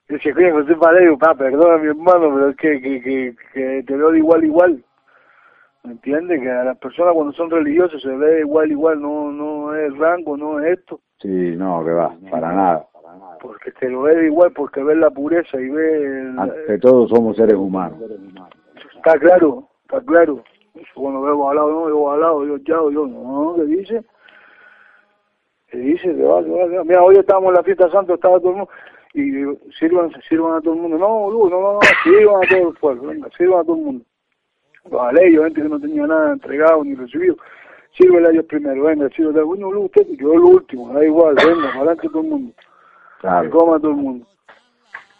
yo 0.07 0.15
decía, 0.15 0.33
coño, 0.33 0.53
José 0.53 0.75
Paredes, 0.75 1.17
pa, 1.19 1.35
perdona 1.35 1.77
mi 1.77 1.87
hermano, 1.87 2.33
pero 2.33 2.49
es 2.49 2.55
que, 2.57 2.81
que, 2.81 3.01
que, 3.01 3.35
que 3.53 3.83
te 3.83 3.95
veo 3.95 4.11
de 4.11 4.19
igual 4.19 4.43
igual. 4.43 4.83
¿Me 5.83 5.93
entiendes? 5.93 6.39
Que 6.41 6.51
a 6.51 6.63
las 6.63 6.77
personas 6.77 7.13
cuando 7.15 7.33
son 7.33 7.49
religiosos 7.49 8.01
se 8.01 8.09
ve 8.09 8.41
igual 8.41 8.71
igual, 8.71 9.01
no 9.01 9.31
no 9.31 9.75
es 9.75 9.97
rango, 9.97 10.37
no 10.37 10.59
es 10.59 10.77
esto. 10.77 10.99
Sí, 11.19 11.55
no, 11.55 11.83
que 11.83 11.91
va, 11.91 12.15
para 12.29 12.51
nada. 12.53 12.87
Porque 13.41 13.71
te 13.71 13.89
lo 13.89 14.03
ve 14.03 14.27
igual, 14.27 14.51
porque 14.53 14.83
ves 14.83 14.97
la 14.97 15.09
pureza 15.09 15.59
y 15.59 15.67
ves... 15.67 16.37
Ante 16.37 16.77
todo 16.77 17.07
somos 17.07 17.35
seres 17.35 17.55
humanos. 17.55 17.99
Está 18.95 19.17
claro, 19.17 19.67
está 19.81 19.99
claro. 20.01 20.43
Cuando 20.93 21.21
veo 21.23 21.49
al 21.49 21.55
lado, 21.55 21.71
no, 21.71 21.85
veo 21.85 22.11
al 22.11 22.19
lado, 22.21 22.45
yo 22.45 22.59
chao, 22.59 22.91
yo 22.91 23.07
no, 23.07 23.55
¿qué 23.57 23.65
dice? 23.65 24.03
¿Qué 25.67 25.77
dice? 25.79 26.15
Que 26.15 26.23
va, 26.23 26.43
que 26.43 26.49
va, 26.49 26.83
Mira, 26.83 27.03
hoy 27.03 27.17
estábamos 27.17 27.49
en 27.49 27.55
la 27.55 27.63
fiesta 27.63 27.89
santa, 27.89 28.13
estaba 28.13 28.39
todo 28.39 28.51
el 28.51 28.57
mundo 28.57 28.71
y 29.13 29.73
sirvan, 29.77 30.11
sirvan 30.29 30.57
a 30.57 30.61
todo 30.61 30.75
el 30.75 30.81
mundo. 30.81 30.97
No, 30.97 31.31
no, 31.31 31.49
no, 31.49 31.73
no, 31.73 31.79
sirvan 32.03 32.43
a 32.43 32.47
todo 32.47 32.69
el 32.69 32.75
pueblo, 32.75 33.07
venga, 33.07 33.27
sirvan 33.37 33.61
a 33.61 33.63
todo 33.63 33.75
el 33.75 33.81
mundo. 33.81 34.05
Los 34.89 35.01
aleyos, 35.01 35.45
gente 35.45 35.61
que 35.63 35.69
no 35.69 35.79
tenía 35.79 36.07
nada 36.07 36.33
entregado 36.33 36.83
ni 36.83 36.93
recibido, 36.93 37.35
sirve 37.97 38.25
a 38.25 38.29
ellos 38.29 38.45
primero, 38.45 38.83
venga, 38.83 39.09
sirve 39.09 39.39
a 39.39 39.43
bueno, 39.43 39.67
usted, 39.79 40.07
yo 40.11 40.35
lo 40.35 40.47
último, 40.47 40.93
da 40.93 41.03
igual, 41.03 41.35
venga, 41.35 41.73
adelante 41.73 42.07
todo 42.07 42.21
el 42.21 42.29
mundo. 42.29 42.53
Claro. 43.21 43.43
Que 43.43 43.49
coma 43.49 43.79
todo 43.79 43.91
el 43.91 43.97
mundo. 43.97 44.27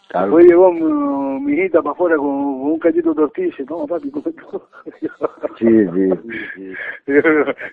Claro. 0.09 0.25
Después 0.25 0.45
llegó 0.47 0.73
mi, 0.73 1.45
mi 1.45 1.53
hijita 1.53 1.81
para 1.81 1.93
afuera 1.93 2.17
con, 2.17 2.27
un 2.27 2.79
cachito 2.79 3.09
de 3.09 3.15
tortilla 3.15 3.55
y 3.59 3.63
no, 3.63 3.87
papi, 3.87 4.11
come 4.11 4.33
todo. 4.33 4.67
Sí, 5.57 5.67
sí, 5.67 6.09
sí. 6.55 6.73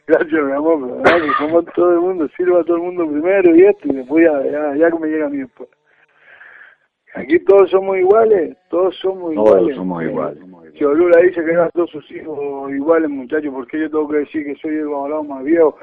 Gracias, 0.07 0.45
mi 0.45 0.53
amor, 0.53 1.01
pero 1.03 1.24
que 1.24 1.33
como 1.39 1.62
todo 1.62 1.93
el 1.93 2.01
mundo, 2.01 2.29
sirva 2.37 2.61
a 2.61 2.64
todo 2.64 2.76
el 2.76 2.83
mundo 2.83 3.09
primero 3.09 3.57
y 3.57 3.62
esto, 3.62 3.89
y 3.89 3.97
después 3.97 4.24
ya, 4.24 4.45
ya, 4.51 4.76
ya 4.76 4.91
que 4.91 4.99
me 4.99 5.09
llega 5.09 5.26
a 5.26 5.31
mí 5.31 5.39
después. 5.39 5.68
Aquí 7.14 7.39
todos 7.41 7.70
somos 7.70 7.97
iguales, 7.97 8.57
todos 8.68 8.95
somos 8.97 9.33
iguales. 9.33 9.61
Todos 9.61 9.76
somos 9.76 10.05
iguales. 10.05 10.39
Si 10.76 10.85
Olula 10.85 11.20
dice 11.20 11.45
que 11.45 11.51
eran 11.51 11.70
todos 11.74 11.91
sus 11.91 12.09
hijos 12.12 12.70
iguales, 12.70 13.11
muchachos, 13.11 13.53
porque 13.53 13.81
yo 13.81 13.91
tengo 13.91 14.09
que 14.09 14.18
decir 14.18 14.45
que 14.45 14.55
soy 14.57 14.76
el 14.76 14.89
babalao 14.89 15.24
más 15.24 15.43
viejo, 15.43 15.76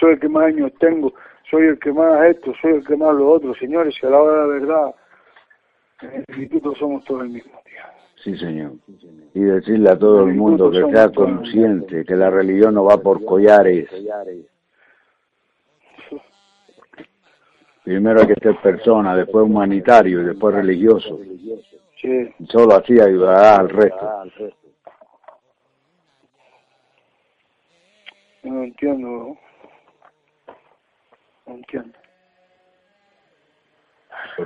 soy 0.00 0.14
el 0.14 0.20
que 0.20 0.28
más 0.28 0.46
años 0.46 0.72
tengo, 0.80 1.12
soy 1.50 1.66
el 1.66 1.78
que 1.78 1.92
más 1.92 2.24
esto, 2.26 2.52
soy 2.62 2.74
el 2.74 2.86
que 2.86 2.96
más 2.96 3.14
lo 3.14 3.32
otro, 3.32 3.54
señores, 3.54 3.94
si 3.94 4.06
a 4.06 4.10
la 4.10 4.22
hora 4.22 4.32
de 4.32 4.38
la 4.38 4.46
verdad, 4.46 4.94
en 6.02 6.10
el 6.12 6.24
instituto 6.28 6.74
somos 6.76 7.04
todos 7.04 7.22
el 7.22 7.30
mismo, 7.30 7.60
tío. 7.64 7.82
Sí, 8.22 8.36
señor. 8.36 8.72
Y 9.34 9.40
decirle 9.40 9.90
a 9.90 9.98
todo 9.98 10.24
el 10.24 10.34
mundo 10.34 10.70
que 10.70 10.84
sea 10.92 11.10
consciente, 11.10 12.04
que 12.04 12.14
la 12.14 12.30
religión 12.30 12.74
no 12.74 12.84
va 12.84 12.98
por 12.98 13.24
collares, 13.24 13.88
Primero 17.82 18.20
hay 18.20 18.26
que 18.28 18.34
ser 18.34 18.56
persona, 18.62 19.16
después 19.16 19.46
humanitario 19.46 20.20
y 20.20 20.24
después 20.24 20.54
religioso. 20.54 21.18
Sí, 22.00 22.34
Solo 22.48 22.74
así 22.74 23.00
ayudarás 23.00 23.58
al 23.58 23.68
resto. 23.70 24.54
no 28.44 28.62
entiendo. 28.62 29.36
No 31.50 31.56
entiendo. 31.56 31.98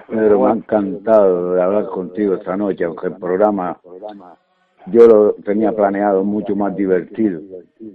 Pedro, 0.09 0.41
me 0.41 0.49
ha 0.49 0.53
encantado 0.55 1.53
de 1.53 1.63
hablar 1.63 1.87
contigo 1.89 2.35
esta 2.35 2.57
noche, 2.57 2.85
aunque 2.85 3.09
el 3.09 3.17
programa 3.17 3.79
yo 4.87 5.07
lo 5.07 5.33
tenía 5.45 5.73
planeado 5.73 6.25
mucho 6.25 6.57
más 6.57 6.75
divertido. 6.75 7.43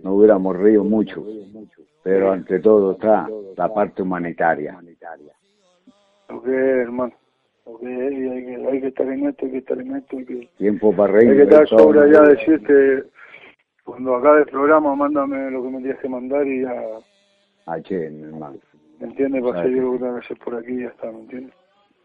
Nos 0.03 0.13
hubiéramos 0.13 0.55
reído 0.55 0.83
mucho, 0.83 1.25
pero 2.03 2.31
ante 2.31 2.59
todo 2.59 2.91
está 2.91 3.27
la 3.57 3.73
parte 3.73 4.03
humanitaria. 4.03 4.77
Lo 6.29 6.43
que 6.43 6.51
es, 6.51 6.77
hermano. 6.77 7.13
Lo 7.65 7.79
que 7.79 8.07
es, 8.07 8.31
hay 8.31 8.45
que, 8.45 8.67
hay 8.67 8.81
que 8.81 8.87
estar 8.89 9.07
en 9.07 9.27
esto, 9.27 9.45
hay 9.45 9.51
que 9.51 9.57
estar 9.57 9.79
en 9.79 9.95
esto, 9.95 10.17
hay 10.17 10.25
que, 10.25 10.49
Tiempo 10.57 10.95
para 10.95 11.13
hay 11.13 11.25
que 11.25 11.33
reír. 11.33 11.41
estar 11.41 11.67
sobre 11.67 12.01
allá, 12.01 12.21
decirte, 12.21 13.05
cuando 13.83 14.15
acabe 14.15 14.41
el 14.41 14.45
programa, 14.45 14.95
mándame 14.95 15.49
lo 15.49 15.63
que 15.63 15.69
me 15.69 15.79
tienes 15.79 15.99
que 15.99 16.09
mandar 16.09 16.45
y 16.45 16.61
ya, 16.61 16.99
H, 17.65 18.09
mi 18.09 18.23
hermano. 18.23 18.57
¿Me 18.99 19.07
entiendes? 19.07 19.41
Para 19.41 19.53
Claro 19.53 19.59
hacer 19.59 19.71
que 19.71 19.77
yo 19.77 19.93
lo 19.93 19.99
que 19.99 20.25
hacer 20.25 20.37
por 20.39 20.55
aquí 20.55 20.71
y 20.73 20.81
ya 20.81 20.87
está, 20.89 21.11
¿me 21.11 21.19
entiendes? 21.19 21.55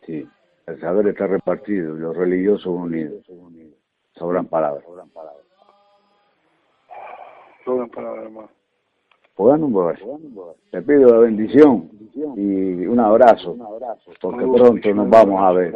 Sí, 0.06 0.28
el 0.66 0.80
saber 0.80 1.08
está 1.08 1.26
repartido, 1.26 1.94
los 1.94 2.16
religiosos 2.16 2.66
unidos. 2.66 3.24
Sobran 4.14 4.46
palabras. 4.46 4.84
Sobran 7.64 7.88
palabras, 7.90 8.24
hermano. 8.24 8.48
Pues 9.34 9.60
bueno, 9.60 9.68
pues, 9.72 10.56
te 10.70 10.82
pido 10.82 11.10
la 11.10 11.18
bendición 11.18 11.90
y 12.36 12.86
un 12.86 13.00
abrazo, 13.00 13.56
porque 14.20 14.44
pronto 14.44 14.94
nos 14.94 15.10
vamos 15.10 15.42
a 15.42 15.52
ver. 15.52 15.74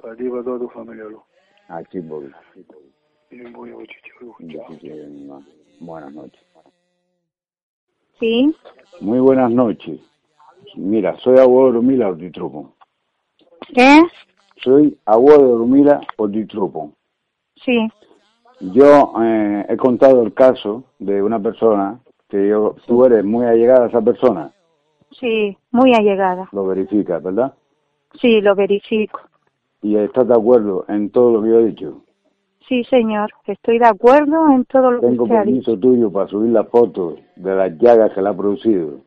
Para 0.00 0.16
ti 0.16 0.26
y 0.26 0.30
para 0.30 0.42
toda 0.42 0.58
tu 0.60 0.68
familia, 0.70 1.04
Lu. 1.04 1.22
Aquí 1.68 2.00
voy. 2.00 2.32
A. 2.32 2.40
Buenas 5.80 6.12
noches. 6.14 6.42
Sí, 8.18 8.54
Muy 9.00 9.18
buenas 9.20 9.50
noches. 9.50 10.00
Mira, 10.76 11.16
soy 11.18 11.38
abuelo 11.38 11.72
de 11.72 11.78
Urmila 11.78 12.08
Ortitrupo. 12.08 12.72
¿eh? 13.76 14.02
Soy 14.62 14.96
abuelo 15.04 15.42
de 15.46 15.52
Urmila 15.54 16.00
Ortitrupo. 16.16 16.92
Sí, 17.56 17.88
Yo 18.60 19.12
eh, 19.22 19.66
he 19.68 19.76
contado 19.76 20.22
el 20.22 20.32
caso 20.34 20.84
de 20.98 21.22
una 21.22 21.38
persona 21.40 22.00
que 22.28 22.48
yo, 22.48 22.74
tú 22.86 23.04
eres 23.04 23.24
muy 23.24 23.44
allegada 23.46 23.84
a 23.84 23.88
esa 23.88 24.00
persona. 24.00 24.50
sí, 25.10 25.56
muy 25.70 25.94
allegada. 25.94 26.48
Lo 26.52 26.66
verificas, 26.66 27.22
¿verdad? 27.22 27.52
Sí, 28.20 28.40
lo 28.40 28.54
verifico. 28.54 29.20
Y 29.82 29.96
estás 29.96 30.28
de 30.28 30.34
acuerdo 30.34 30.84
en 30.88 31.10
todo 31.10 31.32
lo 31.32 31.42
que 31.42 31.48
yo 31.50 31.58
he 31.60 31.66
dicho. 31.66 32.02
Sí, 32.68 32.84
señor, 32.84 33.30
estoy 33.46 33.78
de 33.78 33.86
acuerdo 33.86 34.48
en 34.54 34.64
todo 34.66 34.90
lo 34.92 35.00
que 35.00 35.06
Tengo 35.08 35.24
usted 35.24 35.36
ha 35.36 35.40
dicho. 35.44 35.72
permiso 35.72 35.78
tuyo 35.78 36.10
para 36.12 36.28
subir 36.28 36.50
las 36.50 36.68
fotos 36.68 37.18
de 37.36 37.54
las 37.54 37.76
llagas 37.78 38.12
que 38.12 38.22
le 38.22 38.28
ha 38.28 38.34
producido. 38.36 39.00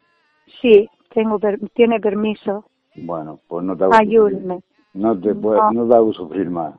Sí, 0.61 0.89
tengo 1.13 1.39
per- 1.39 1.59
tiene 1.73 1.99
permiso. 1.99 2.65
Bueno, 2.95 3.39
pues 3.47 3.65
no 3.65 3.75
te 3.77 3.83
hago 3.85 3.93
sufrir. 3.93 4.09
Ayúdeme. 4.09 4.59
No 4.93 5.19
te, 5.19 5.33
puedo- 5.35 5.71
No. 5.71 5.83
no 5.83 5.87
te 5.89 5.95
hago 5.95 6.13
sufrir 6.13 6.49
más. 6.49 6.75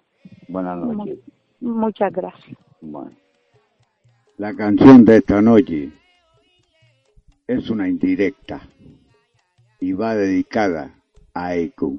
Buenas 0.48 0.78
noches. 0.78 1.18
Muchas 1.60 2.12
gracias. 2.12 2.56
Bueno. 2.80 3.12
La 4.38 4.54
canción 4.54 5.04
de 5.04 5.16
esta 5.18 5.40
noche 5.40 5.90
es 7.46 7.70
una 7.70 7.88
indirecta 7.88 8.60
y 9.80 9.92
va 9.92 10.14
dedicada 10.14 10.90
a 11.34 11.54
Eku. 11.56 11.98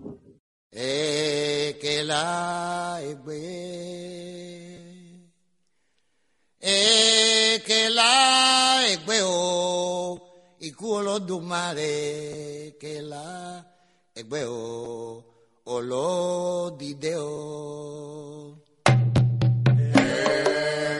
Egbe 0.71 2.03
èkélá 6.61 8.11
ẹgbẹ́ 8.93 9.21
o 9.23 10.19
ikú 10.67 10.85
Olódùmarè 10.97 11.93
kélá 12.81 13.25
ẹgbẹ́ 14.19 14.43
o 14.61 14.63
olódìdé 15.73 17.13
o. 17.15 17.35
Yeah. 19.95 20.96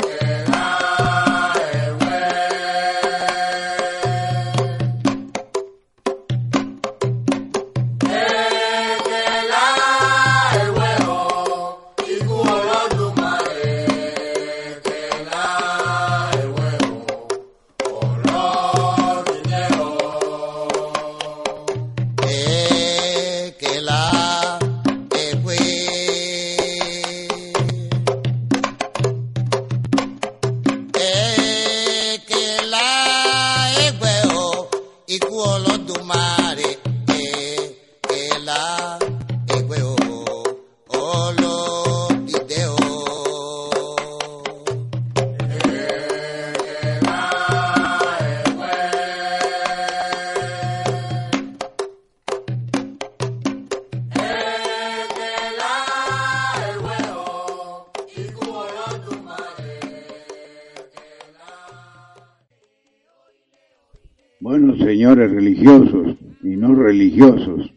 Religiosos 65.57 66.17
y 66.43 66.55
no 66.55 66.75
religiosos, 66.75 67.71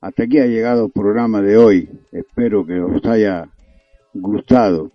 hasta 0.00 0.24
aquí 0.24 0.38
ha 0.38 0.46
llegado 0.46 0.86
el 0.86 0.92
programa 0.92 1.40
de 1.40 1.56
hoy. 1.56 1.88
Espero 2.12 2.66
que 2.66 2.80
os 2.80 3.04
haya 3.06 3.48
gustado. 4.12 4.92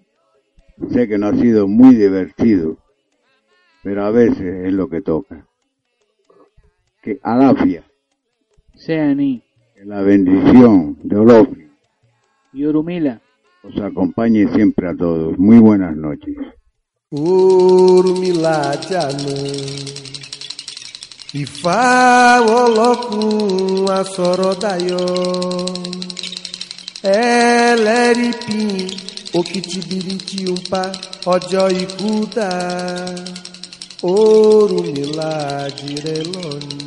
Sé 0.91 1.07
que 1.07 1.17
no 1.17 1.27
ha 1.27 1.33
sido 1.35 1.67
muy 1.67 1.95
divertido, 1.95 2.77
pero 3.83 4.05
a 4.05 4.11
veces 4.11 4.65
es 4.67 4.73
lo 4.73 4.87
que 4.89 5.01
toca. 5.01 5.47
Que 7.01 7.19
Alafia, 7.23 7.83
Seani, 8.75 9.43
que 9.75 9.85
la 9.85 10.01
bendición 10.01 10.97
de 11.03 11.15
Olofri 11.17 11.71
Yorumila. 12.53 13.21
os 13.63 13.77
acompañe 13.79 14.47
siempre 14.53 14.87
a 14.87 14.95
todos. 14.95 15.37
Muy 15.37 15.59
buenas 15.59 15.95
noches. 15.95 16.35
Urumila 17.09 18.73
Ifá 21.39 21.79
ọlọ́kùn 22.61 23.87
asọ̀rọ̀dayọ̀ 23.99 25.11
ẹlẹ́rìpín 27.19 28.71
òkìtìbìrìtì 29.37 30.39
ń 30.55 30.57
pa 30.69 30.83
ọjọ́ 31.33 31.65
ikú 31.83 32.09
dá 32.35 32.51
Orunmila 34.13 35.31
àdìrẹ 35.63 36.17
lọ́nìí. 36.33 36.79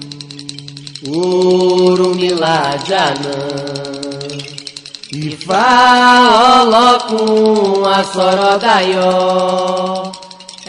Orunmila 1.20 2.52
àjànà. 2.72 3.34
Ifá 5.28 5.64
a 6.52 6.88
asọ̀rọ̀dayọ̀. 7.98 9.14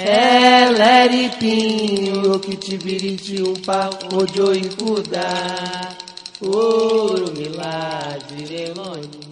É 0.08 0.70
Leripinho, 0.70 2.36
o 2.36 2.39
que 2.39 2.56
te 2.56 2.78
virite 2.78 3.41
um 3.41 3.56
pau, 3.56 3.89
o 4.14 4.28
joio 4.32 4.70
cuidar, 4.78 5.97
ouro 6.39 7.34
milagre, 7.34 8.66
elônio. 8.68 9.25